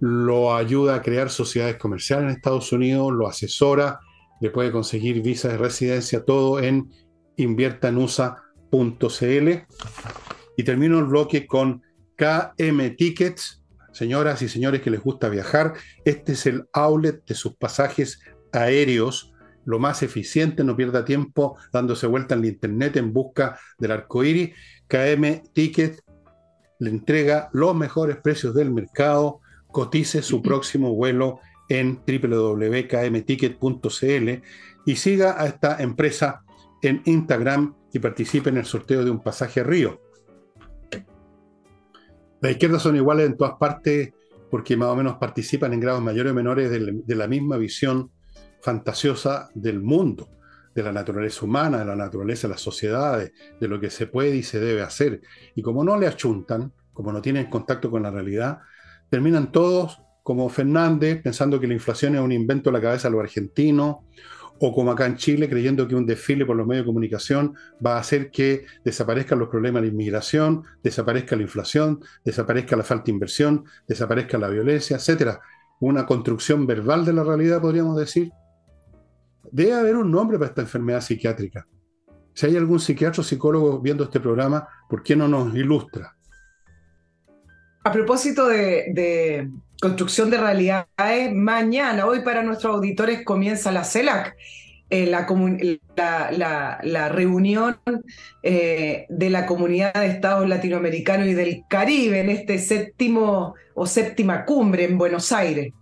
lo 0.00 0.54
ayuda 0.54 0.96
a 0.96 1.02
crear 1.02 1.30
sociedades 1.30 1.76
comerciales 1.76 2.24
en 2.24 2.36
Estados 2.36 2.72
Unidos, 2.72 3.12
lo 3.12 3.28
asesora, 3.28 4.00
le 4.42 4.50
puede 4.50 4.72
conseguir 4.72 5.22
visa 5.22 5.48
de 5.48 5.56
residencia, 5.56 6.24
todo 6.24 6.58
en 6.58 6.90
inviertanusa.cl. 7.36 9.48
Y 10.56 10.64
termino 10.64 10.98
el 10.98 11.04
bloque 11.04 11.46
con 11.46 11.82
KM 12.16 12.96
Tickets. 12.96 13.62
Señoras 13.92 14.42
y 14.42 14.48
señores 14.48 14.82
que 14.82 14.90
les 14.90 15.00
gusta 15.00 15.28
viajar, 15.28 15.74
este 16.04 16.32
es 16.32 16.46
el 16.46 16.64
outlet 16.72 17.24
de 17.24 17.36
sus 17.36 17.54
pasajes 17.54 18.18
aéreos, 18.52 19.32
lo 19.64 19.78
más 19.78 20.02
eficiente, 20.02 20.64
no 20.64 20.74
pierda 20.74 21.04
tiempo 21.04 21.56
dándose 21.72 22.08
vuelta 22.08 22.34
en 22.34 22.40
la 22.40 22.48
internet 22.48 22.96
en 22.96 23.12
busca 23.12 23.60
del 23.78 23.92
arco 23.92 24.24
iris. 24.24 24.56
KM 24.88 25.52
Tickets 25.52 26.02
le 26.80 26.90
entrega 26.90 27.48
los 27.52 27.76
mejores 27.76 28.16
precios 28.16 28.54
del 28.54 28.72
mercado, 28.72 29.38
cotice 29.68 30.20
su 30.20 30.42
próximo 30.42 30.96
vuelo 30.96 31.38
en 31.72 32.00
www.kmticket.cl 32.06 34.30
y 34.84 34.96
siga 34.96 35.40
a 35.40 35.46
esta 35.46 35.82
empresa 35.82 36.44
en 36.82 37.00
Instagram 37.06 37.74
y 37.92 37.98
participe 37.98 38.50
en 38.50 38.58
el 38.58 38.66
sorteo 38.66 39.04
de 39.04 39.10
un 39.10 39.22
pasaje 39.22 39.60
a 39.60 39.64
Río. 39.64 40.00
Las 42.42 42.52
izquierdas 42.52 42.82
son 42.82 42.96
iguales 42.96 43.26
en 43.26 43.36
todas 43.36 43.54
partes 43.54 44.12
porque 44.50 44.76
más 44.76 44.88
o 44.88 44.96
menos 44.96 45.16
participan 45.16 45.72
en 45.72 45.80
grados 45.80 46.02
mayores 46.02 46.32
o 46.32 46.34
menores 46.34 46.70
de, 46.70 47.16
la 47.16 47.26
misma 47.26 47.56
visión 47.56 48.10
fantasiosa 48.60 49.48
del 49.54 49.80
mundo, 49.80 50.28
de 50.74 50.82
la 50.82 50.92
naturaleza 50.92 51.46
humana, 51.46 51.78
de 51.78 51.86
la 51.86 51.96
naturaleza 51.96 52.48
de 52.48 52.52
las 52.52 52.60
sociedades, 52.60 53.32
de 53.58 53.68
lo 53.68 53.80
que 53.80 53.88
se 53.88 54.08
puede 54.08 54.36
y 54.36 54.42
se 54.42 54.60
debe 54.60 54.82
hacer. 54.82 55.22
Y 55.54 55.62
como 55.62 55.84
no 55.84 55.98
le 55.98 56.06
achuntan, 56.06 56.70
como 56.92 57.12
no 57.12 57.22
tienen 57.22 57.48
contacto 57.48 57.90
con 57.90 58.02
la 58.02 58.10
realidad, 58.10 58.58
terminan 59.08 59.52
todos 59.52 60.02
como 60.22 60.48
Fernández, 60.48 61.20
pensando 61.22 61.58
que 61.58 61.66
la 61.66 61.74
inflación 61.74 62.14
es 62.14 62.20
un 62.20 62.32
invento 62.32 62.70
de 62.70 62.78
la 62.78 62.82
cabeza 62.82 63.08
de 63.08 63.12
los 63.12 63.22
argentinos, 63.22 63.96
o 64.64 64.72
como 64.72 64.92
acá 64.92 65.06
en 65.06 65.16
Chile, 65.16 65.48
creyendo 65.48 65.88
que 65.88 65.96
un 65.96 66.06
desfile 66.06 66.46
por 66.46 66.54
los 66.54 66.66
medios 66.66 66.84
de 66.84 66.90
comunicación 66.90 67.56
va 67.84 67.96
a 67.96 68.00
hacer 68.00 68.30
que 68.30 68.64
desaparezcan 68.84 69.40
los 69.40 69.48
problemas 69.48 69.82
de 69.82 69.88
inmigración, 69.88 70.62
desaparezca 70.84 71.34
la 71.34 71.42
inflación, 71.42 72.00
desaparezca 72.24 72.76
la 72.76 72.84
falta 72.84 73.06
de 73.06 73.12
inversión, 73.12 73.64
desaparezca 73.88 74.38
la 74.38 74.48
violencia, 74.48 74.96
etcétera. 74.96 75.40
Una 75.80 76.06
construcción 76.06 76.64
verbal 76.64 77.04
de 77.04 77.12
la 77.12 77.24
realidad, 77.24 77.60
podríamos 77.60 77.96
decir. 77.96 78.30
Debe 79.50 79.74
haber 79.74 79.96
un 79.96 80.12
nombre 80.12 80.38
para 80.38 80.50
esta 80.50 80.62
enfermedad 80.62 81.00
psiquiátrica. 81.00 81.66
Si 82.32 82.46
hay 82.46 82.56
algún 82.56 82.78
psiquiatra 82.78 83.20
o 83.20 83.24
psicólogo 83.24 83.80
viendo 83.80 84.04
este 84.04 84.20
programa, 84.20 84.68
¿por 84.88 85.02
qué 85.02 85.16
no 85.16 85.26
nos 85.26 85.52
ilustra? 85.56 86.16
A 87.84 87.92
propósito 87.92 88.48
de 88.48 89.48
construcción 89.82 90.30
de 90.30 90.38
realidades. 90.38 91.32
Mañana, 91.34 92.06
hoy 92.06 92.20
para 92.20 92.44
nuestros 92.44 92.76
auditores 92.76 93.24
comienza 93.24 93.72
la 93.72 93.82
CELAC, 93.82 94.36
eh, 94.90 95.06
la, 95.06 95.26
reunión 97.08 97.76
eh, 98.44 99.06
de 99.08 99.30
la 99.30 99.44
comunidad 99.44 99.92
de 99.94 100.06
estados 100.06 100.48
latinoamericanos 100.48 101.26
y 101.26 101.34
del 101.34 101.64
Caribe 101.68 102.20
en 102.20 102.30
este 102.30 102.60
séptimo 102.60 103.54
o 103.74 103.86
séptima 103.86 104.44
cumbre 104.44 104.84
en 104.84 104.98
Buenos 104.98 105.32
Aires. 105.32 105.72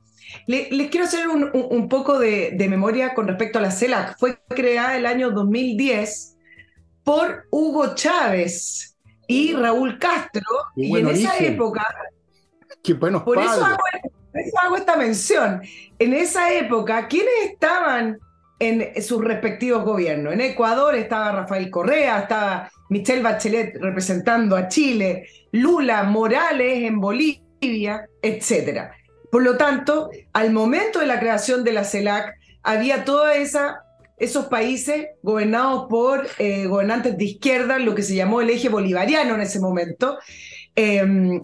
les 0.47 0.89
quiero 0.91 1.05
hacer 1.05 1.29
un, 1.29 1.89
poco 1.91 2.19
de, 2.19 2.53
de, 2.53 2.69
memoria 2.69 3.13
con 3.13 3.29
respecto 3.29 3.59
a 3.59 3.63
la 3.63 3.71
CELAC. 3.71 4.19
Fue 4.19 4.39
creada 4.49 4.97
el 4.97 5.05
año 5.05 5.31
2010 5.31 6.39
por 7.05 7.45
Hugo 7.51 7.95
Chávez 7.95 8.90
y 9.31 9.53
Raúl 9.55 9.99
Castro, 9.99 10.43
y 10.77 10.97
en 10.97 11.09
esa 11.09 11.39
época 11.39 11.87
por 13.25 13.39
Eso 13.39 13.67
hago, 14.63 14.77
esta 14.77 14.97
mención. 14.97 15.61
En 15.99 16.15
esa 16.15 16.53
época, 16.53 17.09
¿quiénes 17.09 17.51
estaban 17.51 18.19
en 18.61 19.03
sus 19.03 19.25
respectivos 19.25 19.85
gobiernos. 19.85 20.35
En 20.35 20.43
Ecuador 20.43 20.95
estaba 20.95 21.33
Rafael 21.33 21.71
Correa, 21.71 22.21
estaba 22.21 22.71
Michelle 22.91 23.23
Bachelet 23.23 23.75
representando 23.81 24.55
a 24.55 24.69
Chile, 24.69 25.27
Lula 25.51 26.03
Morales 26.05 26.85
en 26.85 27.01
Bolivia, 27.01 28.07
etc. 28.21 28.91
Por 29.33 29.43
lo 29.43 29.57
tanto, 29.57 30.11
al 30.35 30.53
momento 30.53 30.99
de 31.01 31.07
la 31.07 31.19
creación 31.19 31.65
de 31.65 31.73
la 31.73 31.85
CELAC, 31.85 32.35
había 32.63 33.07
toda 33.07 33.35
esa 33.35 33.83
esos 34.21 34.47
países 34.47 35.09
gobernados 35.23 35.87
por 35.89 36.29
eh, 36.39 36.67
gobernantes 36.67 37.17
de 37.17 37.25
izquierda, 37.25 37.79
lo 37.79 37.95
que 37.95 38.03
se 38.03 38.15
llamó 38.15 38.43
el 38.43 38.51
eje 38.51 38.69
bolivariano 38.69 39.35
en 39.35 39.41
ese 39.41 39.59
momento. 39.61 40.19
Em, 40.77 41.43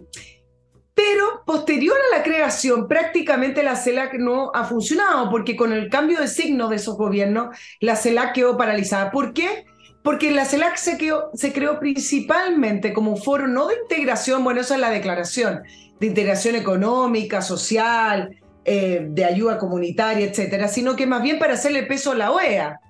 pero 0.94 1.42
posterior 1.46 1.96
a 1.96 2.16
la 2.16 2.22
creación, 2.22 2.86
prácticamente 2.86 3.62
la 3.62 3.76
CELAC 3.76 4.14
no 4.18 4.50
ha 4.54 4.64
funcionado, 4.64 5.30
porque 5.30 5.56
con 5.56 5.72
el 5.72 5.88
cambio 5.88 6.20
de 6.20 6.28
signo 6.28 6.68
de 6.68 6.76
esos 6.76 6.96
gobiernos, 6.96 7.56
la 7.80 7.96
CELAC 7.96 8.34
quedó 8.34 8.56
paralizada. 8.56 9.10
¿Por 9.10 9.32
qué? 9.32 9.64
Porque 10.02 10.30
la 10.30 10.44
CELAC 10.44 10.76
se, 10.76 10.98
se 11.34 11.52
creó 11.52 11.80
principalmente 11.80 12.92
como 12.92 13.10
un 13.12 13.22
foro 13.22 13.48
no 13.48 13.66
de 13.68 13.76
integración, 13.82 14.44
bueno, 14.44 14.60
esa 14.60 14.74
es 14.74 14.80
la 14.80 14.90
declaración, 14.90 15.62
de 15.98 16.06
integración 16.06 16.54
económica, 16.54 17.40
social, 17.40 18.36
eh, 18.68 19.06
de 19.08 19.24
ayuda 19.24 19.58
comunitaria, 19.58 20.26
etcétera, 20.26 20.66
sino 20.66 20.96
que 20.96 21.06
más 21.06 21.22
bien 21.22 21.38
para 21.38 21.54
hacerle 21.54 21.84
peso 21.84 22.10
a 22.10 22.16
la 22.16 22.32
OEA. 22.32 22.80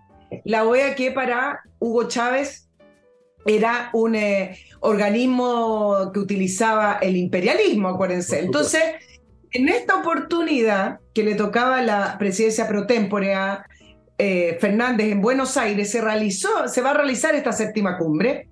La 0.44 0.64
OEA 0.64 0.94
que 0.94 1.10
para 1.10 1.60
Hugo 1.78 2.08
Chávez 2.08 2.70
era 3.44 3.90
un 3.92 4.14
eh, 4.14 4.56
organismo 4.80 6.10
que 6.14 6.18
utilizaba 6.18 6.98
el 7.02 7.14
imperialismo, 7.16 7.88
acuérdense. 7.88 8.40
Entonces, 8.40 8.82
en 9.52 9.68
esta 9.68 9.96
oportunidad 9.96 10.98
que 11.14 11.22
le 11.22 11.34
tocaba 11.34 11.82
la 11.82 12.16
presidencia 12.18 12.66
pro 12.66 12.86
tempore 12.86 13.34
a 13.34 13.66
eh, 14.16 14.56
Fernández 14.58 15.12
en 15.12 15.20
Buenos 15.20 15.58
Aires, 15.58 15.90
se 15.90 16.00
realizó, 16.00 16.68
se 16.68 16.80
va 16.80 16.92
a 16.92 16.94
realizar 16.94 17.34
esta 17.34 17.52
séptima 17.52 17.98
cumbre 17.98 18.48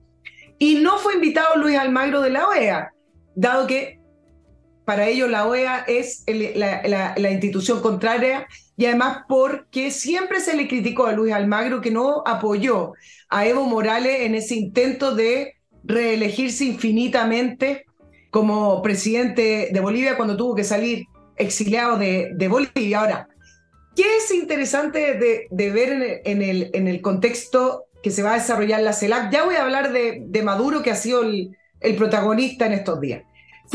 y 0.59 0.75
no 0.77 0.99
fue 0.99 1.15
invitado 1.15 1.57
Luis 1.57 1.79
Almagro 1.79 2.21
de 2.21 2.29
la 2.29 2.49
OEA, 2.49 2.93
dado 3.35 3.67
que 3.67 3.99
para 4.85 5.09
ellos 5.09 5.31
la 5.31 5.47
OEA 5.47 5.85
es 5.89 6.25
la, 6.27 7.31
institución 7.31 7.81
contraria 7.81 8.47
y 8.77 8.87
además 8.87 9.25
porque 9.29 9.91
siempre 9.91 10.41
se 10.41 10.57
le 10.57 10.69
criticó 10.69 11.07
a 11.07 11.13
Luis 11.13 11.33
Almagro 11.33 11.81
que 11.81 11.91
no 11.91 12.23
apoyó 12.27 12.93
a 13.29 13.47
Evo 13.47 13.65
Morales 13.65 14.23
en 14.23 14.35
ese 14.35 14.55
intento 14.55 15.15
de 15.15 15.55
reelegirse 15.85 16.65
infinitamente 16.65 17.85
como 18.31 18.83
presidente 18.83 19.71
de 19.73 19.81
Bolivia 19.81 20.17
cuando 20.17 20.37
tuvo 20.37 20.55
que 20.55 20.65
salir 20.65 21.07
exiliado 21.37 21.97
de, 21.97 22.49
Bolivia. 22.49 23.01
Ahora, 23.01 23.29
¿qué 23.97 24.17
es 24.17 24.33
interesante 24.33 25.15
de, 25.51 25.71
ver 25.71 26.23
en 26.25 26.43
el, 26.43 26.71
en 26.75 26.89
el, 26.89 27.01
contexto 27.01 27.85
que 28.03 28.11
se 28.11 28.23
va 28.23 28.33
a 28.33 28.39
desarrollar 28.39 28.83
la 28.83 28.93
CELAC? 28.93 29.33
Ya 29.33 29.45
voy 29.45 29.55
a 29.55 29.63
hablar 29.63 29.93
de, 29.93 30.43
Maduro, 30.43 30.83
que 30.83 30.91
ha 30.91 30.97
sido 30.97 31.23
el 31.23 31.97
protagonista 31.97 32.67
en 32.67 32.73
estos 32.73 33.01
días. 33.01 33.23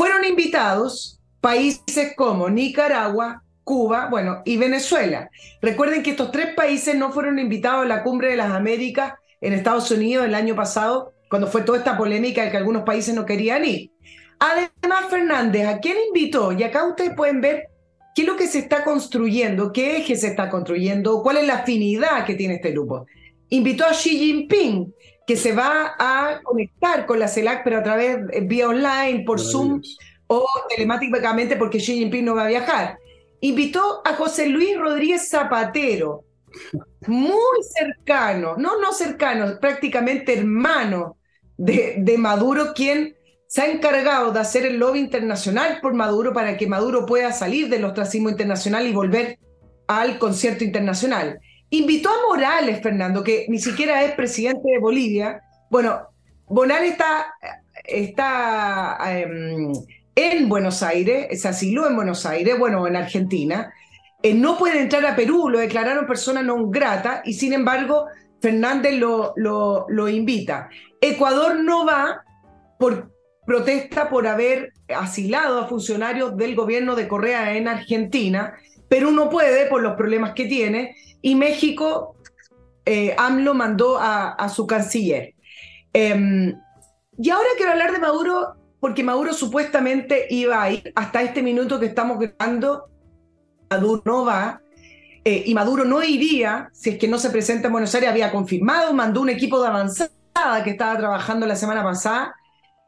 Fueron 0.00 0.24
invitados 0.24 1.20
países 1.42 2.14
como 2.16 2.48
Nicaragua, 2.48 3.42
Cuba, 3.64 4.08
bueno, 4.10 4.40
y 4.46 4.56
Venezuela. 4.56 5.28
Recuerden 5.60 6.02
que 6.02 6.12
estos 6.12 6.32
tres 6.32 6.54
países 6.54 6.94
no 6.94 7.12
fueron 7.12 7.38
invitados 7.38 7.84
a 7.84 7.88
la 7.88 8.02
Cumbre 8.02 8.30
de 8.30 8.36
las 8.38 8.50
Américas 8.50 9.12
en 9.42 9.52
Estados 9.52 9.90
Unidos 9.90 10.24
el 10.24 10.34
año 10.34 10.56
pasado, 10.56 11.12
cuando 11.28 11.48
fue 11.48 11.60
toda 11.60 11.76
esta 11.76 11.98
polémica 11.98 12.42
de 12.42 12.50
que 12.50 12.56
algunos 12.56 12.84
países 12.84 13.14
no 13.14 13.26
querían 13.26 13.62
ir. 13.66 13.90
Además, 14.38 15.10
Fernández, 15.10 15.66
¿a 15.66 15.80
quién 15.80 15.98
invitó? 16.08 16.52
Y 16.52 16.62
acá 16.62 16.86
ustedes 16.86 17.12
pueden 17.14 17.42
ver 17.42 17.64
qué 18.14 18.22
es 18.22 18.26
lo 18.26 18.38
que 18.38 18.46
se 18.46 18.60
está 18.60 18.84
construyendo, 18.84 19.70
qué 19.70 19.98
eje 19.98 20.16
se 20.16 20.28
está 20.28 20.48
construyendo, 20.48 21.22
cuál 21.22 21.36
es 21.36 21.46
la 21.46 21.56
afinidad 21.56 22.24
que 22.24 22.36
tiene 22.36 22.54
este 22.54 22.70
grupo. 22.70 23.04
Invitó 23.50 23.84
a 23.84 23.92
Xi 23.92 24.16
Jinping, 24.16 24.94
que 25.30 25.36
se 25.36 25.52
va 25.52 25.94
a 25.96 26.40
conectar 26.42 27.06
con 27.06 27.20
la 27.20 27.28
CELAC, 27.28 27.62
pero 27.62 27.78
a 27.78 27.84
través, 27.84 28.18
eh, 28.32 28.40
vía 28.40 28.68
online, 28.68 29.22
por 29.24 29.38
Zoom 29.38 29.80
o 30.26 30.44
telemáticamente 30.68 31.54
porque 31.54 31.78
Xi 31.78 31.98
Jinping 31.98 32.24
no 32.24 32.34
va 32.34 32.46
a 32.46 32.48
viajar. 32.48 32.98
Invitó 33.40 34.02
a 34.04 34.14
José 34.14 34.48
Luis 34.48 34.76
Rodríguez 34.76 35.28
Zapatero, 35.28 36.24
muy 37.06 37.62
cercano, 37.62 38.56
no, 38.56 38.80
no 38.80 38.92
cercano, 38.92 39.60
prácticamente 39.60 40.36
hermano 40.36 41.16
de, 41.56 41.94
de 41.98 42.18
Maduro, 42.18 42.74
quien 42.74 43.14
se 43.46 43.62
ha 43.62 43.70
encargado 43.70 44.32
de 44.32 44.40
hacer 44.40 44.66
el 44.66 44.78
lobby 44.78 44.98
internacional 44.98 45.78
por 45.80 45.94
Maduro 45.94 46.32
para 46.32 46.56
que 46.56 46.66
Maduro 46.66 47.06
pueda 47.06 47.30
salir 47.30 47.68
del 47.68 47.84
ostracismo 47.84 48.30
internacional 48.30 48.84
y 48.84 48.92
volver 48.92 49.38
al 49.86 50.18
concierto 50.18 50.64
internacional. 50.64 51.38
Invitó 51.70 52.08
a 52.10 52.26
Morales, 52.28 52.82
Fernando, 52.82 53.22
que 53.22 53.46
ni 53.48 53.58
siquiera 53.58 54.02
es 54.04 54.12
presidente 54.12 54.70
de 54.70 54.78
Bolivia. 54.78 55.40
Bueno, 55.70 56.08
Morales 56.48 56.92
está, 56.92 57.34
está 57.84 58.98
em, 59.06 59.72
en 60.14 60.48
Buenos 60.48 60.82
Aires, 60.82 61.40
se 61.40 61.48
asiló 61.48 61.86
en 61.88 61.94
Buenos 61.94 62.26
Aires, 62.26 62.58
bueno, 62.58 62.86
en 62.86 62.96
Argentina. 62.96 63.72
Eh, 64.22 64.34
no 64.34 64.58
puede 64.58 64.80
entrar 64.80 65.06
a 65.06 65.16
Perú, 65.16 65.48
lo 65.48 65.60
declararon 65.60 66.06
persona 66.06 66.42
non 66.42 66.70
grata 66.70 67.22
y 67.24 67.32
sin 67.32 67.54
embargo 67.54 68.06
Fernández 68.40 68.94
lo, 68.98 69.32
lo, 69.36 69.86
lo 69.88 70.08
invita. 70.08 70.68
Ecuador 71.00 71.60
no 71.60 71.86
va 71.86 72.24
por 72.78 73.12
protesta 73.46 74.08
por 74.10 74.26
haber 74.26 74.72
asilado 74.88 75.60
a 75.60 75.68
funcionarios 75.68 76.36
del 76.36 76.54
gobierno 76.54 76.96
de 76.96 77.08
Correa 77.08 77.56
en 77.56 77.68
Argentina, 77.68 78.54
Perú 78.88 79.12
no 79.12 79.30
puede 79.30 79.66
por 79.66 79.82
los 79.82 79.94
problemas 79.96 80.32
que 80.34 80.46
tiene 80.46 80.96
y 81.22 81.34
México, 81.34 82.16
eh, 82.84 83.14
AMLO 83.16 83.54
mandó 83.54 83.98
a, 84.00 84.48
su 84.48 84.66
canciller. 84.66 85.34
Em, 85.92 86.54
y 87.18 87.30
ahora 87.30 87.48
quiero 87.56 87.72
hablar 87.72 87.92
de 87.92 87.98
Maduro, 87.98 88.54
porque 88.80 89.02
Maduro 89.02 89.32
supuestamente 89.32 90.26
iba 90.30 90.62
a 90.62 90.70
ir 90.72 90.92
hasta 90.94 91.22
este 91.22 91.42
minuto 91.42 91.78
que 91.78 91.86
estamos 91.86 92.18
grabando. 92.18 92.88
Maduro 93.68 94.02
no 94.04 94.24
va, 94.24 94.60
eh, 95.24 95.44
y 95.46 95.54
Maduro 95.54 95.84
no 95.84 96.02
iría 96.02 96.70
si 96.72 96.90
es 96.90 96.98
que 96.98 97.06
no 97.06 97.18
se 97.18 97.30
presenta 97.30 97.68
en 97.68 97.72
Buenos 97.72 97.94
Aires. 97.94 98.10
Había 98.10 98.32
confirmado, 98.32 98.92
mandó 98.94 99.20
un 99.20 99.28
equipo 99.28 99.60
de 99.60 99.68
avanzada 99.68 100.10
que 100.64 100.70
estaba 100.70 100.96
trabajando 100.96 101.46
la 101.46 101.56
semana 101.56 101.82
pasada. 101.82 102.34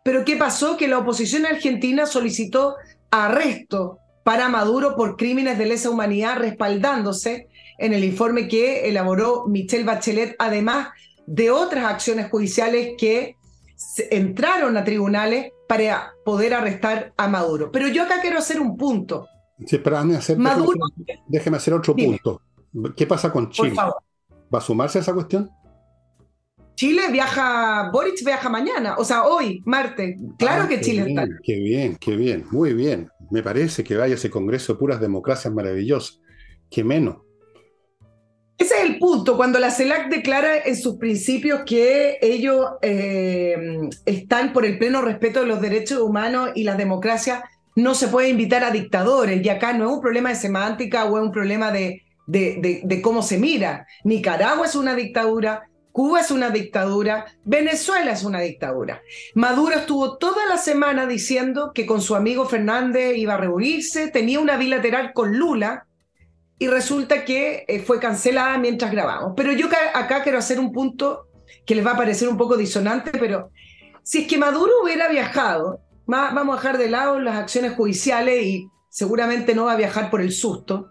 Pero 0.03 0.25
¿qué 0.25 0.37
pasó? 0.37 0.77
Que 0.77 0.89
la 0.89 0.99
oposición 0.99 1.47
argentina 1.47 2.07
solicitó 2.07 2.77
arresto 3.11 3.99
para 4.25 4.49
Maduro 4.49 4.97
por 4.97 5.17
crímenes 5.17 5.59
de 5.59 5.67
lesa 5.67 5.91
humanidad, 5.91 6.39
respaldándose 6.39 7.49
en 7.79 7.93
el 7.93 8.05
informe 8.05 8.49
que 8.49 8.89
elaboró 8.89 9.47
Michelle 9.47 9.85
Bachelet, 9.85 10.37
además 10.39 10.89
de 11.27 11.51
otras 11.51 11.85
acciones 11.85 12.31
judiciales 12.31 12.95
que 12.99 13.37
entraron 14.11 14.77
a 14.77 14.85
tribunales 14.85 15.53
para 15.69 16.13
poder 16.25 16.55
arrestar 16.55 17.13
a 17.17 17.29
Maduro. 17.29 17.71
Pero 17.73 17.89
yo 17.89 18.03
acá 18.03 18.21
quiero 18.21 18.39
hacer 18.39 18.61
un 18.61 18.77
punto. 18.77 19.27
Sí, 19.67 19.79
pero 19.79 19.99
hacer, 19.99 20.39
Maduro, 20.39 20.87
déjeme, 21.29 21.57
hacer 21.57 21.75
otro 21.75 21.95
punto. 21.95 22.43
¿Qué 22.97 23.07
pasa 23.07 23.33
con 23.33 23.51
Chile? 23.51 23.75
¿Va 23.75 24.59
a 24.59 24.61
sumarse 24.61 24.99
a 24.99 25.03
esa 25.03 25.15
cuestión? 25.15 25.51
Chile 26.75 27.03
viaja, 27.11 27.91
Boric 27.93 28.25
viaja 28.25 28.49
mañana, 28.49 28.97
o 28.99 29.05
sea, 29.05 29.25
hoy, 29.25 29.63
martes. 29.67 30.17
Claro 30.39 30.65
ah, 30.65 30.69
que 30.69 30.81
Chile 30.81 31.05
está. 31.09 31.27
Qué 31.43 31.57
bien, 31.57 31.97
qué 31.97 32.17
bien, 32.17 32.47
muy 32.51 32.73
bien. 32.73 33.09
Me 33.31 33.43
parece 33.43 33.85
que 33.85 33.97
vaya 33.97 34.15
ese 34.15 34.31
congreso 34.31 34.73
de 34.73 34.79
puras 34.79 35.01
democracias 35.01 35.53
maravillosas. 35.53 36.21
Qué 36.71 36.83
menos. 36.83 37.19
Ese 38.63 38.77
es 38.77 38.85
el 38.85 39.01
punto, 39.01 39.37
cuando 39.37 39.59
la 39.59 39.73
CELAC 39.73 40.09
declara 40.09 40.57
en 40.57 40.77
sus 40.77 40.97
principios 40.97 41.63
que 41.67 42.19
ellos 42.23 42.65
eh, 42.81 43.57
están 44.07 44.53
por 44.53 44.65
el 44.65 44.79
pleno 44.79 45.03
respeto 45.03 45.41
de 45.41 45.47
los 45.47 45.61
derechos 45.61 45.99
humanos 45.99 46.51
y 46.55 46.63
las 46.63 46.79
democracias, 46.79 47.43
no 47.75 47.97
se 47.97 48.07
puede 48.07 48.29
invitar 48.29 48.63
a 48.63 48.71
dictadores. 48.71 49.45
Y 49.45 49.49
acá 49.49 49.73
no 49.73 49.87
es 49.87 49.97
un 49.97 50.01
problema 50.01 50.29
de 50.29 50.37
semántica 50.37 51.07
o 51.07 51.19
es 51.19 51.25
un 51.25 51.33
problema 51.33 51.73
de, 51.73 52.03
de, 52.29 53.01
cómo 53.03 53.23
se 53.23 53.37
mira. 53.37 53.85
Nicaragua 54.05 54.67
es 54.67 54.77
una 54.77 54.95
dictadura, 54.95 55.69
Cuba 55.91 56.21
es 56.21 56.31
una 56.31 56.51
dictadura, 56.51 57.27
Venezuela 57.45 58.13
es 58.13 58.23
una 58.23 58.39
dictadura. 58.39 59.03
Maduro 59.35 59.75
estuvo 59.75 60.19
toda 60.19 60.47
la 60.47 60.57
semana 60.57 61.07
diciendo 61.07 61.73
que 61.75 61.85
con 61.85 62.01
su 62.01 62.15
amigo 62.15 62.47
Fernández 62.47 63.17
iba 63.17 63.35
a 63.35 63.39
reunirse, 63.39 64.07
tenía 64.13 64.39
una 64.39 64.57
bilateral 64.57 65.13
con 65.13 65.37
Lula, 65.37 65.89
y 66.63 66.69
resulta 66.69 67.25
que 67.25 67.65
eh, 67.67 67.81
fue 67.81 67.99
cancelada 67.99 68.57
mientras 68.57 68.93
grabamos. 68.93 69.33
Pero 69.37 69.53
yo 69.53 69.67
acá 69.95 70.23
quiero 70.23 70.39
hacer 70.39 70.61
un 70.61 70.71
punto 70.71 71.27
que 71.67 71.75
les 71.75 71.85
va 71.85 71.95
a 71.95 71.97
parecer 71.97 72.29
un 72.29 72.37
poco 72.37 72.57
disonante, 72.57 73.11
pero 73.19 73.51
si 74.05 74.19
es 74.19 74.29
que 74.29 74.39
Maduro 74.39 74.71
hubiera 74.81 75.09
viajado, 75.09 75.81
vamos 76.07 76.55
a 76.55 76.61
dejar 76.61 76.79
de 76.79 76.89
lado 76.89 77.19
las 77.19 77.35
acciones 77.35 77.73
judiciales 77.75 78.45
y 78.45 78.69
seguramente 78.89 79.57
no 79.57 79.65
va 79.65 79.73
a 79.73 79.77
viajar 79.77 80.09
por 80.09 80.21
el 80.21 80.31
susto. 80.31 80.89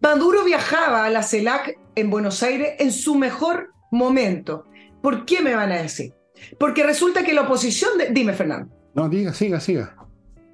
Maduro 0.00 0.42
viajaba 0.42 1.04
a 1.04 1.10
la 1.10 1.22
CELAC 1.22 1.78
en 1.94 2.10
Buenos 2.10 2.42
Aires 2.42 2.74
en 2.80 2.90
su 2.90 3.14
mejor 3.14 3.70
momento. 3.92 4.66
¿Por 5.00 5.24
qué 5.24 5.40
me 5.40 5.54
van 5.54 5.70
a 5.70 5.82
decir? 5.82 6.14
Porque 6.58 6.82
resulta 6.82 7.22
que 7.22 7.32
la 7.32 7.42
oposición, 7.42 7.92
dime 8.10 8.32
Fernando. 8.32 8.74
No, 8.92 9.08
diga, 9.08 9.32
siga, 9.32 9.60
siga. 9.60 9.94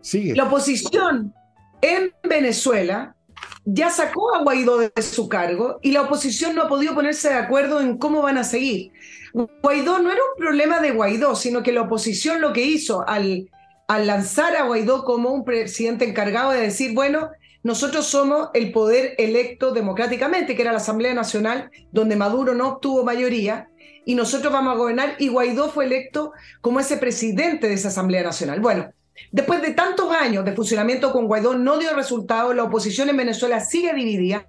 Sigue. 0.03 0.37
La 0.37 0.45
oposición 0.45 1.33
en 1.81 2.13
Venezuela 2.23 3.17
ya 3.65 3.91
sacó 3.91 4.35
a 4.35 4.43
Guaidó 4.43 4.79
de 4.79 5.03
su 5.03 5.29
cargo 5.29 5.79
y 5.83 5.93
la 5.93 6.03
oposición 6.03 6.55
no 6.55 6.63
ha 6.63 6.69
podido 6.69 6.95
ponerse 6.95 7.29
de 7.29 7.35
acuerdo 7.35 7.81
en 7.81 7.99
cómo 7.99 8.23
van 8.23 8.39
a 8.39 8.45
seguir. 8.45 8.93
Guaidó 9.33 9.99
no 9.99 10.11
era 10.11 10.21
un 10.21 10.39
problema 10.39 10.81
de 10.81 10.93
Guaidó, 10.93 11.37
sino 11.37 11.63
que 11.63 11.73
la 11.73 11.83
oposición 11.83 12.41
lo 12.41 12.53
que 12.53 12.63
hizo 12.63 13.07
al, 13.07 13.49
lanzar 13.89 14.57
a 14.57 14.65
Guaidó 14.65 15.05
como 15.05 15.31
un 15.31 15.45
presidente 15.45 16.09
encargado 16.09 16.53
de 16.53 16.63
decir, 16.63 16.95
bueno, 16.95 17.31
nosotros 17.63 18.07
somos 18.07 18.49
el 18.55 18.73
poder 18.73 19.15
electo 19.19 19.73
democráticamente, 19.73 20.57
que 20.57 20.63
era 20.63 20.73
la 20.73 20.79
Asamblea 20.79 21.13
Nacional, 21.13 21.71
donde 21.93 22.17
Maduro 22.17 22.55
no 22.55 22.69
obtuvo 22.69 23.05
mayoría, 23.05 23.69
y 24.07 24.15
nosotros 24.15 24.53
vamos 24.53 24.75
a 24.75 24.79
gobernar, 24.79 25.15
y 25.19 25.29
Guaidó 25.29 25.69
fue 25.69 25.85
electo 25.85 26.33
como 26.63 26.81
ese 26.81 26.97
presidente 26.97 27.69
de 27.69 27.75
esa 27.75 27.89
Asamblea 27.89 28.23
Nacional. 28.23 28.61
Bueno, 28.61 28.91
después 29.33 29.63
de 29.63 29.73
tantos 29.73 30.13
años 30.13 30.45
de 30.45 30.53
funcionamiento 30.53 31.13
con 31.13 31.27
Guaidó, 31.27 31.55
no 31.55 31.79
dio 31.79 31.95
resultado, 31.95 32.53
la 32.53 32.65
oposición 32.65 33.09
en 33.09 33.17
Venezuela 33.17 33.61
sigue 33.61 33.93
dividida, 33.95 34.47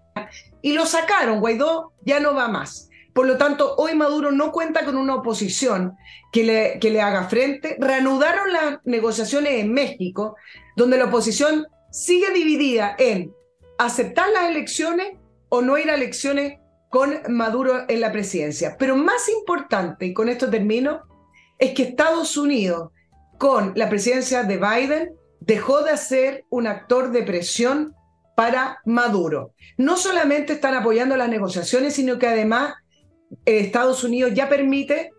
y 0.61 0.73
lo 0.73 0.85
sacaron, 0.85 1.39
Guaidó 1.39 1.93
ya 2.05 2.19
no 2.19 2.33
va 2.33 2.47
más. 2.47 2.89
Por 3.13 3.27
lo 3.27 3.37
tanto, 3.37 3.75
hoy 3.77 3.93
Maduro 3.93 4.31
no 4.31 4.51
cuenta 4.51 4.85
con 4.85 4.95
una 4.95 5.15
oposición 5.15 5.97
que 6.31 6.43
le, 6.43 6.79
que 6.79 6.91
le 6.91 7.01
haga 7.01 7.27
frente. 7.27 7.75
Reanudaron 7.77 8.53
las 8.53 8.79
negociaciones 8.85 9.53
en 9.59 9.73
México, 9.73 10.37
donde 10.77 10.97
la 10.97 11.05
oposición 11.05 11.67
sigue 11.91 12.31
dividida 12.31 12.95
en 12.97 13.33
aceptar 13.77 14.29
las 14.29 14.49
elecciones 14.49 15.17
o 15.49 15.61
no 15.61 15.77
ir 15.77 15.89
a 15.89 15.95
elecciones 15.95 16.59
con 16.89 17.19
Maduro 17.27 17.83
en 17.87 17.99
la 17.99 18.11
presidencia. 18.11 18.77
Pero 18.79 18.95
más 18.95 19.27
importante, 19.27 20.05
y 20.05 20.13
con 20.13 20.29
esto 20.29 20.49
termino, 20.49 21.01
es 21.57 21.73
que 21.73 21.83
Estados 21.83 22.37
Unidos, 22.37 22.91
con 23.41 23.71
la 23.75 23.89
presidencia 23.89 24.43
de 24.43 24.57
Biden, 24.57 25.15
dejó 25.39 25.81
de 25.81 25.97
ser 25.97 26.45
un 26.51 26.67
actor 26.67 27.11
de 27.11 27.23
presión 27.23 27.95
para 28.35 28.77
Maduro. 28.85 29.55
No 29.77 29.97
solamente 29.97 30.53
están 30.53 30.75
apoyando 30.75 31.17
las 31.17 31.27
negociaciones, 31.27 31.95
sino 31.95 32.19
que 32.19 32.27
además 32.27 32.75
eh, 33.47 33.61
Estados 33.61 34.03
Unidos 34.03 34.33
ya 34.35 34.47
permite 34.47 35.09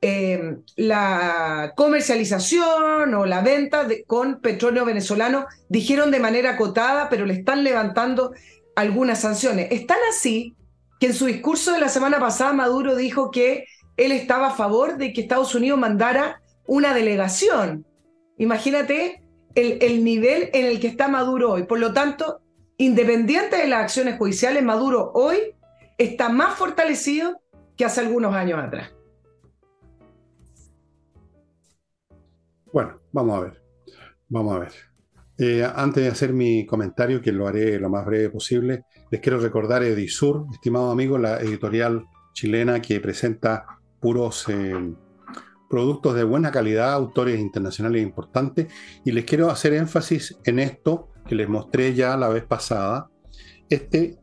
eh, 0.00 0.58
la 0.76 1.72
comercialización 1.74 3.14
o 3.14 3.26
la 3.26 3.40
venta 3.40 3.88
con 4.06 4.40
petróleo 4.40 4.84
venezolano, 4.84 5.46
dijeron 5.68 6.12
de 6.12 6.20
manera 6.20 6.50
acotada, 6.50 7.08
pero 7.08 7.26
le 7.26 7.34
están 7.34 7.64
levantando 7.64 8.32
algunas 8.76 9.22
sanciones. 9.22 9.72
Están 9.72 9.98
así 10.08 10.54
que 11.00 11.06
en 11.06 11.14
su 11.14 11.26
discurso 11.26 11.72
de 11.72 11.80
la 11.80 11.88
semana 11.88 12.20
pasada 12.20 12.52
Maduro 12.52 12.94
dijo 12.94 13.32
que 13.32 13.64
él 13.96 14.12
estaba 14.12 14.50
a 14.50 14.54
favor 14.54 14.98
de 14.98 15.12
que 15.12 15.22
Estados 15.22 15.56
Unidos 15.56 15.80
mandara 15.80 16.41
una 16.66 16.94
delegación. 16.94 17.86
Imagínate 18.38 19.22
el, 19.54 19.78
el 19.80 20.04
nivel 20.04 20.50
en 20.52 20.66
el 20.66 20.80
que 20.80 20.88
está 20.88 21.08
Maduro 21.08 21.52
hoy. 21.52 21.64
Por 21.64 21.78
lo 21.78 21.92
tanto, 21.92 22.40
independiente 22.76 23.56
de 23.56 23.68
las 23.68 23.82
acciones 23.82 24.18
judiciales, 24.18 24.62
Maduro 24.62 25.12
hoy 25.14 25.54
está 25.98 26.28
más 26.28 26.54
fortalecido 26.54 27.40
que 27.76 27.84
hace 27.84 28.00
algunos 28.00 28.34
años 28.34 28.58
atrás. 28.58 28.92
Bueno, 32.72 33.00
vamos 33.12 33.38
a 33.38 33.40
ver. 33.42 33.62
Vamos 34.28 34.56
a 34.56 34.58
ver. 34.60 34.72
Eh, 35.38 35.66
antes 35.74 36.02
de 36.02 36.08
hacer 36.08 36.32
mi 36.32 36.64
comentario, 36.66 37.20
que 37.20 37.32
lo 37.32 37.46
haré 37.46 37.78
lo 37.78 37.90
más 37.90 38.06
breve 38.06 38.30
posible, 38.30 38.84
les 39.10 39.20
quiero 39.20 39.38
recordar 39.38 39.82
Edisur, 39.82 40.46
estimado 40.52 40.90
amigo, 40.90 41.18
la 41.18 41.40
editorial 41.40 42.04
chilena 42.32 42.80
que 42.80 43.00
presenta 43.00 43.66
puros 44.00 44.48
eh, 44.48 44.94
productos 45.72 46.14
de 46.14 46.22
buena 46.22 46.52
calidad, 46.52 46.92
autores 46.92 47.40
internacionales 47.40 48.02
importantes, 48.02 48.66
y 49.06 49.12
les 49.12 49.24
quiero 49.24 49.48
hacer 49.48 49.72
énfasis 49.72 50.36
en 50.44 50.58
esto 50.58 51.08
que 51.26 51.34
les 51.34 51.48
mostré 51.48 51.94
ya 51.94 52.14
la 52.18 52.28
vez 52.28 52.44
pasada. 52.44 53.08
Este 53.70 54.18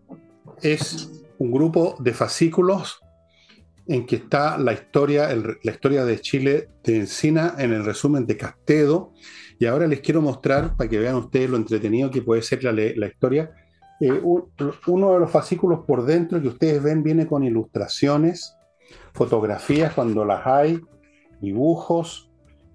es 0.61 1.09
un 1.39 1.51
grupo 1.51 1.95
de 1.97 2.13
fascículos 2.13 2.99
en 3.87 4.05
que 4.05 4.17
está 4.17 4.59
la 4.59 4.73
historia, 4.73 5.35
la 5.63 5.71
historia 5.71 6.05
de 6.05 6.21
Chile 6.21 6.69
de 6.83 6.97
Encina 6.97 7.55
en 7.57 7.73
el 7.73 7.83
resumen 7.83 8.27
de 8.27 8.37
Castedo. 8.37 9.13
Y 9.57 9.65
ahora 9.65 9.87
les 9.87 10.01
quiero 10.01 10.21
mostrar, 10.21 10.77
para 10.77 10.87
que 10.87 10.99
vean 10.99 11.15
ustedes 11.15 11.49
lo 11.49 11.57
entretenido 11.57 12.11
que 12.11 12.21
puede 12.21 12.43
ser 12.43 12.63
la, 12.63 13.07
historia, 13.07 13.49
eh, 13.99 14.21
uno 14.85 15.13
de 15.13 15.19
los 15.19 15.31
fascículos 15.31 15.79
por 15.87 16.05
dentro 16.05 16.39
que 16.39 16.49
ustedes 16.49 16.83
ven 16.83 17.01
viene 17.01 17.25
con 17.25 17.43
ilustraciones, 17.43 18.55
fotografías 19.13 19.95
cuando 19.95 20.23
las 20.25 20.45
hay, 20.45 20.79
dibujos, 21.41 22.31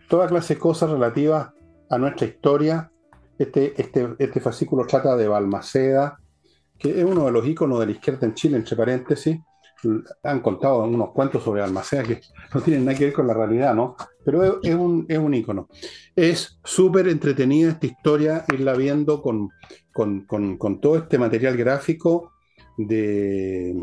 toda 0.08 0.28
clase 0.28 0.54
de 0.54 0.60
cosas 0.60 0.90
relativas 0.90 1.52
a 1.90 1.98
nuestra 1.98 2.26
historia. 2.26 2.90
Este, 3.38 3.80
este, 3.80 4.14
este 4.18 4.40
fascículo 4.40 4.86
trata 4.86 5.16
de 5.16 5.28
Balmaceda, 5.28 6.18
que 6.78 6.98
es 6.98 7.04
uno 7.04 7.26
de 7.26 7.32
los 7.32 7.46
íconos 7.46 7.80
de 7.80 7.86
la 7.86 7.92
izquierda 7.92 8.26
en 8.26 8.34
Chile, 8.34 8.56
entre 8.56 8.76
paréntesis, 8.76 9.38
han 10.22 10.40
contado 10.40 10.84
unos 10.84 11.10
cuentos 11.10 11.42
sobre 11.42 11.62
Almacea 11.62 12.02
que 12.02 12.20
no 12.54 12.60
tienen 12.60 12.84
nada 12.84 12.96
que 12.96 13.06
ver 13.06 13.14
con 13.14 13.26
la 13.26 13.34
realidad, 13.34 13.74
¿no? 13.74 13.96
Pero 14.24 14.62
es, 14.62 14.74
un, 14.74 15.06
es 15.08 15.18
un 15.18 15.34
ícono. 15.34 15.68
Es 16.16 16.58
súper 16.64 17.08
entretenida 17.08 17.70
esta 17.70 17.86
historia, 17.86 18.44
irla 18.52 18.74
viendo 18.74 19.20
con, 19.22 19.50
con, 19.92 20.80
todo 20.80 20.96
este 20.96 21.18
material 21.18 21.56
gráfico 21.56 22.32
de, 22.76 23.76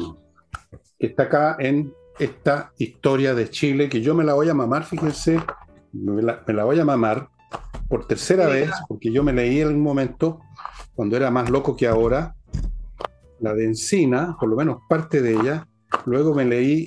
que 1.00 1.08
está 1.08 1.24
acá 1.24 1.58
en 1.60 1.94
esta 2.20 2.72
historia 2.78 3.34
de 3.34 3.50
Chile, 3.50 3.90
que 3.90 4.02
yo 4.02 4.16
me 4.16 4.24
la 4.24 4.34
voy 4.34 4.50
a 4.50 4.54
mamar, 4.54 4.84
fíjense, 4.84 5.40
me 5.94 6.22
la, 6.22 6.44
me 6.46 6.54
la 6.54 6.64
voy 6.64 6.80
a 6.80 6.86
mamar 6.86 7.30
por 7.88 8.08
tercera 8.08 8.48
vez, 8.48 8.72
porque 8.88 9.12
yo 9.12 9.24
me 9.24 9.34
leí 9.34 9.60
en 9.60 9.70
un 9.70 9.82
momento, 9.82 10.40
cuando 10.96 11.18
era 11.18 11.32
más 11.32 11.50
loco 11.50 11.76
que 11.76 11.88
ahora, 11.88 12.36
la 13.40 13.54
de 13.54 13.66
Encina, 13.66 14.38
por 14.40 14.50
lo 14.50 14.56
menos 14.56 14.80
parte 14.88 15.22
de 15.22 15.34
ella, 15.34 15.68
Luego 16.06 16.34
me 16.34 16.46
leí 16.46 16.86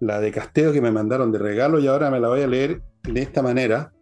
la 0.00 0.20
de 0.20 0.30
Casteo 0.30 0.72
que 0.72 0.80
me 0.80 0.90
mandaron 0.90 1.32
de 1.32 1.38
regalo 1.38 1.78
y 1.78 1.86
ahora 1.86 2.10
me 2.10 2.20
la 2.20 2.28
voy 2.28 2.42
a 2.42 2.46
leer 2.46 2.82
de 3.02 3.22
esta 3.22 3.42
manera. 3.42 3.92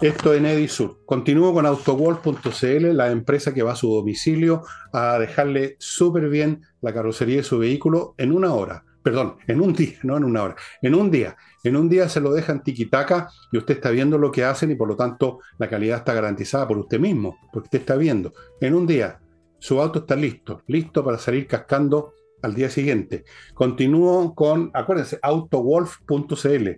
Esto 0.00 0.34
en 0.34 0.46
Edisur. 0.46 0.98
Continúo 1.06 1.52
con 1.54 1.64
autowall.cl, 1.64 2.96
la 2.96 3.10
empresa 3.10 3.54
que 3.54 3.62
va 3.62 3.72
a 3.72 3.76
su 3.76 3.92
domicilio 3.92 4.62
a 4.92 5.18
dejarle 5.18 5.76
súper 5.78 6.28
bien 6.28 6.62
la 6.80 6.92
carrocería 6.92 7.36
de 7.36 7.42
su 7.44 7.58
vehículo 7.58 8.14
en 8.18 8.32
una 8.32 8.52
hora. 8.52 8.84
Perdón, 9.02 9.36
en 9.46 9.60
un 9.60 9.72
día, 9.72 9.98
no 10.04 10.16
en 10.16 10.24
una 10.24 10.42
hora. 10.42 10.56
En 10.80 10.94
un 10.94 11.10
día. 11.10 11.36
En 11.64 11.76
un 11.76 11.88
día 11.88 12.08
se 12.08 12.20
lo 12.20 12.32
dejan 12.32 12.62
tiquitaca 12.62 13.28
y 13.50 13.58
usted 13.58 13.74
está 13.74 13.90
viendo 13.90 14.18
lo 14.18 14.30
que 14.30 14.44
hacen 14.44 14.70
y 14.70 14.76
por 14.76 14.88
lo 14.88 14.96
tanto 14.96 15.40
la 15.58 15.68
calidad 15.68 15.98
está 15.98 16.14
garantizada 16.14 16.68
por 16.68 16.78
usted 16.78 17.00
mismo, 17.00 17.36
porque 17.52 17.66
usted 17.66 17.80
está 17.80 17.96
viendo. 17.96 18.32
En 18.60 18.74
un 18.74 18.86
día 18.86 19.20
su 19.58 19.80
auto 19.80 20.00
está 20.00 20.16
listo, 20.16 20.62
listo 20.66 21.04
para 21.04 21.18
salir 21.18 21.46
cascando 21.46 22.14
al 22.42 22.54
día 22.54 22.68
siguiente. 22.68 23.24
Continúo 23.54 24.34
con, 24.34 24.70
acuérdense, 24.74 25.18
autowolf.cl. 25.22 26.68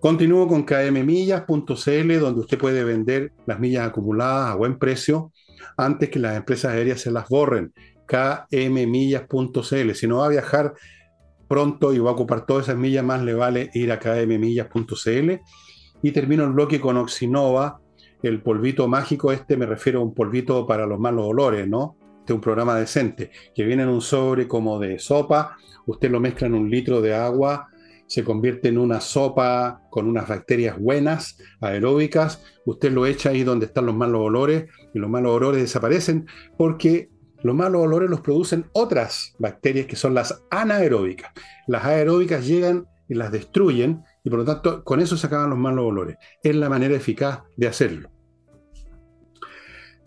Continúo 0.00 0.48
con 0.48 0.64
kmmillas.cl, 0.64 2.18
donde 2.20 2.40
usted 2.40 2.58
puede 2.58 2.84
vender 2.84 3.32
las 3.46 3.60
millas 3.60 3.86
acumuladas 3.86 4.50
a 4.50 4.54
buen 4.56 4.78
precio 4.78 5.30
antes 5.76 6.08
que 6.08 6.18
las 6.18 6.36
empresas 6.36 6.72
aéreas 6.72 7.00
se 7.00 7.10
las 7.10 7.28
borren. 7.28 7.72
kmmillas.cl. 8.10 9.94
Si 9.94 10.06
no 10.06 10.18
va 10.18 10.26
a 10.26 10.30
viajar 10.30 10.74
pronto 11.48 11.92
y 11.92 11.98
va 11.98 12.10
a 12.10 12.14
ocupar 12.14 12.46
todas 12.46 12.66
esas 12.66 12.76
millas, 12.76 13.04
más 13.04 13.22
le 13.22 13.34
vale 13.34 13.70
ir 13.74 13.92
a 13.92 13.98
kmmillas.cl. 13.98 15.30
Y 16.02 16.12
termino 16.12 16.44
el 16.44 16.52
bloque 16.52 16.80
con 16.80 16.96
Oxinova, 16.96 17.80
el 18.22 18.42
polvito 18.42 18.88
mágico. 18.88 19.32
Este 19.32 19.56
me 19.56 19.66
refiero 19.66 20.00
a 20.00 20.04
un 20.04 20.14
polvito 20.14 20.66
para 20.66 20.86
los 20.86 20.98
malos 20.98 21.26
olores, 21.26 21.68
¿no? 21.68 21.96
este 22.20 22.34
es 22.34 22.34
un 22.34 22.40
programa 22.42 22.76
decente, 22.76 23.30
que 23.54 23.64
viene 23.64 23.82
en 23.82 23.88
un 23.88 24.02
sobre 24.02 24.46
como 24.46 24.78
de 24.78 24.98
sopa, 24.98 25.56
usted 25.86 26.10
lo 26.10 26.20
mezcla 26.20 26.46
en 26.46 26.54
un 26.54 26.70
litro 26.70 27.00
de 27.00 27.14
agua, 27.14 27.68
se 28.06 28.24
convierte 28.24 28.68
en 28.68 28.78
una 28.78 29.00
sopa 29.00 29.82
con 29.90 30.06
unas 30.06 30.28
bacterias 30.28 30.78
buenas, 30.78 31.38
aeróbicas, 31.60 32.44
usted 32.66 32.92
lo 32.92 33.06
echa 33.06 33.30
ahí 33.30 33.42
donde 33.42 33.66
están 33.66 33.86
los 33.86 33.94
malos 33.94 34.20
olores 34.20 34.66
y 34.94 34.98
los 34.98 35.08
malos 35.08 35.32
olores 35.32 35.62
desaparecen 35.62 36.26
porque 36.58 37.08
los 37.42 37.54
malos 37.54 37.82
olores 37.82 38.10
los 38.10 38.20
producen 38.20 38.66
otras 38.72 39.34
bacterias 39.38 39.86
que 39.86 39.96
son 39.96 40.14
las 40.14 40.42
anaeróbicas. 40.50 41.32
Las 41.66 41.84
aeróbicas 41.84 42.46
llegan 42.46 42.86
y 43.08 43.14
las 43.14 43.32
destruyen 43.32 44.04
y 44.22 44.30
por 44.30 44.40
lo 44.40 44.44
tanto 44.44 44.84
con 44.84 45.00
eso 45.00 45.16
se 45.16 45.26
acaban 45.26 45.50
los 45.50 45.58
malos 45.58 45.84
olores. 45.84 46.16
Es 46.42 46.54
la 46.54 46.68
manera 46.68 46.94
eficaz 46.94 47.40
de 47.56 47.66
hacerlo. 47.66 48.10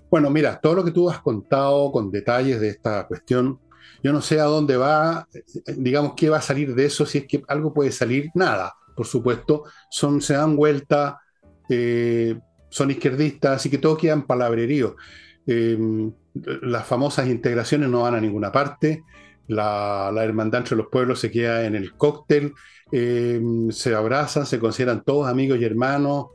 Bueno, 0.09 0.29
mira, 0.29 0.59
todo 0.59 0.75
lo 0.75 0.85
que 0.85 0.91
tú 0.91 1.09
has 1.09 1.21
contado 1.21 1.91
con 1.91 2.11
detalles 2.11 2.61
de 2.61 2.69
esta 2.69 3.07
cuestión, 3.07 3.59
yo 4.03 4.13
no 4.13 4.21
sé 4.21 4.39
a 4.39 4.43
dónde 4.43 4.77
va, 4.77 5.27
digamos, 5.75 6.13
qué 6.15 6.29
va 6.29 6.37
a 6.37 6.41
salir 6.41 6.75
de 6.75 6.85
eso, 6.85 7.05
si 7.05 7.17
es 7.19 7.25
que 7.25 7.43
algo 7.47 7.73
puede 7.73 7.91
salir, 7.91 8.29
nada, 8.35 8.73
por 8.95 9.07
supuesto, 9.07 9.63
son, 9.89 10.21
se 10.21 10.35
dan 10.35 10.55
vuelta, 10.55 11.19
eh, 11.67 12.39
son 12.69 12.91
izquierdistas, 12.91 13.55
así 13.55 13.71
que 13.71 13.79
todo 13.79 13.97
queda 13.97 14.13
en 14.13 14.27
palabrerío. 14.27 14.95
Eh, 15.47 15.77
las 16.34 16.86
famosas 16.86 17.27
integraciones 17.27 17.89
no 17.89 18.01
van 18.01 18.15
a 18.15 18.21
ninguna 18.21 18.51
parte, 18.51 19.03
la, 19.47 20.12
hermandad 20.23 20.62
entre 20.62 20.77
los 20.77 20.88
pueblos 20.88 21.19
se 21.19 21.29
queda 21.29 21.65
en 21.65 21.75
el 21.75 21.93
cóctel, 21.93 22.53
eh, 22.91 23.41
se 23.69 23.93
abrazan, 23.93 24.45
se 24.45 24.60
consideran 24.60 25.03
todos 25.03 25.27
amigos 25.27 25.60
y 25.60 25.65
hermanos, 25.65 26.27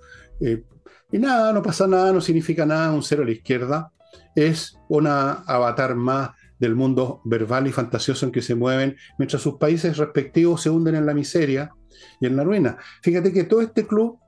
y 1.11 1.19
nada, 1.19 1.53
no 1.53 1.63
pasa 1.63 1.87
nada, 1.87 2.13
no 2.13 2.21
significa 2.21 2.67
nada, 2.67 2.93
un 2.93 3.03
cero 3.03 3.23
a 3.23 3.27
la 3.27 3.33
izquierda. 3.33 3.93
es 4.35 4.79
una 4.89 5.43
avatar 5.47 5.97
más 5.97 6.31
del 6.59 6.75
mundo 6.75 7.21
verbal 7.25 7.67
y 7.67 7.73
fantasioso 7.73 8.27
en 8.27 8.33
que 8.33 8.43
se 8.43 8.55
mueven, 8.55 8.97
mientras 9.19 9.43
sus 9.43 9.55
países 9.55 9.97
respectivos 9.97 10.63
se 10.63 10.71
hunden 10.71 10.95
en 10.95 11.07
la 11.07 11.15
miseria 11.15 11.73
y 12.21 12.27
en 12.27 12.37
la 12.37 12.45
ruina. 12.45 12.77
Fíjate 13.03 13.33
que 13.33 13.45
todo 13.45 13.61
este 13.63 13.87
club, 13.87 14.19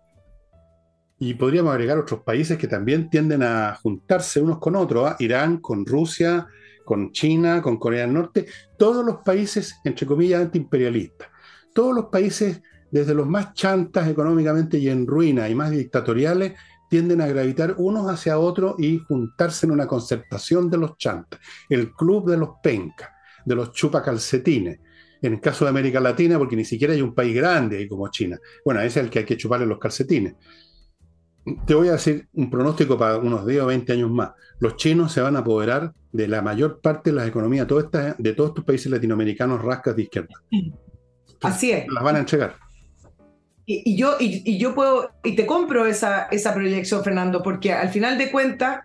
y 1.23 1.35
podríamos 1.35 1.75
agregar 1.75 1.99
otros 1.99 2.23
países 2.23 2.57
que 2.57 2.67
también 2.67 3.11
tienden 3.11 3.43
a 3.43 3.79
juntarse 3.83 4.41
unos 4.41 4.59
con 4.59 4.75
otros, 4.75 5.07
¿ah? 5.07 5.17
Irán 5.19 5.59
con 5.59 5.85
Rusia, 5.85 6.49
con 6.83 7.13
China, 7.13 7.61
con 7.61 7.77
Corea 7.77 8.07
del 8.07 8.15
Norte, 8.15 8.47
todos 8.79 9.05
los 9.05 9.19
países, 9.19 9.79
entre 9.85 10.07
comillas, 10.07 10.41
antiimperialistas, 10.41 11.29
todos 11.75 11.95
los 11.95 12.07
países, 12.07 12.63
desde 12.91 13.13
los 13.15 13.29
más 13.29 13.53
chantas 13.53 14.09
económicamente 14.09 14.79
y 14.79 14.89
en 14.89 15.07
ruina 15.07 15.47
y 15.47 15.55
más 15.55 15.71
dictatoriales, 15.71 16.55
tienden 16.89 17.21
a 17.21 17.27
gravitar 17.27 17.75
unos 17.77 18.11
hacia 18.11 18.39
otros 18.39 18.77
y 18.79 18.99
juntarse 19.01 19.67
en 19.67 19.73
una 19.73 19.87
concertación 19.87 20.71
de 20.71 20.79
los 20.79 20.97
chantas, 20.97 21.39
el 21.69 21.93
club 21.93 22.31
de 22.31 22.39
los 22.39 22.49
pencas, 22.63 23.11
de 23.45 23.55
los 23.55 23.73
chupacalcetines. 23.73 24.81
En 25.23 25.35
el 25.35 25.41
caso 25.41 25.67
de 25.67 25.69
América 25.69 26.01
Latina, 26.01 26.39
porque 26.39 26.57
ni 26.57 26.65
siquiera 26.65 26.95
hay 26.95 27.03
un 27.03 27.15
país 27.15 27.37
grande 27.37 27.87
como 27.87 28.09
China. 28.09 28.39
Bueno, 28.65 28.81
ese 28.81 29.01
es 29.01 29.05
el 29.05 29.11
que 29.11 29.19
hay 29.19 29.25
que 29.27 29.37
chuparle 29.37 29.67
los 29.67 29.79
calcetines. 29.79 30.35
Te 31.67 31.75
voy 31.75 31.89
a 31.89 31.93
decir 31.93 32.29
un 32.35 32.51
pronóstico 32.51 32.99
para 32.99 33.17
unos 33.17 33.47
10 33.47 33.63
o 33.63 33.67
20 33.67 33.93
años 33.93 34.11
más. 34.11 34.33
Los 34.59 34.77
chinos 34.77 35.13
se 35.13 35.21
van 35.21 35.37
a 35.37 35.41
apoderar 35.41 35.93
de 36.13 36.29
la 36.29 36.43
mayor 36.43 36.81
parte 36.81 37.11
de 37.11 37.17
las 37.17 37.29
economías 37.29 37.67
de 37.67 38.33
todos 38.35 38.51
estos 38.51 38.65
países 38.65 38.91
latinoamericanos 38.91 39.63
rascas 39.63 39.97
de 39.97 40.03
izquierda. 40.03 40.35
Así 41.43 41.73
es. 41.73 41.87
Las 41.89 42.05
van 42.05 42.17
a 42.17 42.19
entregar. 42.21 42.57
Y, 43.67 43.97
yo, 43.97 44.17
y, 44.19 44.59
yo 44.59 44.75
puedo, 44.75 45.11
y 45.23 45.37
te 45.37 45.47
compro 45.47 45.87
esa, 45.87 46.25
esa 46.25 46.53
proyección, 46.53 47.05
Fernando, 47.05 47.41
porque 47.41 47.73
al 47.73 47.91
final 47.91 48.19
de 48.19 48.31
cuentas, 48.33 48.81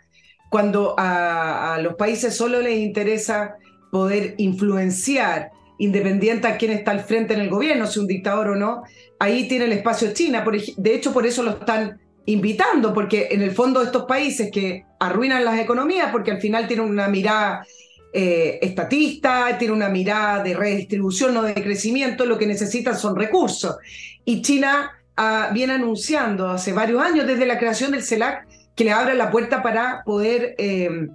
cuando 0.51 0.93
a, 0.97 1.79
los 1.81 1.95
países 1.95 2.37
solo 2.37 2.61
les 2.61 2.77
interesa 2.77 3.55
poder 3.91 4.35
influenciar, 4.37 5.49
independiente 5.79 6.47
a 6.47 6.57
quién 6.57 6.71
está 6.71 6.91
al 6.91 6.99
frente 6.99 7.33
en 7.33 7.41
el 7.41 7.49
gobierno, 7.49 7.87
si 7.87 7.99
un 7.99 8.05
dictador 8.05 8.49
o 8.49 8.55
no, 8.55 8.83
ahí 9.17 9.47
tiene 9.47 9.65
el 9.65 9.71
espacio 9.71 10.13
China. 10.13 10.43
Por, 10.43 10.55
de 10.61 10.95
hecho, 10.95 11.11
por 11.11 11.25
eso 11.25 11.41
lo 11.41 11.51
están 11.51 11.99
invitando, 12.25 12.93
porque 12.93 13.29
en 13.31 13.41
el 13.41 13.51
fondo 13.51 13.81
estos 13.81 14.05
países 14.05 14.49
que 14.51 14.85
arruinan 14.99 15.45
las 15.45 15.59
economías, 15.59 16.09
porque 16.11 16.31
al 16.31 16.41
final 16.41 16.67
tienen 16.67 16.85
una 16.85 17.07
mirada 17.07 17.65
eh, 18.13 18.59
estatista, 18.61 19.57
tiene 19.57 19.73
una 19.73 19.89
mirada 19.89 20.41
de 20.41 20.53
redistribución, 20.53 21.33
no 21.33 21.43
de 21.43 21.53
crecimiento, 21.53 22.25
lo 22.25 22.37
que 22.37 22.47
necesitan 22.47 22.97
son 22.97 23.15
recursos. 23.15 23.75
Y 24.23 24.41
China 24.41 24.91
ah, 25.17 25.49
viene 25.53 25.73
anunciando 25.73 26.47
hace 26.47 26.73
varios 26.73 27.01
años, 27.01 27.27
desde 27.27 27.45
la 27.45 27.59
creación 27.59 27.91
del 27.91 28.03
CELAC, 28.03 28.47
que 28.75 28.85
le 28.85 28.91
abre 28.91 29.15
la 29.15 29.31
puerta 29.31 29.61
para 29.61 30.03
poder, 30.05 30.55
eh, 30.57 31.09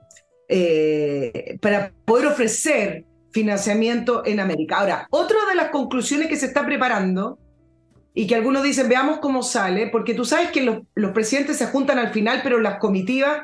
eh, 0.49 1.59
para 1.61 1.93
poder 2.05 2.27
ofrecer 2.27 3.05
financiamiento 3.33 4.23
en 4.27 4.41
América. 4.41 4.79
Ahora, 4.79 5.07
otra 5.11 5.39
de 5.49 5.55
las 5.55 5.71
conclusiones 5.71 6.29
que 6.29 6.37
se 6.37 6.47
está 6.47 6.67
preparando 6.67 7.39
y 8.15 8.27
que 8.27 8.35
algunos 8.35 8.63
dicen, 8.63 8.89
veamos 8.89 9.19
cómo 9.21 9.43
sale, 9.43 9.87
porque 9.89 10.15
tú 10.15 10.25
sabes 10.25 10.51
que 10.51 10.63
los, 10.63 10.79
los 10.95 11.13
presidentes 11.13 11.57
se 11.57 11.67
juntan 11.67 11.99
al 11.99 12.11
final, 12.11 12.41
pero 12.43 12.59
las 12.61 12.79
comitivas 12.79 13.43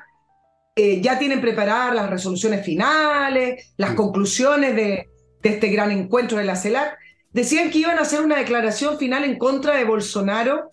eh, 0.78 1.00
ya 1.00 1.18
tienen 1.18 1.40
preparadas 1.40 1.94
las 1.94 2.10
resoluciones 2.10 2.62
finales, 2.62 3.72
las 3.78 3.92
conclusiones 3.92 4.76
de, 4.76 5.08
este 5.42 5.68
gran 5.68 5.90
encuentro 5.90 6.36
de 6.38 6.44
la 6.44 6.56
CELAC. 6.56 6.98
Decían 7.30 7.70
que 7.70 7.78
iban 7.78 7.98
a 7.98 8.02
hacer 8.02 8.20
una 8.20 8.36
declaración 8.36 8.98
final 8.98 9.24
en 9.24 9.38
contra 9.38 9.76
de 9.76 9.84
Bolsonaro 9.84 10.72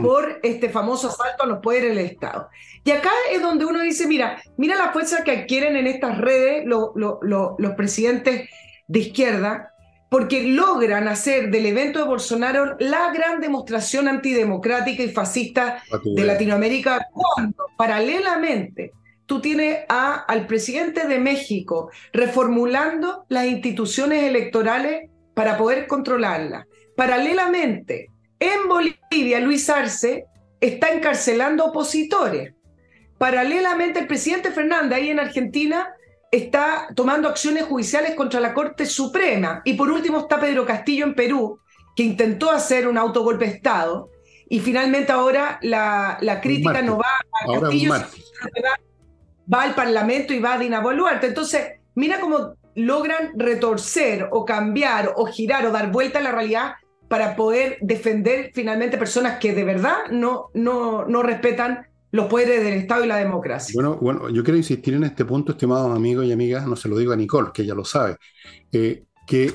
por 0.00 0.40
este 0.42 0.70
famoso 0.70 1.08
asalto 1.08 1.42
a 1.42 1.46
los 1.46 1.58
poderes 1.58 1.94
del 1.94 2.06
Estado. 2.06 2.48
Y 2.82 2.92
acá 2.92 3.10
es 3.30 3.42
donde 3.42 3.66
uno 3.66 3.82
dice, 3.82 4.06
mira, 4.06 4.40
mira 4.56 4.76
la 4.76 4.92
fuerza 4.92 5.22
que 5.22 5.32
adquieren 5.32 5.76
en 5.76 5.86
estas 5.86 6.18
redes 6.18 6.64
los 6.64 7.74
presidentes 7.76 8.48
de 8.86 8.98
izquierda, 8.98 9.71
porque 10.12 10.42
logran 10.42 11.08
hacer 11.08 11.50
del 11.50 11.64
evento 11.64 12.00
de 12.00 12.04
Bolsonaro 12.04 12.76
la 12.78 13.10
gran 13.14 13.40
demostración 13.40 14.08
antidemocrática 14.08 15.02
y 15.02 15.08
fascista 15.08 15.82
de 16.04 16.24
Latinoamérica, 16.24 17.06
cuando 17.10 17.64
paralelamente 17.78 18.92
tú 19.24 19.40
tienes 19.40 19.86
a, 19.88 20.16
al 20.16 20.46
presidente 20.46 21.08
de 21.08 21.18
México 21.18 21.90
reformulando 22.12 23.24
las 23.30 23.46
instituciones 23.46 24.24
electorales 24.24 25.08
para 25.32 25.56
poder 25.56 25.86
controlarlas. 25.86 26.66
Paralelamente, 26.94 28.10
en 28.38 28.68
Bolivia, 28.68 29.40
Luis 29.40 29.70
Arce 29.70 30.26
está 30.60 30.90
encarcelando 30.90 31.64
opositores. 31.64 32.52
Paralelamente, 33.16 34.00
el 34.00 34.06
presidente 34.06 34.50
Fernández 34.50 34.98
ahí 34.98 35.08
en 35.08 35.20
Argentina 35.20 35.88
está 36.32 36.88
tomando 36.96 37.28
acciones 37.28 37.64
judiciales 37.64 38.14
contra 38.16 38.40
la 38.40 38.52
Corte 38.52 38.86
Suprema. 38.86 39.62
Y 39.64 39.74
por 39.74 39.90
último 39.90 40.18
está 40.18 40.40
Pedro 40.40 40.66
Castillo 40.66 41.04
en 41.04 41.14
Perú, 41.14 41.60
que 41.94 42.02
intentó 42.02 42.50
hacer 42.50 42.88
un 42.88 42.98
autogolpe 42.98 43.44
de 43.44 43.52
Estado. 43.52 44.10
Y 44.48 44.58
finalmente 44.58 45.12
ahora 45.12 45.60
la, 45.62 46.18
crítica 46.42 46.82
no 46.82 46.98
va 46.98 47.06
a 47.06 47.60
Castillo, 47.60 47.94
sino 47.94 48.64
va 48.64 48.78
va 49.52 49.62
al 49.62 49.74
Parlamento 49.74 50.32
y 50.32 50.40
va 50.40 50.54
a 50.54 50.58
Dina 50.58 50.80
Boluarte. 50.80 51.26
Entonces, 51.26 51.80
mira 51.94 52.20
cómo 52.20 52.54
logran 52.74 53.32
retorcer 53.36 54.28
o 54.30 54.44
cambiar 54.44 55.12
o 55.16 55.26
girar 55.26 55.66
o 55.66 55.70
dar 55.70 55.90
vuelta 55.90 56.18
a 56.18 56.22
la 56.22 56.32
realidad 56.32 56.74
para 57.08 57.36
poder 57.36 57.76
defender 57.82 58.50
finalmente 58.54 58.96
personas 58.96 59.38
que 59.38 59.52
de 59.52 59.64
verdad 59.64 60.06
no, 60.10 60.48
no, 60.54 61.04
no 61.04 61.22
respetan 61.22 61.86
los 62.12 62.26
poderes 62.26 62.62
del 62.62 62.74
Estado 62.74 63.04
y 63.04 63.08
la 63.08 63.16
democracia. 63.16 63.72
Bueno, 63.74 63.96
bueno, 63.96 64.28
yo 64.28 64.44
quiero 64.44 64.58
insistir 64.58 64.94
en 64.94 65.04
este 65.04 65.24
punto, 65.24 65.52
estimados 65.52 65.96
amigos 65.96 66.26
y 66.26 66.32
amigas, 66.32 66.66
no 66.66 66.76
se 66.76 66.88
lo 66.88 66.98
digo 66.98 67.12
a 67.12 67.16
Nicole, 67.16 67.50
que 67.52 67.62
ella 67.62 67.74
lo 67.74 67.84
sabe, 67.84 68.18
eh, 68.70 69.04
que 69.26 69.54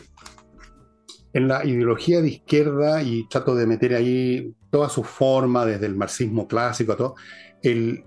en 1.34 1.48
la 1.48 1.64
ideología 1.64 2.20
de 2.20 2.30
izquierda, 2.30 3.04
y 3.04 3.28
trato 3.30 3.54
de 3.56 3.68
meter 3.68 3.94
ahí 3.94 4.56
toda 4.72 4.90
su 4.90 5.04
forma, 5.04 5.66
desde 5.68 5.86
el 5.86 5.96
marxismo 5.96 6.48
clásico, 6.48 6.96
todo, 6.96 7.16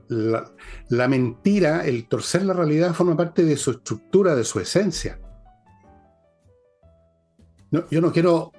la, 0.09 1.09
mentira, 1.09 1.87
el 1.87 2.09
torcer 2.09 2.45
la 2.45 2.53
realidad 2.53 2.93
forma 2.93 3.17
parte 3.17 3.45
de 3.45 3.57
su 3.57 3.71
estructura, 3.71 4.35
de 4.35 4.45
su 4.45 4.59
esencia. 4.59 5.21
yo 7.71 8.01
no 8.01 8.11
quiero 8.11 8.53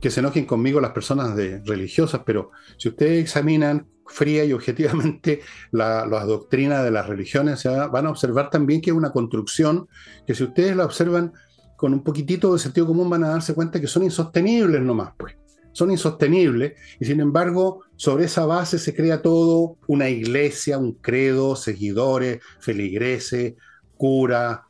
que 0.00 0.10
se 0.10 0.20
enojen 0.20 0.44
conmigo 0.44 0.80
las 0.80 0.92
personas 0.92 1.34
religiosas, 1.64 2.22
pero 2.24 2.52
si 2.76 2.88
ustedes 2.88 3.24
examinan 3.24 3.88
fría 4.12 4.44
y 4.44 4.52
objetivamente 4.52 5.40
las 5.72 6.26
doctrinas 6.26 6.84
de 6.84 6.90
las 6.90 7.08
religiones, 7.08 7.64
van 7.64 8.06
a 8.06 8.10
observar 8.10 8.50
también 8.50 8.80
que 8.80 8.90
es 8.90 8.96
una 8.96 9.10
construcción 9.10 9.88
que 10.26 10.34
si 10.34 10.44
ustedes 10.44 10.76
la 10.76 10.84
observan 10.84 11.32
con 11.76 11.92
un 11.92 12.04
poquitito 12.04 12.52
de 12.52 12.60
sentido 12.60 12.86
común 12.86 13.10
van 13.10 13.24
a 13.24 13.30
darse 13.30 13.54
cuenta 13.54 13.80
que 13.80 13.88
son 13.88 14.04
insostenibles 14.04 14.80
nomás, 14.82 15.14
pues. 15.18 15.36
Son 15.74 15.90
insostenibles 15.90 16.74
y 17.00 17.06
sin 17.06 17.18
embargo 17.18 17.80
sobre 17.96 18.26
esa 18.26 18.44
base 18.44 18.78
se 18.78 18.94
crea 18.94 19.22
todo, 19.22 19.78
una 19.88 20.08
iglesia, 20.08 20.76
un 20.76 20.92
credo, 20.92 21.56
seguidores, 21.56 22.40
feligreses, 22.60 23.54
cura, 23.96 24.66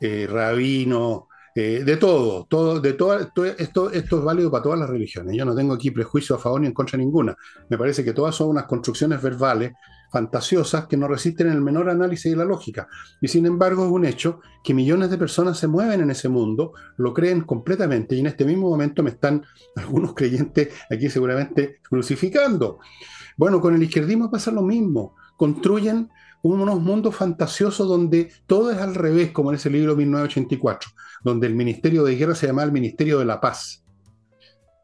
eh, 0.00 0.26
rabino, 0.28 1.28
eh, 1.54 1.82
de 1.84 1.96
todo, 1.96 2.46
todo, 2.48 2.80
de 2.80 2.92
todo, 2.92 3.18
esto, 3.18 3.90
esto 3.90 4.18
es 4.18 4.24
válido 4.24 4.50
para 4.50 4.62
todas 4.62 4.78
las 4.78 4.88
religiones. 4.88 5.36
Yo 5.36 5.44
no 5.44 5.54
tengo 5.54 5.74
aquí 5.74 5.90
prejuicio 5.90 6.36
a 6.36 6.38
favor 6.38 6.60
ni 6.60 6.68
en 6.68 6.74
contra 6.74 6.96
de 6.96 7.04
ninguna. 7.04 7.36
Me 7.68 7.76
parece 7.76 8.04
que 8.04 8.12
todas 8.12 8.34
son 8.34 8.48
unas 8.48 8.64
construcciones 8.64 9.20
verbales 9.20 9.72
fantasiosas 10.10 10.86
que 10.86 10.96
no 10.96 11.08
resisten 11.08 11.48
el 11.48 11.60
menor 11.60 11.88
análisis 11.88 12.30
de 12.32 12.36
la 12.36 12.44
lógica. 12.44 12.88
Y 13.20 13.28
sin 13.28 13.46
embargo 13.46 13.84
es 13.84 13.90
un 13.90 14.04
hecho 14.04 14.40
que 14.62 14.74
millones 14.74 15.10
de 15.10 15.18
personas 15.18 15.58
se 15.58 15.68
mueven 15.68 16.00
en 16.00 16.10
ese 16.10 16.28
mundo, 16.28 16.72
lo 16.96 17.14
creen 17.14 17.42
completamente 17.42 18.16
y 18.16 18.20
en 18.20 18.26
este 18.26 18.44
mismo 18.44 18.68
momento 18.68 19.02
me 19.02 19.10
están 19.10 19.44
algunos 19.76 20.14
creyentes 20.14 20.68
aquí 20.90 21.08
seguramente 21.08 21.80
crucificando. 21.82 22.80
Bueno, 23.36 23.60
con 23.60 23.74
el 23.74 23.82
izquierdismo 23.82 24.30
pasa 24.30 24.50
lo 24.50 24.62
mismo. 24.62 25.14
Construyen 25.36 26.10
unos 26.42 26.80
mundos 26.80 27.14
fantasiosos 27.14 27.86
donde 27.88 28.32
todo 28.46 28.70
es 28.70 28.78
al 28.78 28.94
revés, 28.94 29.30
como 29.32 29.50
en 29.50 29.56
ese 29.56 29.70
libro 29.70 29.96
1984, 29.96 30.90
donde 31.22 31.46
el 31.46 31.54
Ministerio 31.54 32.04
de 32.04 32.16
Guerra 32.16 32.34
se 32.34 32.46
llama 32.46 32.62
el 32.62 32.72
Ministerio 32.72 33.18
de 33.18 33.24
la 33.26 33.40
Paz, 33.40 33.84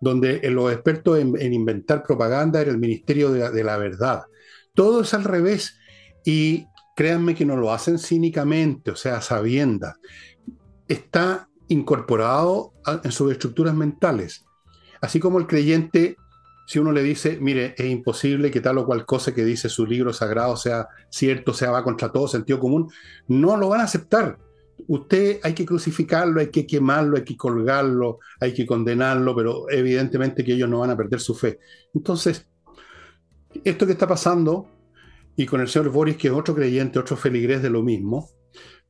donde 0.00 0.40
los 0.50 0.72
expertos 0.72 1.18
en, 1.18 1.52
inventar 1.52 2.02
propaganda 2.02 2.60
era 2.60 2.70
el 2.70 2.78
Ministerio 2.78 3.30
de 3.30 3.64
la 3.64 3.76
Verdad, 3.76 4.24
todo 4.76 5.00
es 5.00 5.14
al 5.14 5.24
revés. 5.24 5.78
Y 6.24 6.66
créanme 6.94 7.34
que 7.34 7.44
no 7.44 7.56
lo 7.56 7.72
hacen 7.72 7.98
cínicamente, 7.98 8.92
o 8.92 8.96
sea, 8.96 9.20
sabiendas. 9.20 9.96
Está 10.86 11.48
incorporado 11.68 12.72
en 13.02 13.10
sus 13.10 13.32
estructuras 13.32 13.74
mentales. 13.74 14.44
Así 15.00 15.18
como 15.18 15.38
el 15.38 15.46
creyente, 15.46 16.16
si 16.66 16.80
uno 16.80 16.90
le 16.90 17.02
dice, 17.02 17.38
mire, 17.40 17.74
es 17.78 17.86
imposible 17.86 18.50
que 18.50 18.60
tal 18.60 18.78
o 18.78 18.86
cual 18.86 19.06
cosa 19.06 19.32
que 19.32 19.44
dice 19.44 19.68
su 19.68 19.86
libro 19.86 20.12
sagrado 20.12 20.56
sea 20.56 20.88
cierto, 21.08 21.54
sea 21.54 21.70
va 21.70 21.84
contra 21.84 22.10
todo 22.10 22.26
sentido 22.26 22.58
común, 22.58 22.90
no 23.28 23.56
lo 23.56 23.68
van 23.68 23.80
a 23.80 23.84
aceptar. 23.84 24.38
Usted 24.88 25.38
hay 25.44 25.54
que 25.54 25.64
crucificarlo, 25.64 26.40
hay 26.40 26.50
que 26.50 26.66
quemarlo, 26.66 27.16
hay 27.16 27.24
que 27.24 27.36
colgarlo, 27.36 28.18
hay 28.40 28.52
que 28.52 28.66
condenarlo, 28.66 29.34
pero 29.34 29.70
evidentemente 29.70 30.44
que 30.44 30.54
ellos 30.54 30.68
no 30.68 30.80
van 30.80 30.90
a 30.90 30.96
perder 30.96 31.20
su 31.20 31.34
fe. 31.34 31.60
Entonces, 31.94 32.46
esto 33.64 33.86
que 33.86 33.92
está 33.92 34.08
pasando 34.08 34.68
y 35.36 35.46
con 35.46 35.60
el 35.60 35.68
señor 35.68 35.90
Boris, 35.90 36.16
que 36.16 36.28
es 36.28 36.34
otro 36.34 36.54
creyente, 36.54 36.98
otro 36.98 37.16
feligrés 37.16 37.62
de 37.62 37.70
lo 37.70 37.82
mismo, 37.82 38.28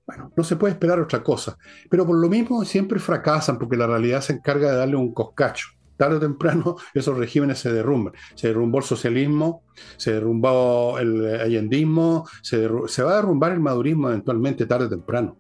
bueno, 0.07 0.33
no 0.35 0.45
se 0.45 0.57
puede 0.57 0.73
esperar 0.73 0.99
otra 0.99 1.23
cosa. 1.23 1.59
Pero 1.91 2.07
por 2.07 2.17
lo 2.17 2.29
mismo 2.29 2.65
siempre 2.65 2.99
fracasan 2.99 3.59
porque 3.59 3.77
la 3.77 3.87
realidad 3.87 4.23
se 4.23 4.33
encarga 4.33 4.71
de 4.71 4.77
darle 4.79 4.97
un 4.97 5.13
coscacho. 5.13 5.76
Tarde 5.97 6.17
o 6.17 6.21
temprano 6.21 6.77
esos 6.95 7.17
regímenes 7.17 7.59
se 7.59 7.73
derrumban. 7.73 8.15
Se 8.35 8.49
derrumbó 8.49 8.79
el 8.79 8.85
socialismo, 8.85 9.63
se 9.97 10.13
derrumbó 10.13 10.99
el 10.99 11.41
allendismo, 11.41 12.29
se, 12.43 12.69
se 12.87 13.03
va 13.03 13.13
a 13.13 13.17
derrumbar 13.17 13.53
el 13.53 13.61
madurismo 13.61 14.09
eventualmente 14.09 14.67
tarde 14.67 14.87
o 14.87 14.91
temprano. 14.91 15.39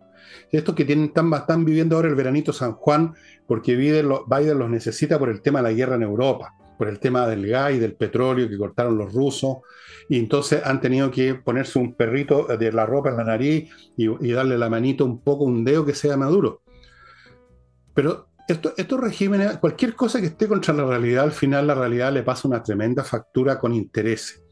Estos 0.50 0.74
que 0.74 0.84
tienen, 0.84 1.07
están, 1.07 1.32
están 1.32 1.64
viviendo 1.64 1.96
ahora 1.96 2.09
el 2.09 2.14
veranito 2.14 2.52
San 2.52 2.72
Juan 2.74 3.14
porque 3.46 3.76
Biden 3.76 4.09
los 4.09 4.70
necesita 4.70 5.18
por 5.18 5.28
el 5.28 5.42
tema 5.42 5.61
de 5.61 5.64
la 5.64 5.72
guerra 5.72 5.96
en 5.96 6.02
Europa 6.02 6.52
por 6.76 6.88
el 6.88 6.98
tema 6.98 7.26
del 7.26 7.46
gas 7.46 7.72
y 7.72 7.78
del 7.78 7.94
petróleo 7.94 8.48
que 8.48 8.59
cortaron 8.59 8.98
los 8.98 9.12
rusos, 9.12 9.59
y 10.09 10.18
entonces 10.18 10.62
han 10.64 10.80
tenido 10.80 11.11
que 11.11 11.34
ponerse 11.34 11.78
un 11.78 11.94
perrito 11.94 12.46
de 12.46 12.72
la 12.72 12.86
ropa 12.86 13.11
en 13.11 13.16
la 13.16 13.24
nariz 13.24 13.70
y, 13.96 14.32
darle 14.32 14.59
la 14.59 14.70
manito 14.70 15.04
un 15.04 15.20
poco, 15.20 15.44
un 15.44 15.64
dedo 15.64 15.84
que 15.84 15.94
sea 15.94 16.16
maduro. 16.16 16.62
Pero 17.94 18.28
estos 18.47 19.01
regímenes, 19.01 19.59
cualquier 19.59 19.94
cosa 19.94 20.20
que 20.20 20.26
esté 20.26 20.47
contra 20.47 20.72
la 20.72 20.84
realidad, 20.84 21.24
al 21.24 21.32
final 21.32 21.66
la 21.66 21.74
realidad 21.74 22.12
le 22.12 22.22
pasa 22.22 22.47
una 22.47 22.62
tremenda 22.62 23.03
factura 23.03 23.59
con 23.59 23.74
interés. 23.74 24.42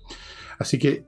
Así 0.58 0.78
que, 0.78 1.06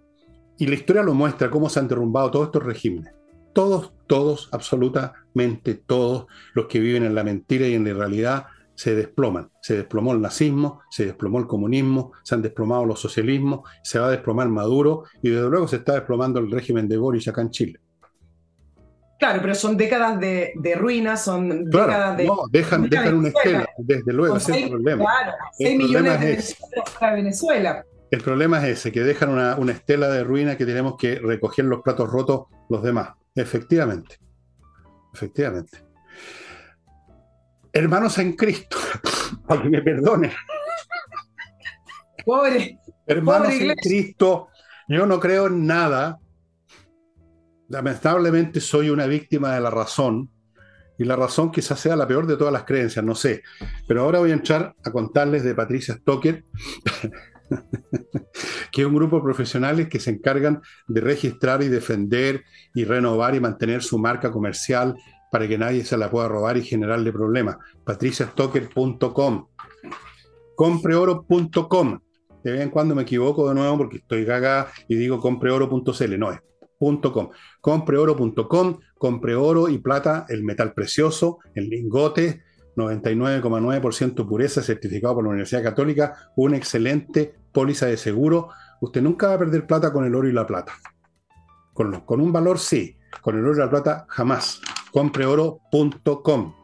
y 0.59 0.67
la 0.67 0.75
historia 0.75 1.03
lo 1.03 1.15
muestra, 1.15 1.51
cómo 1.51 1.69
se 1.69 1.81
han 1.81 1.89
derrumbado 1.89 2.31
todos 2.31 2.47
estos 2.47 2.63
regímenes. 2.63 3.13
Todos, 3.53 3.93
todos, 4.07 4.49
absolutamente 4.53 5.75
todos 5.75 6.27
los 6.55 6.67
que 6.67 6.79
viven 6.79 7.05
en 7.05 7.15
la 7.15 7.25
mentira 7.25 7.67
y 7.67 7.75
en 7.75 7.85
la 7.85 7.91
irrealidad 7.91 8.47
se 8.75 8.95
desploman. 8.95 9.51
Se 9.61 9.75
desplomó 9.75 10.13
el 10.13 10.21
nazismo, 10.21 10.81
se 10.91 11.07
desplomó 11.07 11.39
el 11.39 11.47
comunismo, 11.47 12.13
se 12.23 12.35
han 12.35 12.43
desplomado 12.43 12.85
los 12.85 13.01
socialismos, 13.01 13.69
se 13.83 13.99
va 13.99 14.09
a 14.09 14.11
desplomar 14.11 14.49
Maduro 14.49 15.05
y 15.23 15.31
desde 15.31 15.49
luego 15.49 15.67
se 15.67 15.77
está 15.77 15.95
desplomando 15.95 16.39
el 16.39 16.51
régimen 16.51 16.87
de 16.89 16.99
Boris 16.99 17.27
acá 17.29 17.41
en 17.41 17.51
Chile. 17.51 17.81
Claro, 19.19 19.41
pero 19.41 19.55
son 19.55 19.77
décadas 19.77 20.21
de, 20.21 20.53
ruinas, 20.77 21.25
son 21.25 21.65
décadas 21.71 22.17
de. 22.17 22.27
No, 22.27 22.45
dejan, 22.51 22.83
una 22.83 23.29
estela, 23.29 23.67
desde 23.79 24.13
luego, 24.13 24.37
ese 24.37 24.53
es 24.53 24.63
el 24.65 24.71
problema. 24.71 25.05
Claro, 25.05 25.33
6 25.59 25.79
millones 25.79 26.21
de 26.21 26.33
es, 26.35 26.57
para 27.01 27.15
Venezuela. 27.15 27.85
El 28.11 28.21
problema 28.21 28.59
es 28.59 28.79
ese, 28.79 28.93
que 28.93 29.01
dejan 29.01 29.31
una, 29.31 29.57
una 29.57 29.73
estela 29.73 30.09
de 30.09 30.23
ruina 30.23 30.57
que 30.57 30.67
tenemos 30.67 30.97
que 30.97 31.19
recoger 31.19 31.65
los 31.65 31.83
platos 31.83 32.11
rotos 32.11 32.47
los 32.69 32.83
demás. 32.83 33.11
Efectivamente. 33.35 34.19
Efectivamente 35.15 35.87
hermanos 37.77 38.17
en 38.19 38.33
Cristo, 38.33 38.79
para 39.47 39.63
que 39.63 39.69
me 39.69 39.83
perdone. 39.83 40.33
Pobre. 42.25 42.79
Hermanos 43.07 43.53
en 43.53 43.75
Cristo, 43.75 44.49
yo 44.89 45.07
no 45.07 45.21
creo 45.21 45.47
en 45.47 45.67
nada. 45.67 46.19
Lamentablemente 47.69 48.61
soy 48.61 48.91
una 48.91 49.07
víctima 49.07 49.55
de 49.55 49.61
la 49.61 49.71
razón. 49.71 50.31
Y 50.99 51.05
la 51.05 51.17
razón 51.17 51.51
quizás 51.51 51.79
sea 51.79 51.95
la 51.95 52.09
peor 52.09 52.27
de 52.27 52.37
todas 52.37 52.53
las 52.53 52.65
creencias, 52.65 53.05
no 53.05 53.15
sé. 53.15 53.43
Pero 53.87 54.03
ahora 54.03 54.21
voy 54.21 54.31
a 54.31 54.35
entrar 54.35 54.75
a 54.83 54.91
contarles 54.91 55.45
de 55.45 55.55
Patricia 55.55 55.95
Stoker, 55.95 56.45
que 58.73 58.81
es 58.81 58.87
un 58.87 58.95
grupo 58.95 59.17
de 59.17 59.23
profesionales 59.23 59.89
que 59.89 60.01
se 60.01 60.11
encargan 60.11 60.63
de 60.89 61.01
registrar 61.03 61.63
y 61.63 61.69
defender 61.69 62.45
y 62.75 62.85
renovar 62.85 63.35
y 63.35 63.41
mantener 63.41 63.83
su 63.83 63.99
marca 63.99 64.31
comercial 64.31 64.95
para 65.31 65.47
que 65.47 65.59
nadie 65.59 65.85
se 65.85 65.99
la 65.99 66.11
pueda 66.11 66.29
robar 66.29 66.57
y 66.57 66.63
generarle 66.63 67.13
problemas. 67.13 67.57
patriciastocker.com. 67.85 69.49
Compreoro.com. 70.55 71.99
De 72.43 72.53
vez 72.53 72.61
en 72.63 72.71
cuando 72.71 72.95
me 72.95 73.03
equivoco 73.03 73.49
de 73.49 73.55
nuevo 73.55 73.77
porque 73.77 73.99
estoy 73.99 74.25
gaga 74.25 74.69
y 74.89 74.95
digo 74.97 75.21
compreoro.cl. 75.21 76.19
No 76.19 76.33
es 76.33 76.41
.com. 76.79 77.31
Compreoro.com. 77.61 78.79
Compre 78.99 79.35
oro 79.35 79.69
y 79.69 79.79
plata, 79.79 80.27
el 80.29 80.43
metal 80.43 80.73
precioso, 80.73 81.39
el 81.55 81.69
lingote, 81.69 82.43
99,9% 82.77 84.27
pureza, 84.27 84.63
certificado 84.63 85.15
por 85.15 85.25
la 85.25 85.31
Universidad 85.31 85.63
Católica, 85.63 86.31
una 86.37 86.57
excelente 86.57 87.35
póliza 87.53 87.87
de 87.87 87.97
seguro. 87.97 88.49
Usted 88.81 89.03
nunca 89.03 89.29
va 89.29 89.35
a 89.35 89.39
perder 89.39 89.67
plata 89.67 89.93
con 89.93 90.05
el 90.05 90.15
oro 90.15 90.29
y 90.29 90.33
la 90.33 90.47
plata. 90.47 90.73
Con, 91.73 92.01
con 92.01 92.21
un 92.21 92.33
valor 92.33 92.59
sí, 92.59 92.97
con 93.21 93.37
el 93.37 93.45
oro 93.45 93.55
y 93.55 93.59
la 93.59 93.71
plata 93.71 94.07
jamás 94.09 94.61
compreoro.com. 94.97 96.55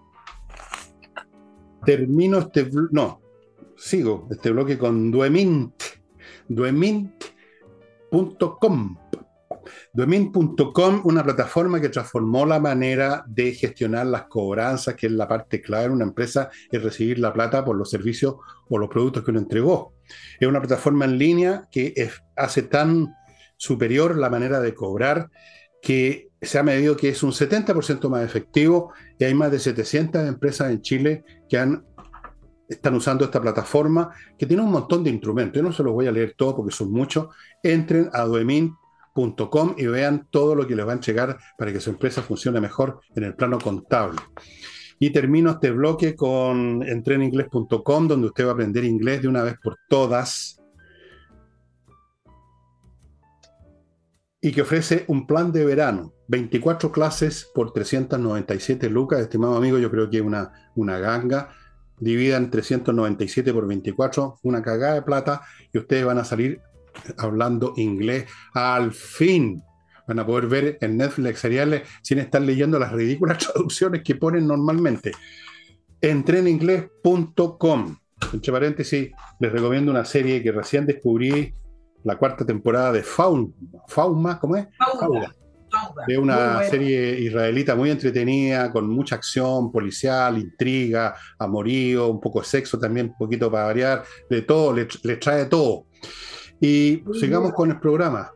Termino 1.84 2.38
este, 2.38 2.70
no, 2.90 3.20
sigo 3.76 4.26
este 4.30 4.50
bloque 4.50 4.78
con 4.78 5.10
Duemint, 5.10 5.74
duemint.com. 6.48 7.12
Duemint.com, 9.94 11.02
una 11.04 11.22
plataforma 11.22 11.78
que 11.78 11.90
transformó 11.90 12.46
la 12.46 12.58
manera 12.58 13.24
de 13.26 13.52
gestionar 13.52 14.06
las 14.06 14.24
cobranzas, 14.24 14.94
que 14.94 15.06
es 15.06 15.12
la 15.12 15.28
parte 15.28 15.60
clave 15.60 15.88
de 15.88 15.94
una 15.94 16.04
empresa, 16.04 16.48
es 16.70 16.82
recibir 16.82 17.18
la 17.18 17.32
plata 17.32 17.62
por 17.62 17.76
los 17.76 17.90
servicios 17.90 18.36
o 18.70 18.78
los 18.78 18.88
productos 18.88 19.22
que 19.22 19.30
uno 19.30 19.40
entregó. 19.40 19.92
Es 20.40 20.48
una 20.48 20.60
plataforma 20.60 21.04
en 21.04 21.18
línea 21.18 21.68
que 21.70 22.10
hace 22.36 22.62
tan 22.62 23.14
superior 23.58 24.16
la 24.16 24.30
manera 24.30 24.60
de 24.60 24.74
cobrar 24.74 25.30
que 25.82 26.30
se 26.40 26.58
ha 26.58 26.62
medido 26.62 26.96
que 26.96 27.10
es 27.10 27.22
un 27.22 27.32
70% 27.32 28.08
más 28.08 28.24
efectivo 28.24 28.92
y 29.18 29.24
hay 29.24 29.34
más 29.34 29.52
de 29.52 29.58
700 29.58 30.26
empresas 30.26 30.70
en 30.70 30.80
Chile 30.80 31.24
que 31.48 31.62
están 32.68 32.94
usando 32.94 33.24
esta 33.24 33.42
plataforma 33.42 34.10
que 34.38 34.46
tiene 34.46 34.62
un 34.62 34.70
montón 34.70 35.04
de 35.04 35.10
instrumentos. 35.10 35.56
Yo 35.56 35.62
no 35.62 35.72
se 35.72 35.82
los 35.82 35.92
voy 35.92 36.06
a 36.06 36.12
leer 36.12 36.34
todos 36.36 36.54
porque 36.54 36.74
son 36.74 36.90
muchos. 36.90 37.28
Entren 37.62 38.08
a 38.12 38.24
duemin.com 39.14 39.74
y 39.76 39.86
vean 39.86 40.28
todo 40.30 40.54
lo 40.54 40.66
que 40.66 40.76
les 40.76 40.86
va 40.86 40.92
a 40.92 41.00
llegar 41.00 41.38
para 41.58 41.72
que 41.72 41.80
su 41.80 41.90
empresa 41.90 42.22
funcione 42.22 42.60
mejor 42.60 43.00
en 43.14 43.24
el 43.24 43.34
plano 43.34 43.58
contable. 43.58 44.20
Y 44.98 45.10
termino 45.10 45.50
este 45.50 45.70
bloque 45.70 46.14
con 46.14 46.82
entreningles.com, 46.82 48.08
donde 48.08 48.28
usted 48.28 48.44
va 48.44 48.50
a 48.50 48.52
aprender 48.52 48.84
inglés 48.84 49.22
de 49.22 49.28
una 49.28 49.42
vez 49.42 49.56
por 49.62 49.76
todas. 49.88 50.60
Y 54.40 54.52
que 54.52 54.62
ofrece 54.62 55.04
un 55.08 55.26
plan 55.26 55.52
de 55.52 55.64
verano, 55.64 56.14
24 56.28 56.90
clases 56.90 57.50
por 57.54 57.72
397 57.72 58.90
lucas, 58.90 59.20
estimado 59.20 59.56
amigo, 59.56 59.78
yo 59.78 59.90
creo 59.90 60.10
que 60.10 60.18
es 60.18 60.22
una, 60.22 60.52
una 60.74 60.98
ganga, 60.98 61.50
dividan 61.98 62.50
397 62.50 63.52
por 63.52 63.68
24, 63.68 64.40
una 64.42 64.62
cagada 64.62 64.94
de 64.94 65.02
plata, 65.02 65.42
y 65.72 65.78
ustedes 65.78 66.04
van 66.04 66.18
a 66.18 66.24
salir 66.24 66.60
hablando 67.18 67.72
inglés 67.76 68.26
al 68.54 68.92
fin. 68.92 69.62
Van 70.06 70.18
a 70.18 70.26
poder 70.26 70.46
ver 70.46 70.78
en 70.80 70.96
Netflix 70.96 71.40
seriales 71.40 71.82
sin 72.02 72.18
estar 72.18 72.42
leyendo 72.42 72.78
las 72.78 72.92
ridículas 72.92 73.38
traducciones 73.52 74.02
que 74.02 74.14
ponen 74.16 74.46
normalmente. 74.46 75.12
Entreningles.com. 76.00 77.96
Entre 78.32 78.52
paréntesis, 78.52 79.10
les 79.40 79.52
recomiendo 79.52 79.90
una 79.90 80.04
serie 80.04 80.42
que 80.42 80.52
recién 80.52 80.86
descubrí 80.86 81.54
la 82.04 82.16
cuarta 82.16 82.44
temporada 82.44 82.92
de 82.92 83.02
Faun, 83.02 83.54
Fauma, 83.86 84.38
¿cómo 84.38 84.56
es? 84.56 84.66
Fauna. 84.98 85.34
Es 86.06 86.18
una 86.18 86.62
serie 86.64 87.18
israelita 87.20 87.74
muy 87.74 87.90
entretenida, 87.90 88.70
con 88.70 88.88
mucha 88.88 89.16
acción 89.16 89.72
policial, 89.72 90.38
intriga, 90.38 91.16
amorío, 91.38 92.08
un 92.08 92.20
poco 92.20 92.40
de 92.40 92.46
sexo 92.46 92.78
también, 92.78 93.06
un 93.06 93.16
poquito 93.16 93.50
para 93.50 93.64
variar, 93.64 94.04
de 94.28 94.42
todo, 94.42 94.74
le, 94.74 95.16
trae 95.16 95.46
todo. 95.46 95.86
Y 96.62 97.02
sigamos 97.18 97.52
con 97.54 97.72
el 97.72 97.80
programa. 97.80 98.32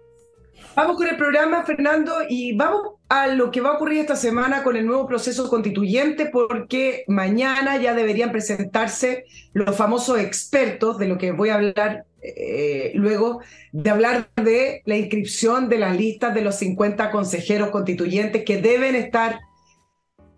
Vamos 0.75 0.97
con 0.97 1.07
el 1.07 1.17
programa, 1.17 1.63
Fernando, 1.65 2.13
y 2.29 2.57
vamos 2.57 2.95
a 3.09 3.29
lo 3.29 3.53
que 3.53 3.61
va 3.61 3.71
a 3.71 3.73
ocurrir 3.75 4.01
esta 4.01 4.17
semana 4.17 4.65
con 4.65 4.77
el 4.77 4.85
nuevo 4.85 5.07
proceso 5.07 5.49
constituyente, 5.49 6.27
porque 6.27 7.05
mañana 7.07 7.77
ya 7.77 7.95
deberían 7.95 8.33
presentarse 8.33 9.27
los 9.53 9.77
famosos 9.77 10.19
expertos, 10.19 10.99
de 10.99 11.07
lo 11.07 11.19
que 11.19 11.31
voy 11.31 11.51
a 11.51 11.55
hablar 11.55 12.05
eh, 12.21 12.91
luego, 12.97 13.43
de 13.71 13.91
hablar 13.91 14.29
de 14.35 14.83
la 14.87 14.97
inscripción 14.97 15.69
de 15.69 15.79
las 15.79 15.97
listas 15.97 16.35
de 16.35 16.43
los 16.43 16.57
50 16.57 17.13
consejeros 17.13 17.71
constituyentes 17.71 18.45
que 18.45 18.61
deben 18.61 18.97
estar 18.97 19.39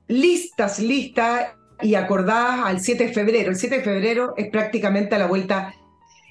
listas, 0.09 0.79
listas 0.79 1.55
y 1.81 1.95
acordadas 1.95 2.67
al 2.67 2.81
7 2.81 3.07
de 3.07 3.13
febrero. 3.15 3.49
El 3.49 3.57
7 3.57 3.79
de 3.79 3.83
febrero 3.83 4.35
es 4.37 4.51
prácticamente 4.51 5.15
a 5.15 5.19
la 5.19 5.27
vuelta 5.27 5.75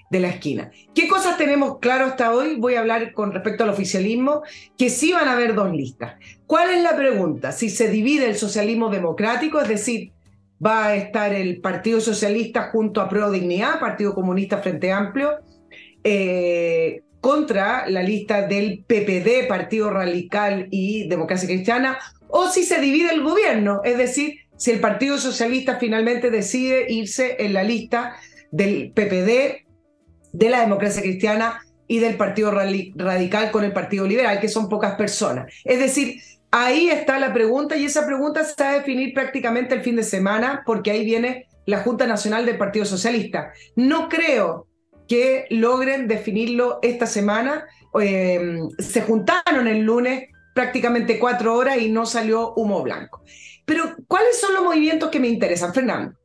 de 0.09 0.19
la 0.19 0.29
esquina. 0.29 0.71
¿Qué 0.93 1.07
cosas 1.07 1.37
tenemos 1.37 1.79
claro 1.79 2.05
hasta 2.05 2.33
hoy? 2.33 2.55
Voy 2.55 2.75
a 2.75 2.79
hablar 2.79 3.13
con 3.13 3.33
respecto 3.33 3.63
al 3.63 3.71
oficialismo, 3.71 4.43
que 4.77 4.89
sí 4.89 5.11
van 5.11 5.27
a 5.27 5.33
haber 5.33 5.53
dos 5.53 5.71
listas. 5.71 6.15
¿Cuál 6.45 6.71
es 6.71 6.81
la 6.81 6.95
pregunta? 6.95 7.51
Si 7.51 7.69
se 7.69 7.89
divide 7.89 8.25
el 8.25 8.35
socialismo 8.37 8.89
democrático, 8.89 9.59
es 9.59 9.67
decir, 9.67 10.11
va 10.65 10.87
a 10.87 10.95
estar 10.95 11.33
el 11.33 11.59
Partido 11.61 11.99
Socialista 12.01 12.69
junto 12.71 13.01
a 13.01 13.09
Pro 13.09 13.31
Dignidad, 13.31 13.79
Partido 13.79 14.13
Comunista 14.13 14.59
Frente 14.59 14.91
Amplio, 14.91 15.39
eh, 16.03 17.01
contra 17.19 17.89
la 17.89 18.01
lista 18.01 18.47
del 18.47 18.85
PPD, 18.87 19.47
Partido 19.47 19.89
Radical 19.89 20.67
y 20.71 21.07
Democracia 21.07 21.47
Cristiana, 21.47 21.97
o 22.29 22.47
si 22.47 22.63
se 22.63 22.79
divide 22.79 23.11
el 23.11 23.23
gobierno, 23.23 23.81
es 23.83 23.97
decir, 23.97 24.39
si 24.55 24.71
el 24.71 24.79
Partido 24.79 25.17
Socialista 25.17 25.77
finalmente 25.77 26.31
decide 26.31 26.91
irse 26.91 27.35
en 27.39 27.53
la 27.53 27.63
lista 27.63 28.15
del 28.51 28.91
PPD, 28.91 29.66
de 30.37 30.49
la 30.49 30.61
democracia 30.61 31.01
cristiana 31.01 31.61
y 31.87 31.99
del 31.99 32.15
Partido 32.15 32.51
Radical 32.51 33.49
con 33.51 33.63
el 33.63 33.73
Partido 33.73 34.05
Liberal, 34.05 34.39
que 34.39 34.49
son 34.49 34.69
pocas 34.69 34.95
personas. 34.95 35.51
Es 35.63 35.79
decir, 35.79 36.21
ahí 36.51 36.89
está 36.89 37.17
la 37.17 37.33
pregunta 37.33 37.75
y 37.75 37.85
esa 37.85 38.05
pregunta 38.05 38.43
se 38.43 38.61
va 38.63 38.69
a 38.69 38.73
definir 38.73 39.13
prácticamente 39.13 39.73
el 39.73 39.81
fin 39.81 39.95
de 39.95 40.03
semana 40.03 40.61
porque 40.65 40.91
ahí 40.91 41.03
viene 41.03 41.47
la 41.65 41.79
Junta 41.79 42.05
Nacional 42.05 42.45
del 42.45 42.57
Partido 42.57 42.85
Socialista. 42.85 43.51
No 43.75 44.09
creo 44.09 44.67
que 45.07 45.47
logren 45.49 46.07
definirlo 46.07 46.79
esta 46.83 47.07
semana. 47.07 47.65
Eh, 47.99 48.59
se 48.77 49.01
juntaron 49.01 49.67
el 49.67 49.81
lunes 49.81 50.29
prácticamente 50.53 51.17
cuatro 51.17 51.55
horas 51.55 51.77
y 51.79 51.89
no 51.89 52.05
salió 52.05 52.53
humo 52.53 52.83
blanco. 52.83 53.23
Pero, 53.65 53.95
¿cuáles 54.07 54.39
son 54.39 54.53
los 54.53 54.63
movimientos 54.63 55.09
que 55.09 55.19
me 55.19 55.27
interesan, 55.27 55.73
Fernando? 55.73 56.16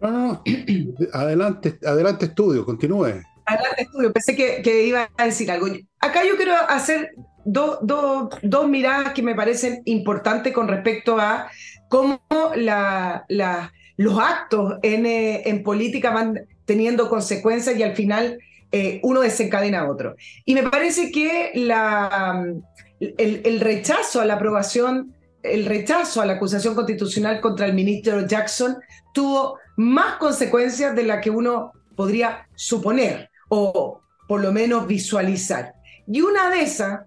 adelante, 1.12 1.78
adelante 1.84 2.26
estudio, 2.26 2.64
continúe. 2.64 3.22
Adelante 3.46 3.82
estudio, 3.82 4.12
pensé 4.12 4.34
que, 4.34 4.86
iba 4.86 5.08
a 5.16 5.24
decir 5.24 5.50
algo. 5.50 5.66
Acá 6.00 6.24
yo 6.24 6.36
quiero 6.36 6.54
hacer 6.68 7.12
dos 7.44 8.68
miradas 8.68 9.12
que 9.12 9.22
me 9.22 9.34
parecen 9.34 9.82
importantes 9.84 10.52
con 10.52 10.68
respecto 10.68 11.18
a 11.18 11.48
cómo 11.88 12.20
los 13.96 14.18
actos 14.18 14.74
eh, 14.82 15.42
en, 15.44 15.62
política 15.62 16.10
van 16.10 16.40
teniendo 16.64 17.08
consecuencias 17.08 17.76
y 17.76 17.82
al 17.82 17.94
final 17.94 18.38
eh, 18.72 19.00
uno 19.02 19.20
desencadena 19.20 19.80
a 19.80 19.90
otro. 19.90 20.16
Y 20.44 20.54
me 20.54 20.64
parece 20.64 21.12
que 21.12 21.52
la, 21.54 22.44
el, 23.00 23.60
rechazo 23.60 24.20
a 24.20 24.24
la 24.24 24.34
aprobación, 24.34 25.14
el 25.52 25.66
rechazo 25.66 26.20
a 26.20 26.26
la 26.26 26.34
acusación 26.34 26.74
constitucional 26.74 27.40
contra 27.40 27.66
el 27.66 27.74
ministro 27.74 28.26
Jackson 28.26 28.76
tuvo 29.12 29.58
más 29.76 30.16
consecuencias 30.16 30.94
de 30.94 31.04
las 31.04 31.22
que 31.22 31.30
uno 31.30 31.72
podría 31.94 32.46
suponer 32.54 33.30
o 33.48 34.00
por 34.28 34.40
lo 34.40 34.52
menos 34.52 34.86
visualizar. 34.86 35.74
Y 36.06 36.20
una 36.20 36.50
de 36.50 36.62
esas, 36.62 37.00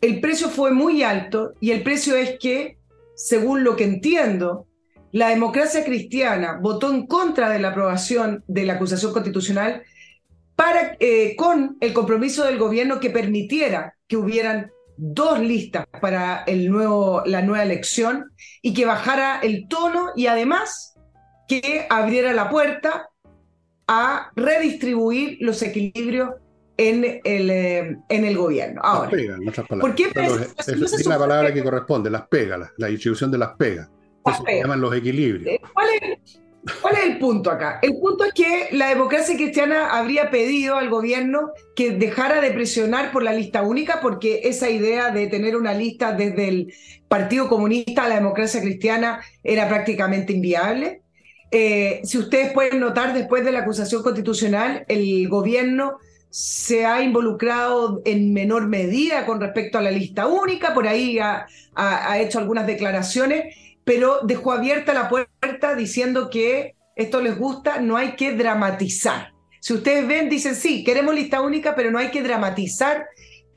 el 0.00 0.20
precio 0.20 0.48
fue 0.48 0.72
muy 0.72 1.02
alto 1.02 1.54
y 1.60 1.70
el 1.70 1.82
precio 1.82 2.16
es 2.16 2.38
que, 2.38 2.78
según 3.14 3.64
lo 3.64 3.76
que 3.76 3.84
entiendo, 3.84 4.66
la 5.12 5.28
democracia 5.28 5.84
cristiana 5.84 6.58
votó 6.60 6.90
en 6.90 7.06
contra 7.06 7.50
de 7.50 7.58
la 7.58 7.68
aprobación 7.68 8.42
de 8.48 8.64
la 8.64 8.74
acusación 8.74 9.12
constitucional 9.12 9.82
para, 10.56 10.96
eh, 11.00 11.36
con 11.36 11.76
el 11.80 11.92
compromiso 11.92 12.44
del 12.44 12.58
gobierno 12.58 13.00
que 13.00 13.10
permitiera 13.10 13.96
que 14.08 14.16
hubieran 14.16 14.70
dos 14.96 15.40
listas 15.40 15.86
para 16.00 16.44
el 16.44 16.70
nuevo, 16.70 17.22
la 17.26 17.42
nueva 17.42 17.64
elección 17.64 18.32
y 18.60 18.74
que 18.74 18.84
bajara 18.84 19.40
el 19.40 19.68
tono 19.68 20.10
y 20.16 20.26
además 20.26 20.94
que 21.48 21.86
abriera 21.90 22.32
la 22.32 22.48
puerta 22.48 23.08
a 23.88 24.30
redistribuir 24.36 25.38
los 25.40 25.62
equilibrios 25.62 26.30
en 26.76 27.04
el, 27.24 27.50
eh, 27.50 27.96
en 28.08 28.24
el 28.24 28.36
gobierno. 28.36 28.80
Ahora, 28.82 29.10
las 29.10 29.10
pegas, 29.10 29.40
en 29.40 29.48
otras 29.48 29.66
palabras. 29.68 29.94
¿por 29.94 31.00
es, 31.00 31.06
la 31.06 31.18
palabra 31.18 31.52
que 31.52 31.62
corresponde, 31.62 32.10
las 32.10 32.26
pegas, 32.28 32.70
la, 32.76 32.86
distribución 32.86 33.30
de 33.30 33.38
las 33.38 33.56
pegas. 33.56 33.90
Eso 34.24 34.44
se 34.44 34.60
llaman 34.60 34.80
los 34.80 34.94
equilibrios. 34.94 35.46
Eh, 35.46 35.60
¿Cuál 35.72 35.88
es, 36.00 36.41
¿Cuál 36.80 36.94
es 36.94 37.04
el 37.06 37.18
punto 37.18 37.50
acá? 37.50 37.80
El 37.82 37.98
punto 37.98 38.24
es 38.24 38.32
que 38.32 38.68
la 38.70 38.88
democracia 38.88 39.34
cristiana 39.34 39.98
habría 39.98 40.30
pedido 40.30 40.76
al 40.76 40.90
gobierno 40.90 41.50
que 41.74 41.90
dejara 41.90 42.40
de 42.40 42.52
presionar 42.52 43.10
por 43.10 43.24
la 43.24 43.32
lista 43.32 43.62
única, 43.62 44.00
porque 44.00 44.42
esa 44.44 44.70
idea 44.70 45.10
de 45.10 45.26
tener 45.26 45.56
una 45.56 45.74
lista 45.74 46.12
desde 46.12 46.48
el 46.48 46.74
Partido 47.08 47.48
Comunista 47.48 48.04
a 48.04 48.08
la 48.08 48.14
democracia 48.14 48.60
cristiana 48.60 49.20
era 49.42 49.68
prácticamente 49.68 50.32
inviable. 50.32 51.02
Eh, 51.50 52.00
si 52.04 52.18
ustedes 52.18 52.52
pueden 52.52 52.78
notar, 52.78 53.12
después 53.12 53.44
de 53.44 53.50
la 53.50 53.60
acusación 53.60 54.02
constitucional, 54.02 54.84
el 54.86 55.28
gobierno 55.28 55.98
se 56.30 56.86
ha 56.86 57.02
involucrado 57.02 58.02
en 58.04 58.32
menor 58.32 58.68
medida 58.68 59.26
con 59.26 59.40
respecto 59.40 59.78
a 59.78 59.82
la 59.82 59.90
lista 59.90 60.28
única, 60.28 60.72
por 60.72 60.86
ahí 60.86 61.18
ha, 61.18 61.46
ha 61.74 62.18
hecho 62.20 62.38
algunas 62.38 62.66
declaraciones 62.66 63.54
pero 63.84 64.20
dejó 64.22 64.52
abierta 64.52 64.94
la 64.94 65.08
puerta 65.08 65.74
diciendo 65.74 66.30
que 66.30 66.74
esto 66.96 67.20
les 67.20 67.38
gusta, 67.38 67.80
no 67.80 67.96
hay 67.96 68.12
que 68.16 68.32
dramatizar. 68.34 69.32
Si 69.60 69.72
ustedes 69.74 70.06
ven, 70.06 70.28
dicen, 70.28 70.54
sí, 70.54 70.84
queremos 70.84 71.14
lista 71.14 71.40
única, 71.40 71.74
pero 71.74 71.90
no 71.90 71.98
hay 71.98 72.10
que 72.10 72.22
dramatizar 72.22 73.06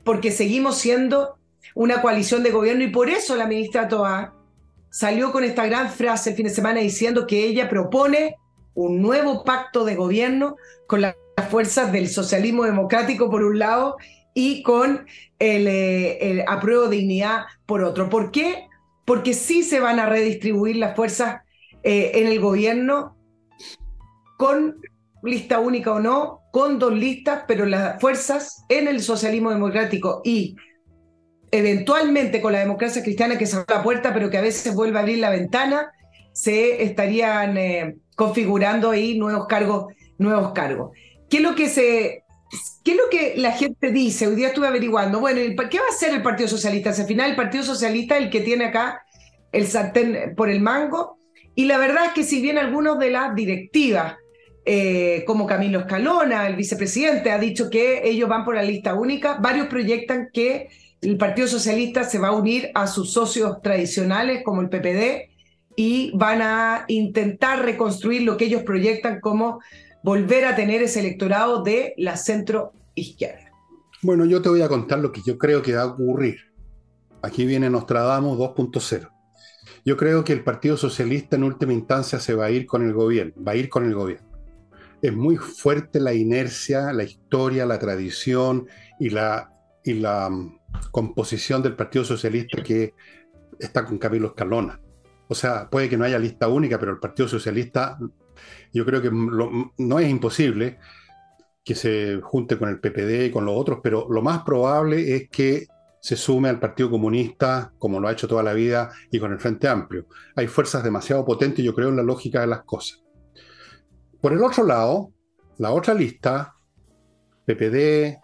porque 0.04 0.30
seguimos 0.30 0.78
siendo 0.78 1.36
una 1.74 2.00
coalición 2.00 2.42
de 2.42 2.52
gobierno 2.52 2.84
y 2.84 2.88
por 2.88 3.10
eso 3.10 3.34
la 3.34 3.46
ministra 3.46 3.88
Toa 3.88 4.34
salió 4.90 5.32
con 5.32 5.44
esta 5.44 5.66
gran 5.66 5.90
frase 5.90 6.30
el 6.30 6.36
fin 6.36 6.46
de 6.46 6.54
semana 6.54 6.80
diciendo 6.80 7.26
que 7.26 7.44
ella 7.44 7.68
propone 7.68 8.36
un 8.74 9.02
nuevo 9.02 9.44
pacto 9.44 9.84
de 9.84 9.96
gobierno 9.96 10.56
con 10.86 11.00
las 11.00 11.16
fuerzas 11.50 11.92
del 11.92 12.08
socialismo 12.08 12.64
democrático 12.64 13.30
por 13.30 13.42
un 13.42 13.58
lado 13.58 13.96
y 14.32 14.62
con 14.62 15.06
el, 15.38 15.66
eh, 15.66 16.18
el 16.30 16.44
apruebo 16.46 16.88
de 16.88 16.98
dignidad 16.98 17.46
por 17.66 17.82
otro. 17.82 18.08
¿Por 18.08 18.30
qué? 18.30 18.68
Porque 19.06 19.32
sí 19.32 19.62
se 19.62 19.80
van 19.80 19.98
a 19.98 20.06
redistribuir 20.06 20.76
las 20.76 20.94
fuerzas 20.94 21.42
eh, 21.82 22.12
en 22.14 22.26
el 22.26 22.40
gobierno 22.40 23.16
con 24.36 24.80
lista 25.22 25.60
única 25.60 25.92
o 25.92 26.00
no, 26.00 26.40
con 26.52 26.78
dos 26.78 26.92
listas, 26.92 27.44
pero 27.48 27.64
las 27.64 28.00
fuerzas 28.00 28.64
en 28.68 28.88
el 28.88 29.00
socialismo 29.00 29.50
democrático 29.50 30.20
y 30.24 30.56
eventualmente 31.50 32.40
con 32.40 32.52
la 32.52 32.58
democracia 32.58 33.02
cristiana 33.02 33.38
que 33.38 33.46
abre 33.46 33.74
la 33.74 33.82
puerta, 33.82 34.12
pero 34.12 34.28
que 34.28 34.38
a 34.38 34.42
veces 34.42 34.74
vuelve 34.74 34.98
a 34.98 35.02
abrir 35.02 35.18
la 35.18 35.30
ventana, 35.30 35.92
se 36.32 36.82
estarían 36.82 37.56
eh, 37.56 37.96
configurando 38.14 38.90
ahí 38.90 39.18
nuevos 39.18 39.46
cargos, 39.46 39.86
nuevos 40.18 40.52
cargos. 40.52 40.90
¿Qué 41.30 41.38
es 41.38 41.42
lo 41.42 41.54
que 41.54 41.68
se 41.68 42.24
¿Qué 42.84 42.92
es 42.92 42.96
lo 42.96 43.08
que 43.10 43.34
la 43.36 43.52
gente 43.52 43.90
dice? 43.90 44.26
Hoy 44.26 44.36
día 44.36 44.48
estuve 44.48 44.68
averiguando. 44.68 45.20
Bueno, 45.20 45.40
¿qué 45.40 45.78
va 45.78 45.86
a 45.86 45.94
hacer 45.94 46.14
el 46.14 46.22
Partido 46.22 46.48
Socialista? 46.48 46.90
Al 46.90 47.06
final, 47.06 47.30
el 47.30 47.36
Partido 47.36 47.64
Socialista 47.64 48.16
es 48.16 48.24
el 48.24 48.30
que 48.30 48.40
tiene 48.40 48.66
acá 48.66 49.02
el 49.52 49.66
sartén 49.66 50.34
por 50.36 50.50
el 50.50 50.60
mango. 50.60 51.18
Y 51.54 51.64
la 51.64 51.78
verdad 51.78 52.06
es 52.06 52.12
que 52.12 52.22
si 52.22 52.40
bien 52.40 52.58
algunos 52.58 52.98
de 52.98 53.10
las 53.10 53.34
directivas, 53.34 54.16
eh, 54.64 55.24
como 55.26 55.46
Camilo 55.46 55.80
Escalona, 55.80 56.46
el 56.46 56.56
vicepresidente, 56.56 57.30
ha 57.30 57.38
dicho 57.38 57.70
que 57.70 58.02
ellos 58.08 58.28
van 58.28 58.44
por 58.44 58.54
la 58.54 58.62
lista 58.62 58.94
única, 58.94 59.38
varios 59.40 59.68
proyectan 59.68 60.28
que 60.32 60.68
el 61.00 61.16
Partido 61.16 61.48
Socialista 61.48 62.04
se 62.04 62.18
va 62.18 62.28
a 62.28 62.32
unir 62.32 62.70
a 62.74 62.86
sus 62.86 63.12
socios 63.12 63.62
tradicionales 63.62 64.42
como 64.44 64.60
el 64.60 64.68
PPD 64.68 65.30
y 65.76 66.10
van 66.14 66.42
a 66.42 66.84
intentar 66.88 67.64
reconstruir 67.64 68.22
lo 68.22 68.36
que 68.36 68.46
ellos 68.46 68.62
proyectan 68.62 69.20
como 69.20 69.60
volver 70.06 70.44
a 70.44 70.54
tener 70.54 70.82
ese 70.82 71.00
electorado 71.00 71.64
de 71.64 71.92
la 71.96 72.16
centro 72.16 72.72
izquierda. 72.94 73.50
Bueno, 74.02 74.24
yo 74.24 74.40
te 74.40 74.48
voy 74.48 74.62
a 74.62 74.68
contar 74.68 75.00
lo 75.00 75.10
que 75.10 75.20
yo 75.26 75.36
creo 75.36 75.62
que 75.62 75.74
va 75.74 75.82
a 75.82 75.86
ocurrir. 75.86 76.36
Aquí 77.22 77.44
viene 77.44 77.68
Nostradamus 77.68 78.38
2.0. 78.38 79.10
Yo 79.84 79.96
creo 79.96 80.22
que 80.22 80.32
el 80.32 80.44
Partido 80.44 80.76
Socialista 80.76 81.34
en 81.34 81.42
última 81.42 81.72
instancia 81.72 82.20
se 82.20 82.34
va 82.34 82.44
a 82.44 82.52
ir 82.52 82.66
con 82.66 82.84
el 82.84 82.92
gobierno, 82.92 83.34
va 83.42 83.52
a 83.52 83.56
ir 83.56 83.68
con 83.68 83.84
el 83.84 83.94
gobierno. 83.94 84.28
Es 85.02 85.12
muy 85.12 85.38
fuerte 85.38 85.98
la 85.98 86.14
inercia, 86.14 86.92
la 86.92 87.02
historia, 87.02 87.66
la 87.66 87.80
tradición 87.80 88.68
y 89.00 89.10
la, 89.10 89.50
y 89.82 89.94
la 89.94 90.30
mm, 90.30 90.58
composición 90.92 91.64
del 91.64 91.74
Partido 91.74 92.04
Socialista 92.04 92.62
que 92.62 92.94
está 93.58 93.84
con 93.84 93.98
Camilo 93.98 94.28
Escalona. 94.28 94.80
O 95.26 95.34
sea, 95.34 95.68
puede 95.68 95.88
que 95.88 95.96
no 95.96 96.04
haya 96.04 96.20
lista 96.20 96.46
única, 96.46 96.78
pero 96.78 96.92
el 96.92 97.00
Partido 97.00 97.26
Socialista 97.26 97.98
yo 98.72 98.84
creo 98.84 99.02
que 99.02 99.10
no 99.10 99.98
es 99.98 100.08
imposible 100.08 100.78
que 101.66 101.74
se 101.74 102.20
junte 102.22 102.56
con 102.56 102.68
el 102.68 102.78
PPD 102.78 103.26
y 103.26 103.30
con 103.32 103.44
los 103.44 103.56
otros, 103.56 103.80
pero 103.82 104.06
lo 104.08 104.22
más 104.22 104.42
probable 104.44 105.16
es 105.16 105.28
que 105.28 105.66
se 106.00 106.14
sume 106.14 106.48
al 106.48 106.60
Partido 106.60 106.88
Comunista, 106.88 107.72
como 107.78 107.98
lo 107.98 108.06
ha 108.06 108.12
hecho 108.12 108.28
toda 108.28 108.44
la 108.44 108.52
vida, 108.52 108.92
y 109.10 109.18
con 109.18 109.32
el 109.32 109.40
Frente 109.40 109.66
Amplio. 109.66 110.06
Hay 110.36 110.46
fuerzas 110.46 110.84
demasiado 110.84 111.24
potentes, 111.24 111.64
yo 111.64 111.74
creo, 111.74 111.88
en 111.88 111.96
la 111.96 112.04
lógica 112.04 112.40
de 112.40 112.46
las 112.46 112.62
cosas. 112.62 113.02
Por 114.20 114.32
el 114.32 114.44
otro 114.44 114.64
lado, 114.64 115.12
la 115.58 115.72
otra 115.72 115.94
lista, 115.94 116.54
PPD, 117.44 118.16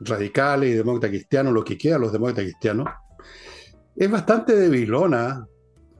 radicales 0.00 0.70
y 0.70 0.74
demócratas 0.74 1.10
cristianos, 1.10 1.52
lo 1.52 1.62
que 1.62 1.78
queda 1.78 1.98
los 1.98 2.12
demócratas 2.12 2.46
cristianos, 2.46 2.88
es 3.94 4.10
bastante 4.10 4.56
debilona 4.56 5.46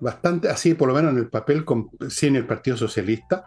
bastante 0.02 0.48
así, 0.48 0.74
por 0.74 0.88
lo 0.88 0.94
menos 0.94 1.12
en 1.12 1.18
el 1.18 1.30
papel, 1.30 1.64
sin 2.08 2.36
el 2.36 2.46
Partido 2.46 2.76
Socialista, 2.76 3.46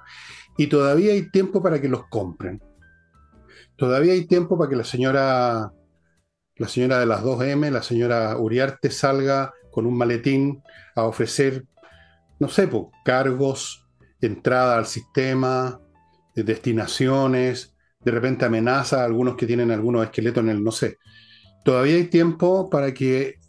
y 0.58 0.68
todavía 0.68 1.12
hay 1.12 1.30
tiempo 1.30 1.62
para 1.62 1.82
que 1.82 1.89
los 1.89 2.08
compren. 2.08 2.62
Todavía 3.76 4.14
hay 4.14 4.26
tiempo 4.26 4.58
para 4.58 4.70
que 4.70 4.78
la 4.78 4.86
señora, 4.86 5.74
la 6.56 6.68
señora 6.68 6.99
de 6.99 7.06
las 7.06 7.24
2M, 7.24 7.70
la 7.70 7.84
señora 7.84 8.38
Uriarte, 8.38 8.89
salga 8.89 9.53
con 9.70 9.86
un 9.86 9.97
maletín 9.97 10.64
a 10.95 11.03
ofrecer, 11.03 11.66
no 12.39 12.47
sé, 12.47 12.68
pues, 12.70 12.86
cargos, 13.03 13.86
entrada 14.22 14.78
al 14.78 14.86
sistema, 14.86 15.82
destinaciones, 16.34 17.76
de 17.99 18.12
repente 18.12 18.45
amenaza 18.45 19.01
a 19.01 19.06
algunos 19.06 19.36
que 19.36 19.45
tienen 19.45 19.72
algunos 19.72 20.06
esqueletos 20.06 20.43
en 20.43 20.49
el, 20.49 20.64
no 20.64 20.72
sé. 20.72 20.99
Todavía 21.66 21.95
hay 21.95 22.06
tiempo 22.06 22.70
para 22.70 22.93
que 22.93 23.39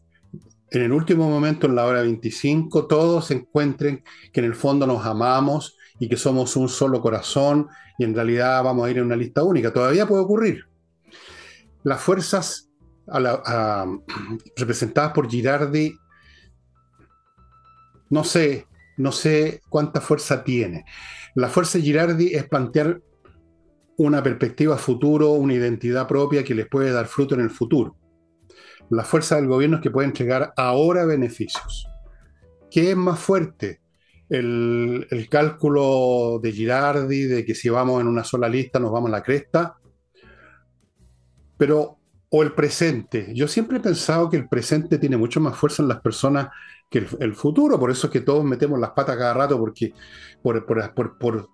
en 0.70 0.82
el 0.82 0.92
último 0.92 1.28
momento, 1.28 1.66
en 1.66 1.74
la 1.74 1.86
hora 1.86 2.02
25, 2.02 2.86
todos 2.86 3.30
encuentren 3.30 4.02
que 4.32 4.40
en 4.40 4.46
el 4.46 4.54
fondo 4.54 4.86
nos 4.86 5.06
amamos 5.06 5.76
y 5.98 6.08
que 6.08 6.16
somos 6.16 6.56
un 6.56 6.68
solo 6.68 7.00
corazón 7.00 7.68
y 7.98 8.04
en 8.04 8.14
realidad 8.14 8.62
vamos 8.62 8.86
a 8.86 8.90
ir 8.90 8.98
en 8.98 9.04
una 9.04 9.16
lista 9.16 9.42
única. 9.42 9.72
Todavía 9.72 10.06
puede 10.06 10.22
ocurrir. 10.22 10.64
las 11.84 12.00
fuerzas 12.00 12.68
representadas 14.56 15.12
por 15.12 15.30
Girardi, 15.30 15.96
no 18.10 18.24
sé, 18.24 18.66
no 18.96 19.12
sé 19.12 19.60
cuánta 19.68 20.00
fuerza 20.00 20.42
tiene. 20.42 20.84
La 21.34 21.48
fuerza 21.48 21.78
de 21.78 21.84
Girardi 21.84 22.34
es 22.34 22.48
plantear 22.48 23.00
una 23.98 24.22
perspectiva 24.22 24.76
futuro, 24.76 25.30
una 25.30 25.54
identidad 25.54 26.06
propia 26.06 26.44
que 26.44 26.54
les 26.54 26.68
puede 26.68 26.90
dar 26.90 27.06
fruto 27.06 27.34
en 27.34 27.42
el 27.42 27.50
futuro. 27.50 27.96
La 28.90 29.04
fuerza 29.04 29.36
del 29.36 29.46
gobierno 29.46 29.76
es 29.76 29.82
que 29.82 29.90
puede 29.90 30.08
entregar 30.08 30.52
ahora 30.56 31.04
beneficios. 31.04 31.88
¿Qué 32.70 32.90
es 32.90 32.96
más 32.96 33.18
fuerte? 33.18 33.80
El, 34.28 35.06
el, 35.10 35.28
cálculo 35.28 36.40
de 36.42 36.50
Girardi 36.52 37.24
de 37.24 37.44
que 37.44 37.54
si 37.54 37.68
vamos 37.68 38.00
en 38.00 38.08
una 38.08 38.24
sola 38.24 38.48
lista 38.48 38.80
nos 38.80 38.90
vamos 38.90 39.08
a 39.08 39.12
la 39.12 39.22
cresta, 39.22 39.76
pero 41.56 41.98
o 42.28 42.42
el 42.42 42.52
presente. 42.52 43.32
Yo 43.34 43.46
siempre 43.48 43.78
he 43.78 43.80
pensado 43.80 44.28
que 44.28 44.36
el 44.36 44.48
presente 44.48 44.98
tiene 44.98 45.16
mucho 45.16 45.40
más 45.40 45.56
fuerza 45.56 45.82
en 45.82 45.88
las 45.88 46.00
personas 46.00 46.48
que 46.90 47.06
el, 47.20 47.34
futuro, 47.34 47.78
por 47.80 47.90
eso 47.90 48.06
es 48.06 48.12
que 48.12 48.20
todos 48.20 48.44
metemos 48.44 48.78
las 48.78 48.90
patas 48.90 49.16
cada 49.16 49.34
rato, 49.34 49.58
porque 49.58 49.92
por, 50.42 50.64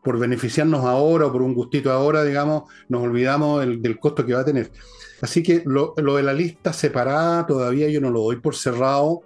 por, 0.02 0.18
beneficiarnos 0.18 0.84
ahora 0.84 1.26
o 1.26 1.32
por 1.32 1.42
un 1.42 1.54
gustito 1.54 1.90
ahora, 1.90 2.22
digamos, 2.22 2.64
nos 2.88 3.02
olvidamos 3.02 3.60
del 3.60 3.98
costo 3.98 4.26
que 4.26 4.34
va 4.34 4.40
a 4.40 4.44
tener. 4.44 4.70
Así 5.22 5.42
que 5.42 5.62
lo, 5.64 5.94
de 5.94 6.22
la 6.22 6.32
lista 6.32 6.72
separada 6.72 7.46
todavía 7.46 7.88
yo 7.88 8.00
no 8.00 8.10
lo 8.10 8.22
doy 8.22 8.40
por 8.40 8.56
cerrado 8.56 9.20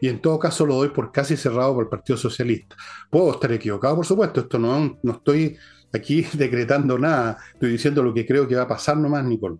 y 0.00 0.08
en 0.08 0.20
todo 0.20 0.38
caso 0.38 0.64
lo 0.64 0.76
doy 0.76 0.88
por 0.88 1.12
casi 1.12 1.36
cerrado 1.36 1.74
por 1.74 1.84
el 1.84 1.90
Partido 1.90 2.16
Socialista. 2.16 2.74
Puedo 3.10 3.32
estar 3.32 3.52
equivocado, 3.52 3.96
por 3.96 4.06
supuesto, 4.06 4.40
esto 4.40 4.58
no, 4.58 4.98
no 5.02 5.12
estoy 5.12 5.56
aquí 5.92 6.22
decretando 6.32 6.98
nada, 6.98 7.36
estoy 7.52 7.70
diciendo 7.70 8.02
lo 8.02 8.14
que 8.14 8.26
creo 8.26 8.48
que 8.48 8.56
va 8.56 8.62
a 8.62 8.68
pasar 8.68 8.96
nomás, 8.96 9.24
Nicole. 9.26 9.58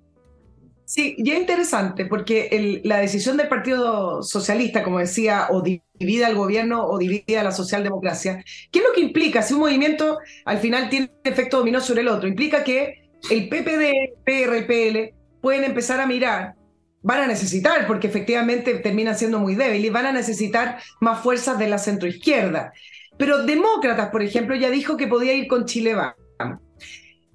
Sí, 0.87 1.15
y 1.19 1.31
es 1.31 1.39
interesante 1.39 2.07
porque 2.07 2.81
la 2.85 2.99
decisión 2.99 3.37
del 3.37 3.49
Partido 3.49 4.23
Socialista, 4.23 4.83
como 4.83 4.99
decía, 4.99 5.49
o 5.51 5.63
divide 5.63 6.25
al 6.25 6.35
gobierno 6.35 6.87
o 6.87 6.99
divide 6.99 7.39
a 7.39 7.45
la 7.45 7.53
socialdemocracia, 7.53 8.43
¿qué 8.71 8.79
es 8.79 8.85
lo 8.85 8.93
que 8.95 9.01
implica? 9.01 9.43
Si 9.43 9.55
un 9.55 9.61
movimiento 9.61 10.19
al 10.45 10.59
final 10.59 10.89
tiene 10.89 11.11
efecto 11.25 11.59
dominó 11.59 11.81
sobre 11.81 12.01
el 12.01 12.09
otro, 12.09 12.29
implica 12.29 12.65
que 12.65 13.11
el 13.31 13.49
PPD, 13.49 14.19
PRPL 14.25 15.22
pueden 15.43 15.65
empezar 15.65 16.01
a 16.01 16.07
mirar, 16.07 16.55
van 17.03 17.21
a 17.21 17.27
necesitar, 17.27 17.87
porque 17.87 18.07
efectivamente 18.07 18.75
terminan 18.77 19.19
siendo 19.19 19.39
muy 19.39 19.55
débiles, 19.57 19.93
van 19.93 20.07
a 20.07 20.13
necesitar 20.13 20.79
más 21.01 21.21
fuerzas 21.21 21.59
de 21.59 21.69
la 21.69 21.77
centroizquierda. 21.77 22.73
Pero 23.19 23.45
Demócratas, 23.45 24.09
por 24.09 24.23
ejemplo, 24.23 24.57
ya 24.57 24.71
dijo 24.71 24.97
que 24.97 25.09
podía 25.09 25.35
ir 25.35 25.49
con 25.49 25.67
Chile 25.67 25.95
Vamos. 25.95 26.61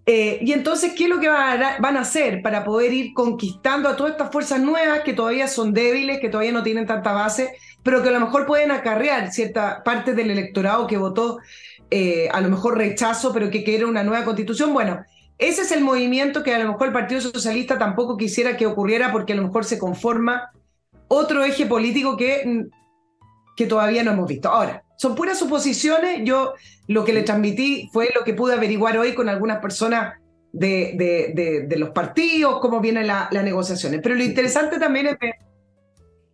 Eh, 0.09 0.39
y 0.41 0.53
entonces, 0.53 0.93
¿qué 0.93 1.03
es 1.03 1.09
lo 1.09 1.19
que 1.19 1.27
van 1.27 1.97
a, 1.97 1.99
hacer 1.99 2.41
para 2.41 2.63
poder 2.63 2.93
ir 2.93 3.13
conquistando 3.13 3.89
a 3.89 3.97
todas 3.97 4.13
estas 4.13 4.31
fuerzas 4.31 4.61
nuevas 4.61 5.01
que 5.01 5.11
todavía 5.11 5.49
son 5.49 5.73
débiles, 5.73 6.21
que 6.21 6.29
todavía 6.29 6.53
no 6.53 6.63
tienen 6.63 6.85
tanta 6.85 7.11
base, 7.11 7.51
pero 7.83 8.01
que 8.01 8.07
a 8.07 8.13
lo 8.13 8.21
mejor 8.21 8.45
pueden 8.45 8.71
acarrear 8.71 9.33
cierta 9.33 9.83
parte 9.83 10.13
del 10.13 10.31
electorado 10.31 10.87
que 10.87 10.97
votó 10.97 11.39
eh, 11.91 12.29
a 12.31 12.39
lo 12.39 12.49
mejor 12.49 12.77
rechazo, 12.77 13.33
pero 13.33 13.49
que 13.49 13.65
quiere 13.65 13.83
una 13.83 14.03
nueva 14.03 14.23
constitución? 14.23 14.73
Bueno, 14.73 15.03
ese 15.37 15.61
es 15.61 15.71
el 15.71 15.83
movimiento 15.83 16.43
que 16.43 16.53
a 16.53 16.59
lo 16.59 16.71
mejor 16.71 16.87
el 16.87 16.93
Partido 16.93 17.21
Socialista 17.21 17.77
tampoco 17.77 18.17
quisiera 18.17 18.57
que 18.57 18.65
ocurriera 18.65 19.11
porque 19.11 19.33
a 19.33 19.35
lo 19.35 19.43
mejor 19.43 19.65
se 19.65 19.77
conforma 19.77 20.51
otro 21.07 21.43
eje 21.43 21.65
político 21.65 22.17
que, 22.17 22.65
que 23.55 23.65
todavía 23.65 24.03
no 24.03 24.11
hemos 24.11 24.27
visto. 24.27 24.49
Ahora, 24.49 24.83
son 24.97 25.15
puras 25.15 25.37
suposiciones. 25.37 26.21
Yo 26.23 26.53
lo 26.87 27.05
que 27.05 27.13
le 27.13 27.23
transmití 27.23 27.89
fue 27.93 28.09
lo 28.15 28.23
que 28.23 28.33
pude 28.33 28.53
averiguar 28.53 28.97
hoy 28.97 29.13
con 29.13 29.29
algunas 29.29 29.59
personas 29.59 30.15
de, 30.51 31.65
de, 31.67 31.77
los 31.77 31.91
partidos, 31.91 32.59
cómo 32.59 32.79
vienen 32.79 33.07
las 33.07 33.31
negociaciones. 33.31 33.99
Pero 34.01 34.15
lo 34.15 34.23
interesante 34.23 34.79
también 34.79 35.07
es 35.07 35.19
ver 35.19 35.35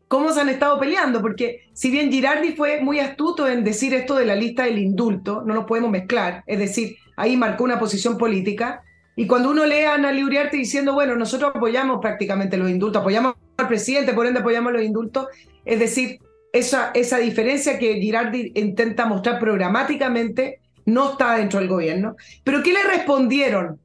cómo 0.07 0.31
se 0.31 0.41
han 0.41 0.49
estado 0.49 0.79
peleando, 0.79 1.21
porque 1.21 1.69
si 1.73 1.89
bien 1.89 2.11
Girardi 2.11 2.53
fue 2.53 2.81
muy 2.81 2.99
astuto 2.99 3.47
en 3.47 3.63
decir 3.63 3.93
esto 3.95 4.15
de 4.15 4.25
la 4.25 4.35
lista 4.35 4.63
del 4.63 4.77
indulto, 4.77 5.41
no 5.43 5.55
lo 5.55 5.65
podemos 5.65 5.89
mezclar, 5.89 6.43
es 6.45 6.59
decir, 6.59 6.97
ahí 7.17 7.35
marcó 7.35 7.63
una 7.63 7.79
posición 7.79 8.17
política, 8.17 8.83
y 9.15 9.27
cuando 9.27 9.51
uno 9.51 9.65
lee 9.65 9.83
a 9.83 9.93
Ana 9.93 10.11
Liuriarte 10.11 10.57
diciendo, 10.57 10.93
bueno, 10.93 11.15
nosotros 11.15 11.51
apoyamos 11.55 11.99
prácticamente 12.01 12.57
los 12.57 12.69
indultos, 12.69 13.01
apoyamos 13.01 13.35
al 13.57 13.67
presidente, 13.67 14.13
por 14.13 14.25
ende 14.25 14.39
apoyamos 14.39 14.73
los 14.73 14.81
indultos, 14.81 15.27
es 15.65 15.79
decir, 15.79 16.19
esa, 16.51 16.91
esa 16.93 17.17
diferencia 17.17 17.77
que 17.77 17.95
Girardi 17.95 18.51
intenta 18.55 19.05
mostrar 19.05 19.39
programáticamente 19.39 20.59
no 20.85 21.11
está 21.11 21.35
dentro 21.35 21.59
del 21.59 21.69
gobierno. 21.69 22.15
Pero 22.43 22.61
¿qué 22.63 22.73
le 22.73 22.83
respondieron 22.83 23.79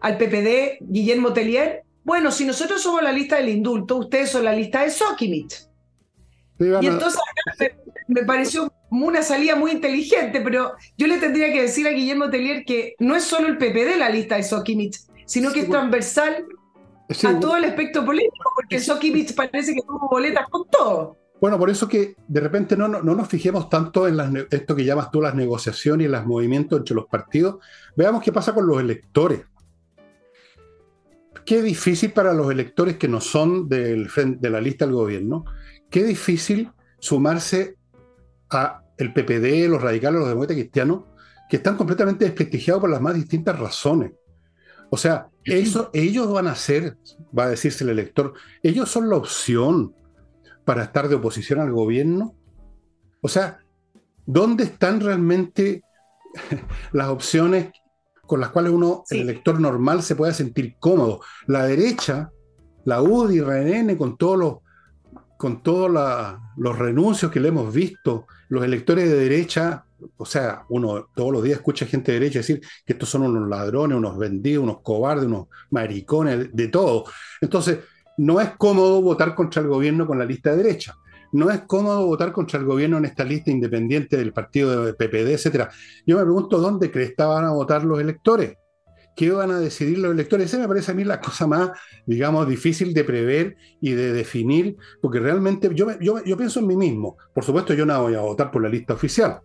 al 0.00 0.18
PPD, 0.18 0.78
Guillermo 0.80 1.32
Tellier? 1.32 1.84
Bueno, 2.02 2.30
si 2.30 2.44
nosotros 2.44 2.82
somos 2.82 3.02
la 3.02 3.12
lista 3.12 3.36
del 3.36 3.48
indulto, 3.48 3.96
ustedes 3.96 4.30
son 4.30 4.44
la 4.44 4.52
lista 4.52 4.82
de 4.82 4.90
Sokimich. 4.90 5.66
y 6.58 6.86
entonces 6.86 7.20
me, 8.08 8.24
pareció 8.24 8.70
una 9.02 9.22
salida 9.22 9.56
muy 9.56 9.72
inteligente, 9.72 10.40
pero 10.40 10.72
yo 10.96 11.06
le 11.06 11.18
tendría 11.18 11.52
que 11.52 11.62
decir 11.62 11.86
a 11.86 11.90
Guillermo 11.90 12.30
Tellier 12.30 12.64
que 12.64 12.94
no 12.98 13.16
es 13.16 13.24
solo 13.24 13.48
el 13.48 13.58
PPD 13.58 13.96
la 13.98 14.08
lista 14.08 14.36
de 14.36 14.42
Sokimich, 14.42 14.98
sino 15.26 15.52
que 15.52 15.60
es 15.60 15.68
transversal 15.68 16.44
a 17.24 17.40
todo 17.40 17.56
el 17.56 17.64
espectro 17.64 18.04
político, 18.04 18.50
porque 18.54 18.78
Sokimich 18.78 19.34
parece 19.34 19.74
que 19.74 19.80
tuvo 19.82 20.08
boletas 20.08 20.46
con 20.48 20.68
todo. 20.68 21.16
Bueno, 21.40 21.58
por 21.58 21.68
eso 21.68 21.88
que 21.88 22.16
de 22.26 22.40
repente 22.40 22.76
no, 22.76 22.88
no, 22.88 23.02
nos 23.02 23.28
fijemos 23.28 23.68
tanto 23.68 24.08
en 24.08 24.16
las, 24.16 24.32
esto 24.50 24.74
que 24.74 24.84
llamas 24.84 25.10
tú 25.10 25.20
las 25.20 25.34
negociaciones 25.34 26.06
y 26.06 26.10
los 26.10 26.24
movimientos 26.24 26.78
entre 26.78 26.94
los 26.94 27.06
partidos. 27.06 27.56
Veamos 27.96 28.22
qué 28.22 28.32
pasa 28.32 28.54
con 28.54 28.66
los 28.66 28.80
electores. 28.80 29.42
Qué 31.44 31.60
difícil 31.60 32.12
para 32.12 32.32
los 32.32 32.50
electores 32.50 32.96
que 32.96 33.08
no 33.08 33.20
son 33.20 33.68
del, 33.68 34.08
de 34.38 34.50
la 34.50 34.60
lista 34.60 34.86
del 34.86 34.94
gobierno, 34.94 35.44
qué 35.90 36.02
difícil 36.02 36.70
sumarse 36.98 37.76
a 38.48 38.83
el 38.98 39.12
PPD, 39.12 39.68
los 39.68 39.82
radicales, 39.82 40.20
los 40.20 40.28
demócratas 40.28 40.56
cristianos, 40.56 41.04
que 41.48 41.56
están 41.56 41.76
completamente 41.76 42.24
desprestigiados 42.24 42.80
por 42.80 42.90
las 42.90 43.00
más 43.00 43.14
distintas 43.14 43.58
razones. 43.58 44.12
O 44.90 44.96
sea, 44.96 45.28
eso, 45.44 45.90
ellos 45.92 46.30
van 46.32 46.46
a 46.46 46.54
ser, 46.54 46.96
va 47.36 47.44
a 47.44 47.48
decirse 47.50 47.84
el 47.84 47.90
elector, 47.90 48.34
ellos 48.62 48.88
son 48.88 49.08
la 49.08 49.16
opción 49.16 49.94
para 50.64 50.84
estar 50.84 51.08
de 51.08 51.16
oposición 51.16 51.60
al 51.60 51.72
gobierno? 51.72 52.34
O 53.20 53.28
sea, 53.28 53.60
¿dónde 54.26 54.64
están 54.64 55.00
realmente 55.00 55.82
las 56.92 57.08
opciones 57.08 57.72
con 58.26 58.40
las 58.40 58.50
cuales 58.50 58.72
uno, 58.72 59.04
el 59.10 59.20
elector 59.20 59.60
normal, 59.60 60.02
se 60.02 60.16
pueda 60.16 60.32
sentir 60.32 60.76
cómodo? 60.78 61.20
La 61.46 61.66
derecha, 61.66 62.30
la 62.84 63.02
UDI, 63.02 63.40
RNN, 63.40 63.96
con 63.96 64.16
todos 64.16 64.38
los 64.38 64.54
con 65.36 65.62
todos 65.62 65.90
los 66.56 66.78
renuncios 66.78 67.30
que 67.30 67.40
le 67.40 67.48
hemos 67.48 67.74
visto, 67.74 68.26
los 68.48 68.64
electores 68.64 69.08
de 69.08 69.16
derecha, 69.16 69.84
o 70.16 70.24
sea, 70.26 70.64
uno 70.68 71.08
todos 71.14 71.32
los 71.32 71.42
días 71.42 71.58
escucha 71.58 71.86
gente 71.86 72.12
de 72.12 72.20
derecha 72.20 72.40
decir 72.40 72.60
que 72.84 72.92
estos 72.92 73.08
son 73.08 73.22
unos 73.22 73.48
ladrones, 73.48 73.96
unos 73.96 74.18
vendidos, 74.18 74.64
unos 74.64 74.80
cobardes, 74.82 75.26
unos 75.26 75.46
maricones, 75.70 76.54
de 76.54 76.68
todo. 76.68 77.04
Entonces, 77.40 77.78
no 78.16 78.40
es 78.40 78.50
cómodo 78.56 79.02
votar 79.02 79.34
contra 79.34 79.62
el 79.62 79.68
gobierno 79.68 80.06
con 80.06 80.18
la 80.18 80.24
lista 80.24 80.50
de 80.50 80.62
derecha. 80.62 80.94
No 81.32 81.50
es 81.50 81.62
cómodo 81.62 82.06
votar 82.06 82.32
contra 82.32 82.60
el 82.60 82.64
gobierno 82.64 82.98
en 82.98 83.06
esta 83.06 83.24
lista 83.24 83.50
independiente 83.50 84.16
del 84.16 84.32
partido 84.32 84.84
de 84.84 84.94
PPD, 84.94 85.32
etcétera. 85.32 85.68
Yo 86.06 86.16
me 86.16 86.22
pregunto 86.22 86.58
dónde 86.58 86.92
crees 86.92 87.14
que 87.16 87.24
van 87.24 87.44
a 87.44 87.50
votar 87.50 87.84
los 87.84 87.98
electores. 87.98 88.56
¿Qué 89.16 89.30
van 89.30 89.50
a 89.50 89.60
decidir 89.60 89.98
los 89.98 90.12
electores? 90.12 90.46
Esa 90.46 90.58
me 90.58 90.68
parece 90.68 90.92
a 90.92 90.94
mí 90.94 91.04
la 91.04 91.20
cosa 91.20 91.46
más, 91.46 91.70
digamos, 92.06 92.48
difícil 92.48 92.92
de 92.92 93.04
prever 93.04 93.56
y 93.80 93.92
de 93.92 94.12
definir, 94.12 94.76
porque 95.00 95.20
realmente 95.20 95.70
yo, 95.74 95.98
yo, 96.00 96.22
yo 96.24 96.36
pienso 96.36 96.60
en 96.60 96.66
mí 96.66 96.76
mismo. 96.76 97.16
Por 97.32 97.44
supuesto, 97.44 97.74
yo 97.74 97.86
no 97.86 98.02
voy 98.02 98.14
a 98.14 98.20
votar 98.20 98.50
por 98.50 98.62
la 98.62 98.68
lista 98.68 98.94
oficial 98.94 99.40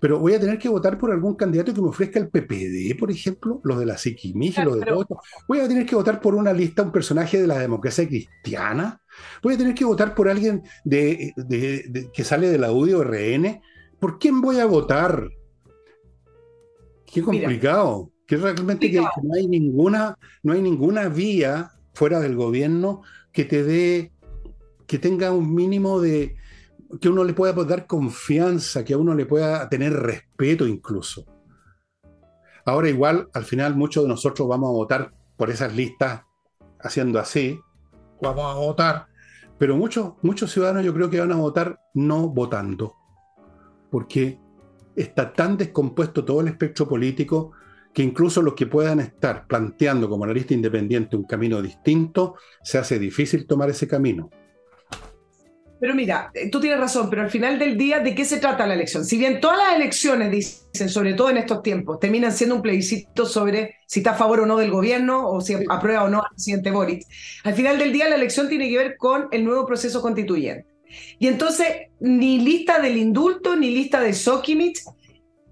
pero 0.00 0.18
voy 0.18 0.34
a 0.34 0.40
tener 0.40 0.58
que 0.58 0.68
votar 0.68 0.96
por 0.96 1.10
algún 1.10 1.34
candidato 1.34 1.74
que 1.74 1.80
me 1.80 1.88
ofrezca 1.88 2.20
el 2.20 2.28
PPD, 2.28 2.96
por 2.98 3.10
ejemplo, 3.10 3.60
los 3.64 3.78
de 3.78 3.86
la 3.86 3.98
Siquimija, 3.98 4.64
los 4.64 4.78
de 4.78 4.86
todo 4.86 5.06
Voy 5.48 5.60
a 5.60 5.68
tener 5.68 5.84
que 5.86 5.96
votar 5.96 6.20
por 6.20 6.34
una 6.34 6.52
lista, 6.52 6.82
un 6.82 6.92
personaje 6.92 7.40
de 7.40 7.46
la 7.46 7.58
democracia 7.58 8.06
cristiana. 8.06 9.02
Voy 9.42 9.54
a 9.54 9.58
tener 9.58 9.74
que 9.74 9.84
votar 9.84 10.14
por 10.14 10.28
alguien 10.28 10.62
de, 10.84 11.34
que 12.12 12.24
sale 12.24 12.48
del 12.48 12.64
audio 12.64 13.02
RN. 13.02 13.60
¿Por 13.98 14.18
quién 14.18 14.40
voy 14.40 14.60
a 14.60 14.66
votar? 14.66 15.28
Qué 17.12 17.22
complicado. 17.22 18.12
Que 18.28 18.36
realmente 18.36 18.90
que, 18.90 19.00
no 19.00 19.34
hay 19.34 19.48
ninguna, 19.48 20.18
no 20.42 20.52
hay 20.52 20.60
ninguna 20.60 21.08
vía 21.08 21.72
fuera 21.94 22.20
del 22.20 22.36
gobierno 22.36 23.00
que 23.32 23.46
te 23.46 23.64
dé, 23.64 24.12
que 24.86 24.98
tenga 24.98 25.32
un 25.32 25.54
mínimo 25.54 25.98
de, 25.98 26.36
que 27.00 27.08
uno 27.08 27.24
le 27.24 27.32
pueda 27.32 27.54
dar 27.64 27.86
confianza, 27.86 28.84
que 28.84 28.92
a 28.92 28.98
uno 28.98 29.14
le 29.14 29.24
pueda 29.24 29.66
tener 29.70 29.94
respeto 29.94 30.66
incluso. 30.66 31.24
Ahora 32.66 32.90
igual, 32.90 33.30
al 33.32 33.44
final 33.44 33.74
muchos 33.76 34.04
de 34.04 34.10
nosotros 34.10 34.46
vamos 34.46 34.68
a 34.68 34.72
votar 34.72 35.14
por 35.38 35.48
esas 35.48 35.74
listas 35.74 36.24
haciendo 36.80 37.18
así, 37.18 37.58
vamos 38.20 38.44
a 38.44 38.58
votar, 38.58 39.06
pero 39.56 39.74
muchos, 39.74 40.12
muchos 40.20 40.52
ciudadanos 40.52 40.84
yo 40.84 40.92
creo 40.92 41.08
que 41.08 41.18
van 41.18 41.32
a 41.32 41.36
votar 41.36 41.80
no 41.94 42.28
votando, 42.28 42.94
porque 43.90 44.38
está 44.94 45.32
tan 45.32 45.56
descompuesto 45.56 46.26
todo 46.26 46.42
el 46.42 46.48
espectro 46.48 46.86
político 46.86 47.52
que 47.98 48.04
incluso 48.04 48.42
los 48.42 48.54
que 48.54 48.68
puedan 48.68 49.00
estar 49.00 49.48
planteando 49.48 50.08
como 50.08 50.22
analista 50.22 50.54
independiente 50.54 51.16
un 51.16 51.24
camino 51.24 51.60
distinto, 51.60 52.36
se 52.62 52.78
hace 52.78 52.96
difícil 52.96 53.44
tomar 53.44 53.70
ese 53.70 53.88
camino. 53.88 54.30
Pero 55.80 55.96
mira, 55.96 56.30
eh, 56.32 56.48
tú 56.48 56.60
tienes 56.60 56.78
razón, 56.78 57.10
pero 57.10 57.22
al 57.22 57.30
final 57.32 57.58
del 57.58 57.76
día, 57.76 57.98
¿de 57.98 58.14
qué 58.14 58.24
se 58.24 58.36
trata 58.36 58.68
la 58.68 58.74
elección? 58.74 59.04
Si 59.04 59.18
bien 59.18 59.40
todas 59.40 59.58
las 59.58 59.74
elecciones, 59.74 60.30
dicen, 60.30 60.88
sobre 60.88 61.14
todo 61.14 61.30
en 61.30 61.38
estos 61.38 61.60
tiempos, 61.60 61.98
terminan 61.98 62.30
siendo 62.30 62.54
un 62.54 62.62
plebiscito 62.62 63.26
sobre 63.26 63.78
si 63.88 63.98
está 63.98 64.12
a 64.12 64.14
favor 64.14 64.42
o 64.42 64.46
no 64.46 64.58
del 64.58 64.70
gobierno 64.70 65.28
o 65.28 65.40
si 65.40 65.56
aprueba 65.68 66.04
o 66.04 66.08
no 66.08 66.18
al 66.18 66.30
presidente 66.30 66.70
Boric, 66.70 67.02
al 67.42 67.54
final 67.54 67.80
del 67.80 67.92
día 67.92 68.08
la 68.08 68.14
elección 68.14 68.48
tiene 68.48 68.68
que 68.68 68.78
ver 68.78 68.96
con 68.96 69.26
el 69.32 69.44
nuevo 69.44 69.66
proceso 69.66 70.00
constituyente. 70.00 70.68
Y 71.18 71.26
entonces, 71.26 71.66
ni 71.98 72.38
lista 72.38 72.78
del 72.78 72.96
indulto, 72.96 73.56
ni 73.56 73.70
lista 73.70 74.00
de 74.00 74.12
Sokimich, 74.12 74.84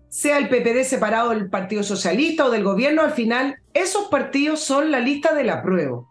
sea 0.08 0.38
el 0.38 0.48
PPD 0.48 0.84
separado 0.84 1.30
del 1.30 1.50
Partido 1.50 1.82
Socialista 1.82 2.46
o 2.46 2.50
del 2.50 2.64
gobierno, 2.64 3.02
al 3.02 3.12
final, 3.12 3.56
esos 3.74 4.08
partidos 4.08 4.60
son 4.60 4.90
la 4.90 5.00
lista 5.00 5.34
del 5.34 5.50
apruebo. 5.50 6.10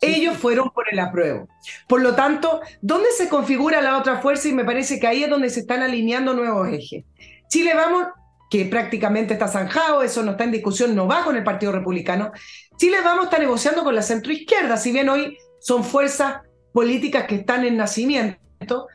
Ellos 0.00 0.36
fueron 0.36 0.70
por 0.70 0.84
el 0.92 0.98
apruebo. 1.00 1.48
Por 1.88 2.02
lo 2.02 2.14
tanto, 2.14 2.60
¿dónde 2.80 3.08
se 3.16 3.28
configura 3.28 3.80
la 3.80 3.98
otra 3.98 4.20
fuerza? 4.20 4.48
Y 4.48 4.52
me 4.52 4.64
parece 4.64 5.00
que 5.00 5.06
ahí 5.06 5.24
es 5.24 5.30
donde 5.30 5.50
se 5.50 5.60
están 5.60 5.82
alineando 5.82 6.34
nuevos 6.34 6.68
ejes. 6.68 7.04
Chile 7.48 7.74
Vamos, 7.74 8.06
que 8.50 8.64
prácticamente 8.66 9.34
está 9.34 9.48
zanjado, 9.48 10.02
eso 10.02 10.22
no 10.22 10.32
está 10.32 10.44
en 10.44 10.52
discusión, 10.52 10.94
no 10.94 11.08
va 11.08 11.24
con 11.24 11.36
el 11.36 11.42
Partido 11.42 11.72
Republicano. 11.72 12.30
Chile 12.76 12.98
Vamos 13.02 13.24
está 13.24 13.38
negociando 13.38 13.82
con 13.82 13.94
la 13.94 14.02
centroizquierda, 14.02 14.76
si 14.76 14.92
bien 14.92 15.08
hoy 15.08 15.36
son 15.60 15.82
fuerzas 15.82 16.42
políticas 16.72 17.24
que 17.24 17.36
están 17.36 17.64
en 17.64 17.76
nacimiento. 17.76 18.86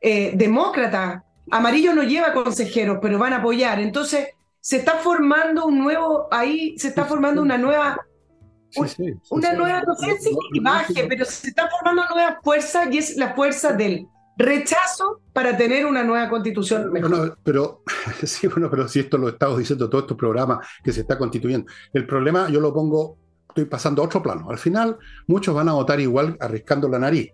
Eh, 0.00 0.32
demócrata, 0.34 1.24
amarillo 1.52 1.94
no 1.94 2.02
lleva 2.02 2.32
consejeros, 2.32 2.98
pero 3.00 3.18
van 3.18 3.34
a 3.34 3.36
apoyar. 3.36 3.78
Entonces, 3.80 4.28
se 4.60 4.78
está 4.78 4.94
formando 4.94 5.66
un 5.66 5.78
nuevo, 5.78 6.28
ahí 6.30 6.76
se 6.78 6.88
está 6.88 7.04
formando 7.04 7.42
una 7.42 7.58
nueva 7.58 7.98
una 9.30 9.52
nueva, 9.52 9.82
no 9.86 9.94
sé 9.94 10.18
si 10.18 10.30
imagen, 10.54 11.06
pero 11.06 11.26
se 11.26 11.48
está 11.48 11.68
formando 11.68 12.02
una 12.02 12.14
nueva 12.14 12.40
fuerza 12.42 12.88
y 12.90 12.98
es 12.98 13.16
la 13.16 13.34
fuerza 13.34 13.74
del 13.74 14.06
rechazo 14.38 15.20
para 15.34 15.56
tener 15.56 15.84
una 15.84 16.02
nueva 16.02 16.30
constitución 16.30 16.90
mejor. 16.90 17.38
pero 17.42 17.82
sí, 18.22 18.46
bueno, 18.46 18.70
pero 18.70 18.88
si 18.88 19.00
esto 19.00 19.18
lo 19.18 19.28
estamos 19.28 19.58
diciendo 19.58 19.90
todos 19.90 20.04
estos 20.04 20.16
programas 20.16 20.66
que 20.82 20.92
se 20.92 21.02
está 21.02 21.18
constituyendo. 21.18 21.70
El 21.92 22.06
problema 22.06 22.48
yo 22.48 22.60
lo 22.60 22.72
pongo, 22.72 23.18
estoy 23.48 23.66
pasando 23.66 24.02
a 24.02 24.06
otro 24.06 24.22
plano. 24.22 24.48
Al 24.48 24.58
final, 24.58 24.96
muchos 25.26 25.54
van 25.54 25.68
a 25.68 25.74
votar 25.74 26.00
igual 26.00 26.36
arriscando 26.40 26.88
la 26.88 26.98
nariz. 26.98 27.30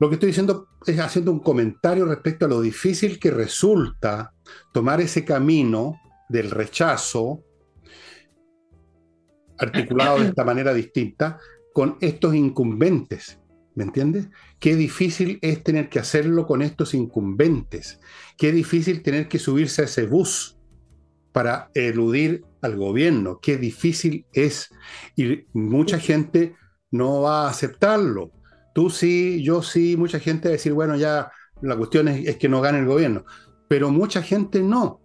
Lo 0.00 0.08
que 0.08 0.14
estoy 0.14 0.28
diciendo 0.28 0.68
es 0.86 0.98
haciendo 0.98 1.30
un 1.30 1.40
comentario 1.40 2.04
respecto 2.04 2.46
a 2.46 2.48
lo 2.48 2.60
difícil 2.60 3.18
que 3.18 3.30
resulta 3.30 4.34
tomar 4.72 5.00
ese 5.00 5.24
camino 5.24 6.00
del 6.28 6.50
rechazo 6.50 7.44
articulado 9.58 10.18
de 10.18 10.28
esta 10.28 10.44
manera 10.44 10.74
distinta 10.74 11.38
con 11.72 11.96
estos 12.00 12.34
incumbentes. 12.34 13.40
¿Me 13.74 13.84
entiendes? 13.84 14.28
Qué 14.60 14.76
difícil 14.76 15.38
es 15.42 15.62
tener 15.64 15.88
que 15.88 15.98
hacerlo 15.98 16.46
con 16.46 16.62
estos 16.62 16.94
incumbentes. 16.94 18.00
Qué 18.38 18.52
difícil 18.52 19.02
tener 19.02 19.28
que 19.28 19.40
subirse 19.40 19.82
a 19.82 19.86
ese 19.86 20.06
bus 20.06 20.56
para 21.32 21.70
eludir 21.74 22.44
al 22.62 22.76
gobierno. 22.76 23.40
Qué 23.42 23.56
difícil 23.56 24.26
es. 24.32 24.70
Y 25.16 25.46
mucha 25.52 25.98
gente 25.98 26.54
no 26.92 27.22
va 27.22 27.46
a 27.46 27.50
aceptarlo. 27.50 28.30
Tú 28.74 28.90
sí, 28.90 29.42
yo 29.42 29.62
sí, 29.62 29.96
mucha 29.96 30.18
gente 30.18 30.48
decir, 30.48 30.72
bueno, 30.72 30.96
ya 30.96 31.30
la 31.62 31.76
cuestión 31.76 32.08
es, 32.08 32.36
que 32.36 32.48
no 32.48 32.60
gane 32.60 32.80
el 32.80 32.86
gobierno. 32.86 33.24
Pero 33.68 33.90
mucha 33.90 34.20
gente 34.20 34.62
no. 34.62 35.00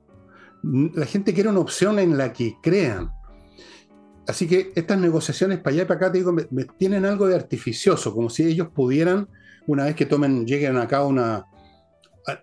La 0.63 1.05
gente 1.05 1.34
quiere 1.34 1.49
una 1.49 1.59
opción 1.59 1.99
en 1.99 2.17
la 2.17 2.34
que 2.34 2.55
crean. 2.61 3.11
Así 4.28 4.47
que 4.47 4.74
estas 4.76 4.99
negociaciones 4.99 5.59
para 5.59 5.76
allá 5.76 5.84
y 5.84 5.86
para 5.86 5.97
acá, 5.97 6.11
te 6.11 6.17
digo, 6.17 6.36
tienen 6.78 7.05
algo 7.05 7.28
de 7.28 7.36
artificioso, 7.36 8.13
como 8.13 8.30
si 8.30 8.43
ellos 8.43 8.70
pudieran, 8.70 9.30
una 9.67 9.86
vez 9.86 9.95
que 9.95 10.05
tomen, 10.07 10.45
lleguen 10.45 10.78
acá 10.78 11.03
una, 11.05 11.45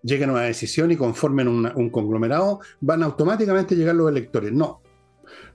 lleguen 0.03 0.31
a 0.31 0.35
una 0.35 0.43
decisión 0.43 0.91
y 0.93 0.97
conformen 0.97 1.49
un 1.49 1.91
conglomerado, 1.91 2.61
van 2.81 3.03
automáticamente 3.03 3.75
a 3.75 3.79
llegar 3.79 3.97
los 3.97 4.09
electores. 4.09 4.53
No, 4.53 4.81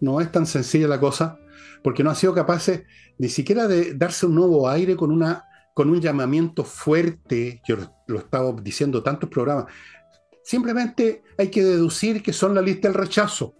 no 0.01 0.19
es 0.19 0.31
tan 0.31 0.45
sencilla 0.45 0.87
la 0.87 0.99
cosa, 0.99 1.39
porque 1.81 2.03
no 2.03 2.09
han 2.09 2.15
sido 2.15 2.33
capaces 2.33 2.83
ni 3.17 3.29
siquiera 3.29 3.67
de 3.67 3.93
darse 3.93 4.25
un 4.25 4.35
nuevo 4.35 4.69
aire 4.69 4.95
con, 4.95 5.11
una, 5.11 5.45
con 5.73 5.89
un 5.89 6.01
llamamiento 6.01 6.63
fuerte, 6.63 7.61
yo 7.67 7.77
lo, 8.07 8.19
estado 8.19 8.53
diciendo 8.61 9.03
tantos 9.03 9.29
programas, 9.29 9.65
simplemente 10.43 11.23
hay 11.37 11.49
que 11.49 11.63
deducir 11.63 12.21
que 12.21 12.33
son 12.33 12.55
la 12.55 12.61
lista 12.61 12.87
del 12.87 12.95
rechazo 12.95 13.55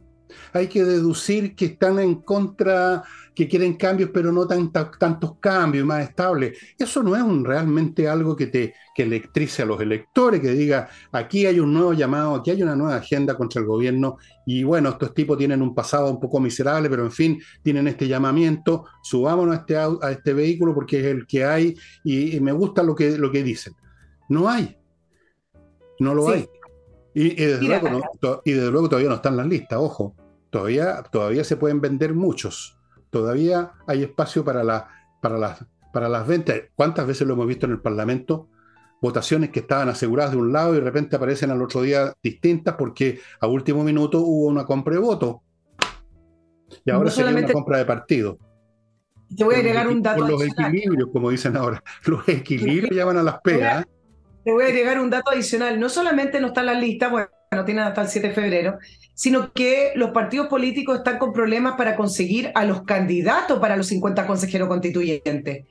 hay 0.53 0.68
que 0.68 0.84
deducir 0.84 1.55
que 1.55 1.66
están 1.66 1.99
en 1.99 2.16
contra, 2.16 3.03
que 3.34 3.48
quieren 3.48 3.76
cambios, 3.76 4.10
pero 4.14 4.32
no 4.32 4.48
tantos 4.48 5.38
cambios, 5.40 5.86
más 5.86 6.04
estables. 6.04 6.58
Eso 6.78 7.02
no 7.02 7.16
es 7.16 7.22
un, 7.22 7.46
realmente 7.46 8.08
algo 8.08 8.36
que 8.36 8.48
te 8.48 8.74
que 8.94 9.04
electrice 9.04 9.62
a 9.62 9.66
los 9.66 9.80
electores, 9.80 10.42
que 10.42 10.52
diga, 10.52 10.90
aquí 11.12 11.46
hay 11.46 11.60
un 11.60 11.74
nuevo 11.74 11.94
llamado, 11.94 12.36
aquí 12.36 12.52
hay 12.52 12.62
una 12.62 12.76
nueva 12.76 12.98
agenda 12.98 13.36
contra 13.36 13.62
el 13.62 13.68
gobierno, 13.68 14.18
y 14.46 14.64
bueno, 14.64 14.90
estos 14.90 15.14
tipos 15.14 15.38
tienen 15.38 15.62
un 15.62 15.74
pasado 15.74 16.12
un 16.12 16.20
poco 16.20 16.40
miserable, 16.40 16.90
pero 16.90 17.06
en 17.06 17.12
fin, 17.12 17.42
tienen 17.64 17.88
este 17.88 18.08
llamamiento, 18.08 18.86
subámonos 19.02 19.56
a 19.56 19.60
este, 19.60 19.78
a 19.78 20.12
este 20.12 20.34
vehículo 20.34 20.74
porque 20.74 21.00
es 21.00 21.06
el 21.06 21.26
que 21.26 21.46
hay, 21.46 21.76
y, 22.04 22.40
me 22.42 22.52
gusta 22.52 22.84
lo 22.84 22.96
que, 22.96 23.18
lo 23.18 23.32
que 23.32 23.44
dicen. 23.44 23.74
No 24.28 24.50
hay. 24.50 24.78
No 26.00 26.14
lo 26.14 26.30
hay. 26.30 26.50
Y, 27.14 27.36
desde 27.36 27.64
luego, 27.64 28.02
y 28.44 28.52
desde 28.52 28.72
luego 28.72 28.90
todavía 28.90 29.10
no 29.10 29.16
están 29.16 29.38
las 29.38 29.48
listas, 29.48 29.80
ojo. 29.80 30.16
Todavía, 30.50 31.04
todavía 31.04 31.46
se 31.46 31.56
pueden 31.56 31.80
vender 31.80 32.14
muchos. 32.14 32.81
Todavía 33.12 33.74
hay 33.86 34.03
espacio 34.03 34.43
para, 34.43 34.64
la, 34.64 34.88
para, 35.22 35.38
las, 35.38 35.66
para 35.93 36.09
las 36.09 36.26
ventas. 36.26 36.59
¿Cuántas 36.76 37.05
veces 37.05 37.28
lo 37.28 37.34
hemos 37.34 37.45
visto 37.45 37.66
en 37.66 37.74
el 37.74 37.82
Parlamento? 37.82 38.47
Votaciones 39.01 39.49
que 39.49 39.59
estaban 39.59 39.89
aseguradas 39.89 40.32
de 40.32 40.38
un 40.38 40.53
lado 40.53 40.74
y 40.74 40.78
de 40.78 40.84
repente 40.84 41.18
aparecen 41.18 41.51
al 41.51 41.62
otro 41.62 41.82
día 41.82 42.14
distintas 42.24 42.76
porque 42.76 43.20
a 43.39 43.47
último 43.47 43.84
minuto 43.84 44.22
hubo 44.22 44.47
una 44.47 44.66
compra 44.66 44.93
de 44.95 45.01
voto. 45.01 45.43
Y 46.86 46.91
ahora 46.91 47.12
sería 47.12 47.32
una 47.32 47.51
compra 47.51 47.80
de 47.80 47.86
partido. 47.86 48.38
Te 49.36 49.43
voy 49.43 49.55
a 49.55 49.57
agregar 49.59 49.88
un 49.88 50.01
dato. 50.01 50.28
los 50.28 50.43
equilibrios, 50.43 51.09
como 51.12 51.30
dicen 51.30 51.57
ahora. 51.57 51.84
Los 52.05 52.28
equilibrios 52.28 52.95
ya 52.95 53.05
van 53.05 53.18
a 53.18 53.24
las 53.24 53.39
pegas. 53.41 53.86
Te 54.43 54.51
voy 54.51 54.64
a 54.64 54.68
agregar 54.68 54.99
un 54.99 55.09
dato 55.09 55.32
adicional. 55.32 55.80
No 55.80 55.89
solamente 55.89 56.41
no 56.41 56.47
está 56.47 56.62
en 56.62 56.66
la 56.66 56.74
lista, 56.74 57.07
bueno, 57.09 57.30
no 57.54 57.66
tienen 57.66 57.84
hasta 57.84 58.04
el 58.04 58.08
7 58.08 58.30
de 58.30 58.34
febrero, 58.34 58.80
sino 59.14 59.52
que 59.52 59.91
los 59.95 60.12
partidos 60.12 60.47
políticos 60.47 60.99
están 60.99 61.18
con 61.18 61.34
problemas 61.34 61.74
para 61.74 61.97
conseguir 61.97 62.49
a 62.56 62.64
los 62.64 62.84
candidatos 62.84 63.60
para 63.60 63.76
los 63.76 63.88
50 63.88 64.26
consejeros 64.26 64.70
constituyentes. 64.70 65.66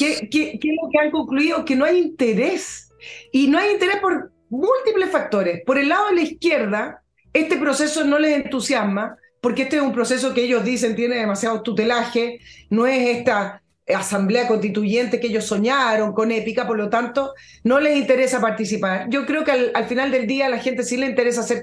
¿Qué, 0.00 0.14
es 0.14 0.76
lo 0.82 0.90
que 0.90 0.98
han 0.98 1.12
concluido? 1.12 1.64
Que 1.64 1.76
no 1.76 1.84
hay 1.84 2.00
interés. 2.00 2.90
Y 3.30 3.46
no 3.46 3.58
hay 3.58 3.70
interés 3.70 3.98
por 3.98 4.32
múltiples 4.50 5.10
factores. 5.10 5.62
Por 5.64 5.78
el 5.78 5.90
lado 5.90 6.08
de 6.08 6.16
la 6.16 6.22
izquierda, 6.22 7.04
este 7.32 7.56
proceso 7.56 8.02
no 8.02 8.18
les 8.18 8.44
entusiasma, 8.44 9.16
porque 9.40 9.62
este 9.62 9.76
es 9.76 9.82
un 9.82 9.92
proceso 9.92 10.34
que 10.34 10.42
ellos 10.42 10.64
dicen 10.64 10.96
tiene 10.96 11.18
demasiado 11.18 11.62
tutelaje, 11.62 12.40
no 12.68 12.84
es 12.84 13.16
esta 13.16 13.61
asamblea 13.88 14.46
constituyente 14.46 15.18
que 15.18 15.26
ellos 15.26 15.44
soñaron 15.44 16.12
con 16.12 16.30
épica, 16.30 16.66
por 16.66 16.76
lo 16.76 16.88
tanto, 16.88 17.34
no 17.64 17.80
les 17.80 17.96
interesa 17.96 18.40
participar. 18.40 19.06
Yo 19.08 19.26
creo 19.26 19.44
que 19.44 19.72
al, 19.74 19.84
final 19.86 20.10
del 20.10 20.26
día 20.26 20.46
a 20.46 20.50
la 20.50 20.58
gente 20.58 20.84
sí 20.84 20.96
le 20.96 21.06
interesa 21.06 21.42
ser 21.42 21.62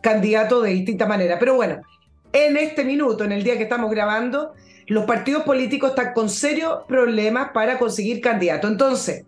candidato 0.00 0.62
de 0.62 0.70
distinta 0.70 1.06
manera. 1.06 1.38
Pero 1.38 1.54
bueno, 1.54 1.80
en 2.32 2.56
este 2.56 2.84
minuto, 2.84 3.24
en 3.24 3.32
el 3.32 3.42
día 3.42 3.56
que 3.56 3.64
estamos 3.64 3.90
grabando, 3.90 4.54
los 4.86 5.04
partidos 5.04 5.42
políticos 5.42 5.90
están 5.90 6.12
con 6.12 6.28
serios 6.28 6.80
problemas 6.86 7.50
para 7.52 7.78
conseguir 7.78 8.20
candidato. 8.20 8.68
Entonces, 8.68 9.24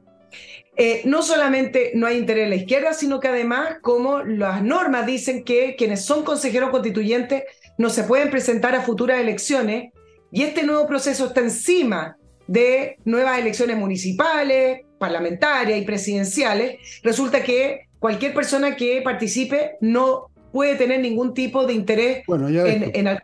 eh, 0.77 1.03
no 1.05 1.23
solamente 1.23 1.93
no 1.95 2.07
hay 2.07 2.17
interés 2.17 2.45
en 2.45 2.51
la 2.51 2.57
izquierda, 2.57 2.95
sino 2.95 3.21
que 3.21 3.29
además, 3.29 3.77
como 3.83 4.23
las 4.23 4.63
normas 4.63 5.07
dicen 5.07 5.45
que 5.45 5.77
quienes 5.77 6.05
son 6.05 6.25
consejeros 6.25 6.71
constituyentes 6.71 7.45
no 7.79 7.91
se 7.91 8.05
pueden 8.05 8.31
presentar 8.31 8.75
a 8.75 8.83
futuras 8.83 9.21
elecciones, 9.21 9.93
y 10.33 10.43
este 10.43 10.65
nuevo 10.65 10.87
proceso 10.87 11.27
está 11.27 11.43
encima 11.43 12.17
de 12.47 12.97
nuevas 13.05 13.39
elecciones 13.39 13.77
municipales, 13.77 14.81
parlamentarias 14.99 15.79
y 15.79 15.85
presidenciales, 15.85 16.79
resulta 17.03 17.43
que 17.43 17.89
cualquier 17.99 18.35
persona 18.35 18.75
que 18.75 19.01
participe 19.03 19.77
no 19.81 20.31
puede 20.53 20.77
tener 20.77 21.01
ningún 21.01 21.35
tipo 21.35 21.67
de 21.67 21.75
interés 21.75 22.25
bueno, 22.27 22.49
ya 22.49 22.67
en, 22.67 23.19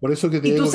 Por 0.00 0.12
eso 0.12 0.30
que 0.30 0.40
te 0.40 0.52
digo 0.52 0.66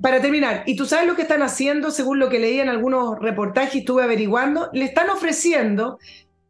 Para 0.00 0.20
terminar, 0.20 0.64
y 0.66 0.76
tú 0.76 0.84
sabes 0.84 1.06
lo 1.06 1.14
que 1.14 1.22
están 1.22 1.42
haciendo, 1.42 1.90
según 1.90 2.18
lo 2.18 2.28
que 2.28 2.40
leí 2.40 2.60
en 2.60 2.68
algunos 2.68 3.18
reportajes 3.20 3.76
y 3.76 3.78
estuve 3.78 4.02
averiguando, 4.02 4.68
le 4.72 4.84
están 4.84 5.10
ofreciendo 5.10 5.98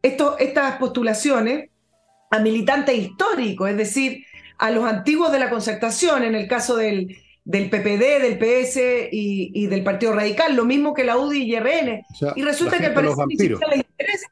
esto, 0.02 0.38
estas 0.38 0.76
postulaciones 0.76 1.70
a 2.30 2.38
militantes 2.40 2.96
históricos, 2.96 3.70
es 3.70 3.76
decir, 3.76 4.24
a 4.58 4.70
los 4.70 4.84
antiguos 4.84 5.32
de 5.32 5.38
la 5.38 5.50
concertación, 5.50 6.22
en 6.22 6.34
el 6.34 6.48
caso 6.48 6.76
del, 6.76 7.16
del 7.44 7.68
PPD, 7.68 8.22
del 8.22 8.38
PS 8.38 9.08
y, 9.12 9.66
del 9.66 9.84
Partido 9.84 10.12
Radical, 10.12 10.56
lo 10.56 10.64
mismo 10.64 10.94
que 10.94 11.04
la 11.04 11.18
UDI 11.18 11.42
y 11.42 11.58
RN. 11.58 12.02
y 12.36 12.42
resulta 12.42 12.78
que 12.78 12.86
al 12.86 12.94
parecer 12.94 13.26
les 13.28 13.78
interesa. 13.78 14.26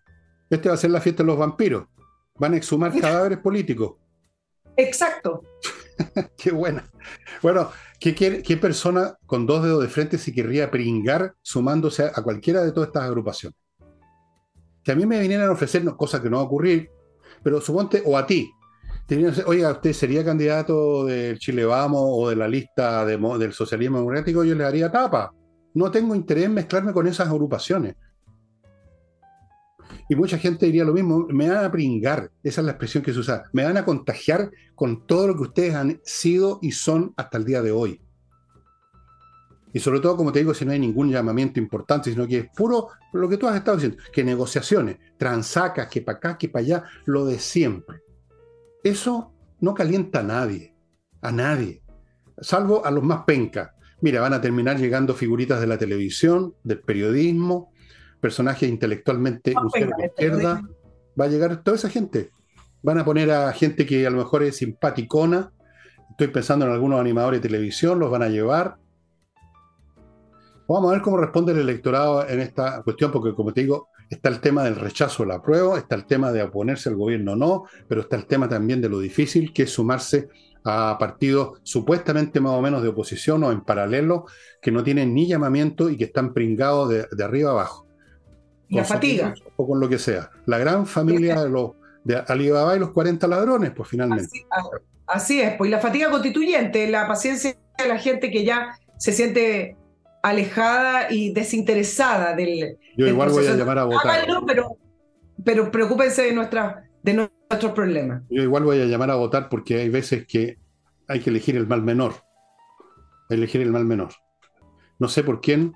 Este 0.48 0.68
va 0.68 0.74
a 0.74 0.78
ser 0.78 0.90
la 0.90 1.00
fiesta 1.00 1.22
de 1.22 1.28
los 1.28 1.38
vampiros. 1.38 1.86
Van 2.38 2.54
a 2.54 2.56
exhumar 2.56 2.98
cadáveres 2.98 3.38
políticos. 3.38 3.96
Exacto. 4.76 5.42
qué 6.36 6.50
buena. 6.50 6.84
Bueno, 7.42 7.70
¿qué, 7.98 8.14
¿qué, 8.14 8.56
persona 8.56 9.16
con 9.26 9.46
dos 9.46 9.62
dedos 9.62 9.82
de 9.82 9.88
frente 9.88 10.18
se 10.18 10.32
querría 10.32 10.70
pringar 10.70 11.34
sumándose 11.42 12.04
a, 12.04 12.22
cualquiera 12.22 12.62
de 12.62 12.72
todas 12.72 12.88
estas 12.88 13.04
agrupaciones? 13.04 13.58
Que 14.82 14.92
a 14.92 14.94
mí 14.94 15.06
me 15.06 15.20
vinieran 15.20 15.48
a 15.48 15.52
ofrecernos 15.52 15.96
cosas 15.96 16.20
que 16.20 16.30
no 16.30 16.36
va 16.36 16.42
a 16.42 16.46
ocurrir, 16.46 16.90
pero 17.42 17.60
suponte, 17.60 18.02
o 18.04 18.16
a 18.16 18.26
ti, 18.26 18.50
oiga, 19.46 19.72
usted 19.72 19.92
sería 19.92 20.24
candidato 20.24 21.04
del 21.06 21.38
Chile 21.38 21.64
Vamos 21.64 22.02
o 22.04 22.28
de 22.30 22.36
la 22.36 22.48
lista 22.48 23.04
del 23.04 23.52
socialismo 23.52 23.98
democrático, 23.98 24.44
yo 24.44 24.54
le 24.54 24.64
haría 24.64 24.90
tapa. 24.90 25.32
No 25.74 25.90
tengo 25.90 26.14
interés 26.14 26.44
en 26.44 26.54
mezclarme 26.54 26.92
con 26.92 27.06
esas 27.06 27.28
agrupaciones. 27.28 27.96
Y 30.08 30.16
mucha 30.16 30.38
gente 30.38 30.66
diría 30.66 30.84
lo 30.84 30.92
mismo, 30.92 31.26
me 31.28 31.48
van 31.48 31.64
a 31.64 31.70
pringar, 31.70 32.30
esa 32.42 32.60
es 32.60 32.64
la 32.64 32.72
expresión 32.72 33.02
que 33.02 33.12
se 33.12 33.18
usa, 33.18 33.44
me 33.52 33.64
van 33.64 33.76
a 33.76 33.84
contagiar 33.84 34.50
con 34.74 35.06
todo 35.06 35.28
lo 35.28 35.36
que 35.36 35.42
ustedes 35.42 35.74
han 35.74 36.00
sido 36.04 36.58
y 36.60 36.72
son 36.72 37.14
hasta 37.16 37.38
el 37.38 37.44
día 37.44 37.62
de 37.62 37.72
hoy. 37.72 38.00
Y 39.72 39.80
sobre 39.80 40.00
todo, 40.00 40.16
como 40.16 40.32
te 40.32 40.40
digo, 40.40 40.52
si 40.52 40.64
no 40.64 40.72
hay 40.72 40.78
ningún 40.78 41.10
llamamiento 41.10 41.58
importante, 41.58 42.10
sino 42.10 42.26
que 42.26 42.38
es 42.38 42.46
puro 42.54 42.88
lo 43.12 43.28
que 43.28 43.38
tú 43.38 43.48
has 43.48 43.56
estado 43.56 43.78
diciendo, 43.78 44.02
que 44.12 44.22
negociaciones, 44.22 44.98
transacas, 45.16 45.88
que 45.88 46.02
para 46.02 46.18
acá, 46.18 46.36
que 46.36 46.48
para 46.48 46.64
allá, 46.64 46.84
lo 47.06 47.24
de 47.24 47.38
siempre. 47.38 48.01
Eso 48.82 49.32
no 49.60 49.74
calienta 49.74 50.20
a 50.20 50.22
nadie, 50.24 50.74
a 51.20 51.30
nadie, 51.30 51.82
salvo 52.40 52.84
a 52.84 52.90
los 52.90 53.04
más 53.04 53.24
pencas. 53.24 53.70
Mira, 54.00 54.20
van 54.20 54.32
a 54.32 54.40
terminar 54.40 54.78
llegando 54.78 55.14
figuritas 55.14 55.60
de 55.60 55.68
la 55.68 55.78
televisión, 55.78 56.54
del 56.64 56.80
periodismo, 56.80 57.72
personajes 58.20 58.68
intelectualmente 58.68 59.52
de 59.52 60.06
izquierda, 60.06 60.62
va 61.20 61.24
a 61.24 61.28
llegar 61.28 61.62
toda 61.62 61.76
esa 61.76 61.88
gente. 61.88 62.30
Van 62.82 62.98
a 62.98 63.04
poner 63.04 63.30
a 63.30 63.52
gente 63.52 63.86
que 63.86 64.06
a 64.06 64.10
lo 64.10 64.18
mejor 64.18 64.42
es 64.42 64.56
simpaticona. 64.56 65.52
Estoy 66.10 66.28
pensando 66.28 66.66
en 66.66 66.72
algunos 66.72 67.00
animadores 67.00 67.40
de 67.40 67.48
televisión, 67.48 68.00
los 68.00 68.10
van 68.10 68.22
a 68.22 68.28
llevar. 68.28 68.76
Vamos 70.68 70.90
a 70.90 70.94
ver 70.94 71.02
cómo 71.02 71.16
responde 71.16 71.52
el 71.52 71.58
electorado 71.58 72.26
en 72.28 72.40
esta 72.40 72.82
cuestión, 72.82 73.10
porque 73.10 73.34
como 73.34 73.52
te 73.52 73.62
digo, 73.62 73.88
está 74.08 74.28
el 74.28 74.40
tema 74.40 74.64
del 74.64 74.76
rechazo 74.76 75.22
a 75.24 75.26
la 75.26 75.42
prueba, 75.42 75.78
está 75.78 75.94
el 75.94 76.06
tema 76.06 76.32
de 76.32 76.42
oponerse 76.42 76.88
al 76.88 76.96
gobierno 76.96 77.32
o 77.32 77.36
no, 77.36 77.64
pero 77.88 78.02
está 78.02 78.16
el 78.16 78.26
tema 78.26 78.48
también 78.48 78.80
de 78.80 78.88
lo 78.88 78.98
difícil 79.00 79.52
que 79.52 79.64
es 79.64 79.70
sumarse 79.70 80.28
a 80.64 80.96
partidos 80.98 81.60
supuestamente 81.64 82.40
más 82.40 82.52
o 82.52 82.62
menos 82.62 82.82
de 82.82 82.88
oposición 82.88 83.42
o 83.42 83.50
en 83.50 83.62
paralelo, 83.62 84.26
que 84.60 84.70
no 84.70 84.84
tienen 84.84 85.12
ni 85.12 85.26
llamamiento 85.26 85.90
y 85.90 85.96
que 85.96 86.04
están 86.04 86.32
pringados 86.32 86.88
de 86.88 87.24
arriba 87.24 87.50
abajo 87.50 87.86
la 88.72 88.84
fatiga. 88.84 89.34
O 89.56 89.66
con 89.66 89.80
lo 89.80 89.88
que 89.88 89.98
sea. 89.98 90.30
La 90.46 90.58
gran 90.58 90.86
familia 90.86 91.42
de 91.42 91.50
los 91.50 91.72
de 92.04 92.16
Alibaba 92.26 92.74
y 92.74 92.80
los 92.80 92.90
40 92.90 93.28
ladrones, 93.28 93.70
pues 93.76 93.88
finalmente. 93.88 94.46
Así, 95.06 95.40
es, 95.40 95.54
pues 95.56 95.68
y 95.68 95.70
la 95.70 95.78
fatiga 95.78 96.10
constituyente, 96.10 96.88
la 96.88 97.06
paciencia 97.06 97.54
de 97.78 97.88
la 97.88 97.98
gente 97.98 98.30
que 98.30 98.44
ya 98.44 98.78
se 98.96 99.12
siente 99.12 99.76
alejada 100.22 101.12
y 101.12 101.32
desinteresada 101.32 102.34
del. 102.34 102.78
Yo 102.96 103.06
igual 103.06 103.30
voy 103.30 103.46
a 103.46 103.54
llamar 103.54 103.78
a 103.78 103.84
votar. 103.84 104.26
pero, 104.46 104.76
pero 105.44 105.70
preocúpense 105.70 106.22
de, 106.22 106.32
nuestra, 106.32 106.84
de 107.02 107.14
nuestros 107.14 107.72
problemas. 107.72 108.22
Yo 108.30 108.42
igual 108.42 108.64
voy 108.64 108.80
a 108.80 108.86
llamar 108.86 109.10
a 109.10 109.16
votar 109.16 109.48
porque 109.48 109.80
hay 109.80 109.88
veces 109.88 110.26
que 110.26 110.58
hay 111.08 111.20
que 111.20 111.30
elegir 111.30 111.56
el 111.56 111.66
mal 111.66 111.82
menor. 111.82 112.14
Elegir 113.28 113.60
el 113.60 113.72
mal 113.72 113.84
menor. 113.84 114.10
No 114.98 115.08
sé 115.08 115.24
por 115.24 115.40
quién, 115.40 115.74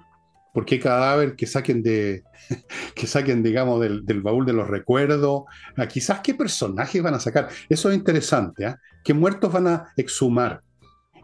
por 0.55 0.65
qué 0.65 0.79
cadáver 0.79 1.37
que 1.37 1.47
saquen 1.47 1.83
de, 1.83 2.23
que 2.95 3.07
saquen, 3.07 3.43
digamos, 3.43 3.81
del, 3.81 4.23
baúl 4.23 4.47
de 4.47 4.53
los 4.53 4.69
recuerdos, 4.69 5.43
ah, 5.77 5.87
quizás 5.87 6.21
qué 6.21 6.35
personajes 6.35 7.03
van 7.03 7.15
a 7.15 7.21
sacar. 7.21 7.49
Eso 7.69 7.91
es 7.91 7.97
interesante, 7.97 8.65
¿eh? 8.65 8.75
¿Qué 9.03 9.13
muertos 9.15 9.53
van 9.53 9.67
a 9.67 9.93
exhumar? 9.97 10.61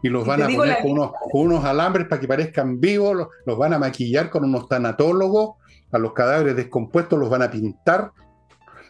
Y 0.03 0.09
los 0.09 0.27
van 0.27 0.43
a 0.43 0.47
poner 0.47 0.77
con 0.81 1.11
unos, 1.31 1.65
alambres 1.65 2.07
para 2.07 2.19
que 2.19 2.27
parezcan 2.27 2.79
vivos, 2.79 3.29
los, 3.45 3.57
van 3.57 3.73
a 3.73 3.79
maquillar 3.79 4.29
con 4.29 4.43
unos 4.43 4.67
tanatólogos, 4.67 5.55
a 5.91 5.97
los 5.97 6.13
cadáveres 6.13 6.55
descompuestos 6.55 7.17
los 7.17 7.29
van 7.29 7.41
a 7.41 7.49
pintar. 7.49 8.11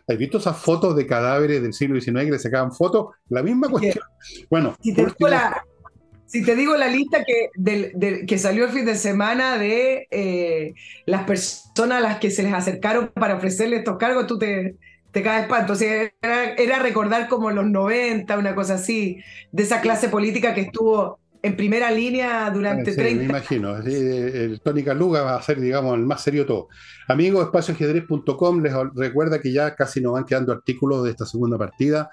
¿Has 0.07 0.17
visto 0.17 0.39
esas 0.39 0.57
fotos 0.57 0.95
de 0.95 1.05
cadáveres 1.05 1.61
del 1.61 1.73
siglo 1.73 2.01
XIX 2.01 2.25
que 2.25 2.31
le 2.31 2.39
sacaban 2.39 2.73
fotos? 2.73 3.15
La 3.29 3.43
misma 3.43 3.69
cuestión. 3.69 4.03
Bueno, 4.49 4.75
si 4.81 6.43
te 6.43 6.55
digo 6.55 6.75
la 6.75 6.87
lista 6.87 7.23
que, 7.23 7.51
del, 7.53 8.25
que 8.25 8.39
salió 8.39 8.65
el 8.65 8.71
fin 8.71 8.85
de 8.85 8.95
semana 8.95 9.59
de 9.59 10.07
eh, 10.09 10.73
las 11.05 11.25
personas 11.25 11.99
a 11.99 12.01
las 12.01 12.17
que 12.17 12.31
se 12.31 12.41
les 12.41 12.53
acercaron 12.53 13.11
para 13.13 13.35
ofrecerle 13.35 13.77
estos 13.77 13.97
cargos, 13.97 14.25
tú 14.25 14.39
te, 14.39 14.77
te 15.13 15.21
caes 15.21 15.43
espanto. 15.43 15.73
O 15.73 15.75
sea, 15.75 16.11
era, 16.21 16.79
recordar 16.79 17.29
como 17.29 17.51
los 17.51 17.65
90, 17.65 18.37
una 18.37 18.55
cosa 18.55 18.73
así, 18.73 19.19
de 19.51 19.63
esa 19.63 19.79
clase 19.79 20.09
política 20.09 20.53
que 20.53 20.61
estuvo 20.61 21.19
en 21.41 21.55
primera 21.55 21.91
línea 21.91 22.49
durante 22.49 22.95
30 22.95 23.19
Me 23.19 23.25
imagino. 23.25 23.77
el 23.77 24.59
Tony 24.61 24.83
Caluga 24.83 25.21
va 25.21 25.35
a 25.35 25.41
ser, 25.41 25.61
digamos, 25.61 25.95
el 25.95 26.05
más 26.05 26.21
serio 26.21 26.45
todo. 26.45 26.67
Amigos, 27.07 27.45
espacioajedrez.com 27.45 28.61
les 28.61 28.73
recuerda 28.95 29.39
que 29.39 29.53
ya 29.53 29.75
casi 29.75 30.01
nos 30.01 30.13
van 30.13 30.25
quedando 30.25 30.51
artículos 30.51 31.03
de 31.03 31.11
esta 31.11 31.25
segunda 31.25 31.57
partida. 31.57 32.09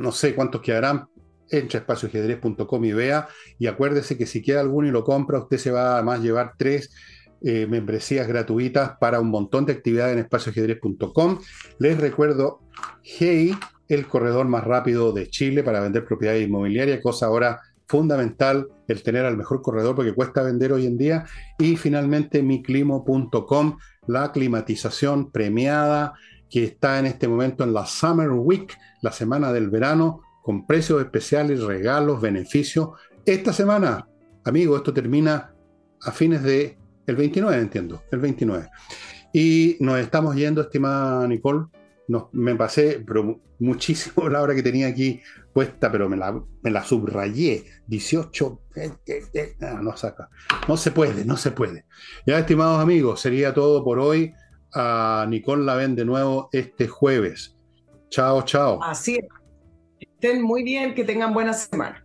No 0.00 0.12
sé 0.12 0.34
cuántos 0.34 0.60
quedarán, 0.60 1.06
entre 1.48 1.78
a 1.78 1.80
espacioajedrez.com 1.80 2.84
y 2.84 2.92
vea. 2.92 3.28
Y 3.58 3.68
acuérdese 3.68 4.18
que 4.18 4.26
si 4.26 4.42
queda 4.42 4.60
alguno 4.60 4.86
y 4.86 4.90
lo 4.90 5.02
compra, 5.02 5.38
usted 5.38 5.56
se 5.56 5.70
va 5.70 5.98
a 5.98 6.02
más 6.02 6.20
llevar 6.20 6.54
tres 6.58 6.90
eh, 7.42 7.66
membresías 7.66 8.26
gratuitas 8.28 8.92
para 9.00 9.20
un 9.20 9.30
montón 9.30 9.64
de 9.66 9.72
actividades 9.72 10.14
en 10.14 10.20
espacioajedrez.com. 10.20 11.38
Les 11.78 11.98
recuerdo, 11.98 12.60
Hey, 13.02 13.52
el 13.88 14.06
corredor 14.06 14.46
más 14.46 14.64
rápido 14.64 15.12
de 15.12 15.28
Chile 15.28 15.62
para 15.62 15.80
vender 15.80 16.04
propiedades 16.04 16.46
inmobiliarias, 16.46 17.00
cosa 17.02 17.26
ahora 17.26 17.60
fundamental 17.86 18.68
el 18.86 19.02
tener 19.02 19.24
al 19.24 19.36
mejor 19.36 19.62
corredor 19.62 19.96
porque 19.96 20.14
cuesta 20.14 20.42
vender 20.42 20.72
hoy 20.72 20.86
en 20.86 20.96
día. 20.96 21.24
Y 21.58 21.76
finalmente 21.76 22.42
miclimo.com, 22.42 23.78
la 24.06 24.30
climatización 24.30 25.32
premiada 25.32 26.14
que 26.48 26.64
está 26.64 26.98
en 26.98 27.06
este 27.06 27.26
momento 27.26 27.64
en 27.64 27.72
la 27.72 27.86
Summer 27.86 28.30
Week, 28.30 28.76
la 29.02 29.12
semana 29.12 29.52
del 29.52 29.70
verano, 29.70 30.20
con 30.42 30.66
precios 30.66 31.00
especiales, 31.00 31.62
regalos, 31.62 32.20
beneficios. 32.20 32.90
Esta 33.24 33.52
semana, 33.52 34.08
amigo, 34.44 34.76
esto 34.76 34.92
termina 34.92 35.54
a 36.02 36.12
fines 36.12 36.42
de 36.42 36.79
el 37.10 37.16
29, 37.16 37.60
entiendo, 37.60 38.02
el 38.10 38.20
29. 38.20 38.68
Y 39.32 39.76
nos 39.80 39.98
estamos 39.98 40.34
yendo, 40.36 40.62
estimada 40.62 41.26
Nicole. 41.28 41.66
me 42.32 42.54
pasé 42.56 43.02
pero 43.06 43.40
muchísimo 43.58 44.28
la 44.28 44.42
hora 44.42 44.54
que 44.54 44.62
tenía 44.62 44.88
aquí 44.88 45.20
puesta, 45.52 45.90
pero 45.90 46.08
me 46.08 46.16
la, 46.16 46.40
me 46.62 46.70
la 46.70 46.82
subrayé. 46.82 47.64
18, 47.86 48.60
eh, 48.76 48.90
eh, 49.06 49.22
eh, 49.34 49.56
no 49.80 49.96
saca. 49.96 50.28
No 50.68 50.76
se 50.76 50.90
puede, 50.90 51.24
no 51.24 51.36
se 51.36 51.50
puede. 51.50 51.84
Ya, 52.26 52.38
estimados 52.38 52.80
amigos, 52.80 53.20
sería 53.20 53.52
todo 53.52 53.84
por 53.84 53.98
hoy. 53.98 54.32
A 54.72 55.26
Nicole 55.28 55.64
la 55.64 55.74
ven 55.74 55.96
de 55.96 56.04
nuevo 56.04 56.48
este 56.52 56.86
jueves. 56.86 57.56
Chao, 58.08 58.42
chao. 58.42 58.82
Así 58.82 59.16
es 59.16 59.24
estén 60.20 60.42
muy 60.42 60.62
bien, 60.62 60.94
que 60.94 61.04
tengan 61.04 61.32
buena 61.32 61.54
semana. 61.54 62.04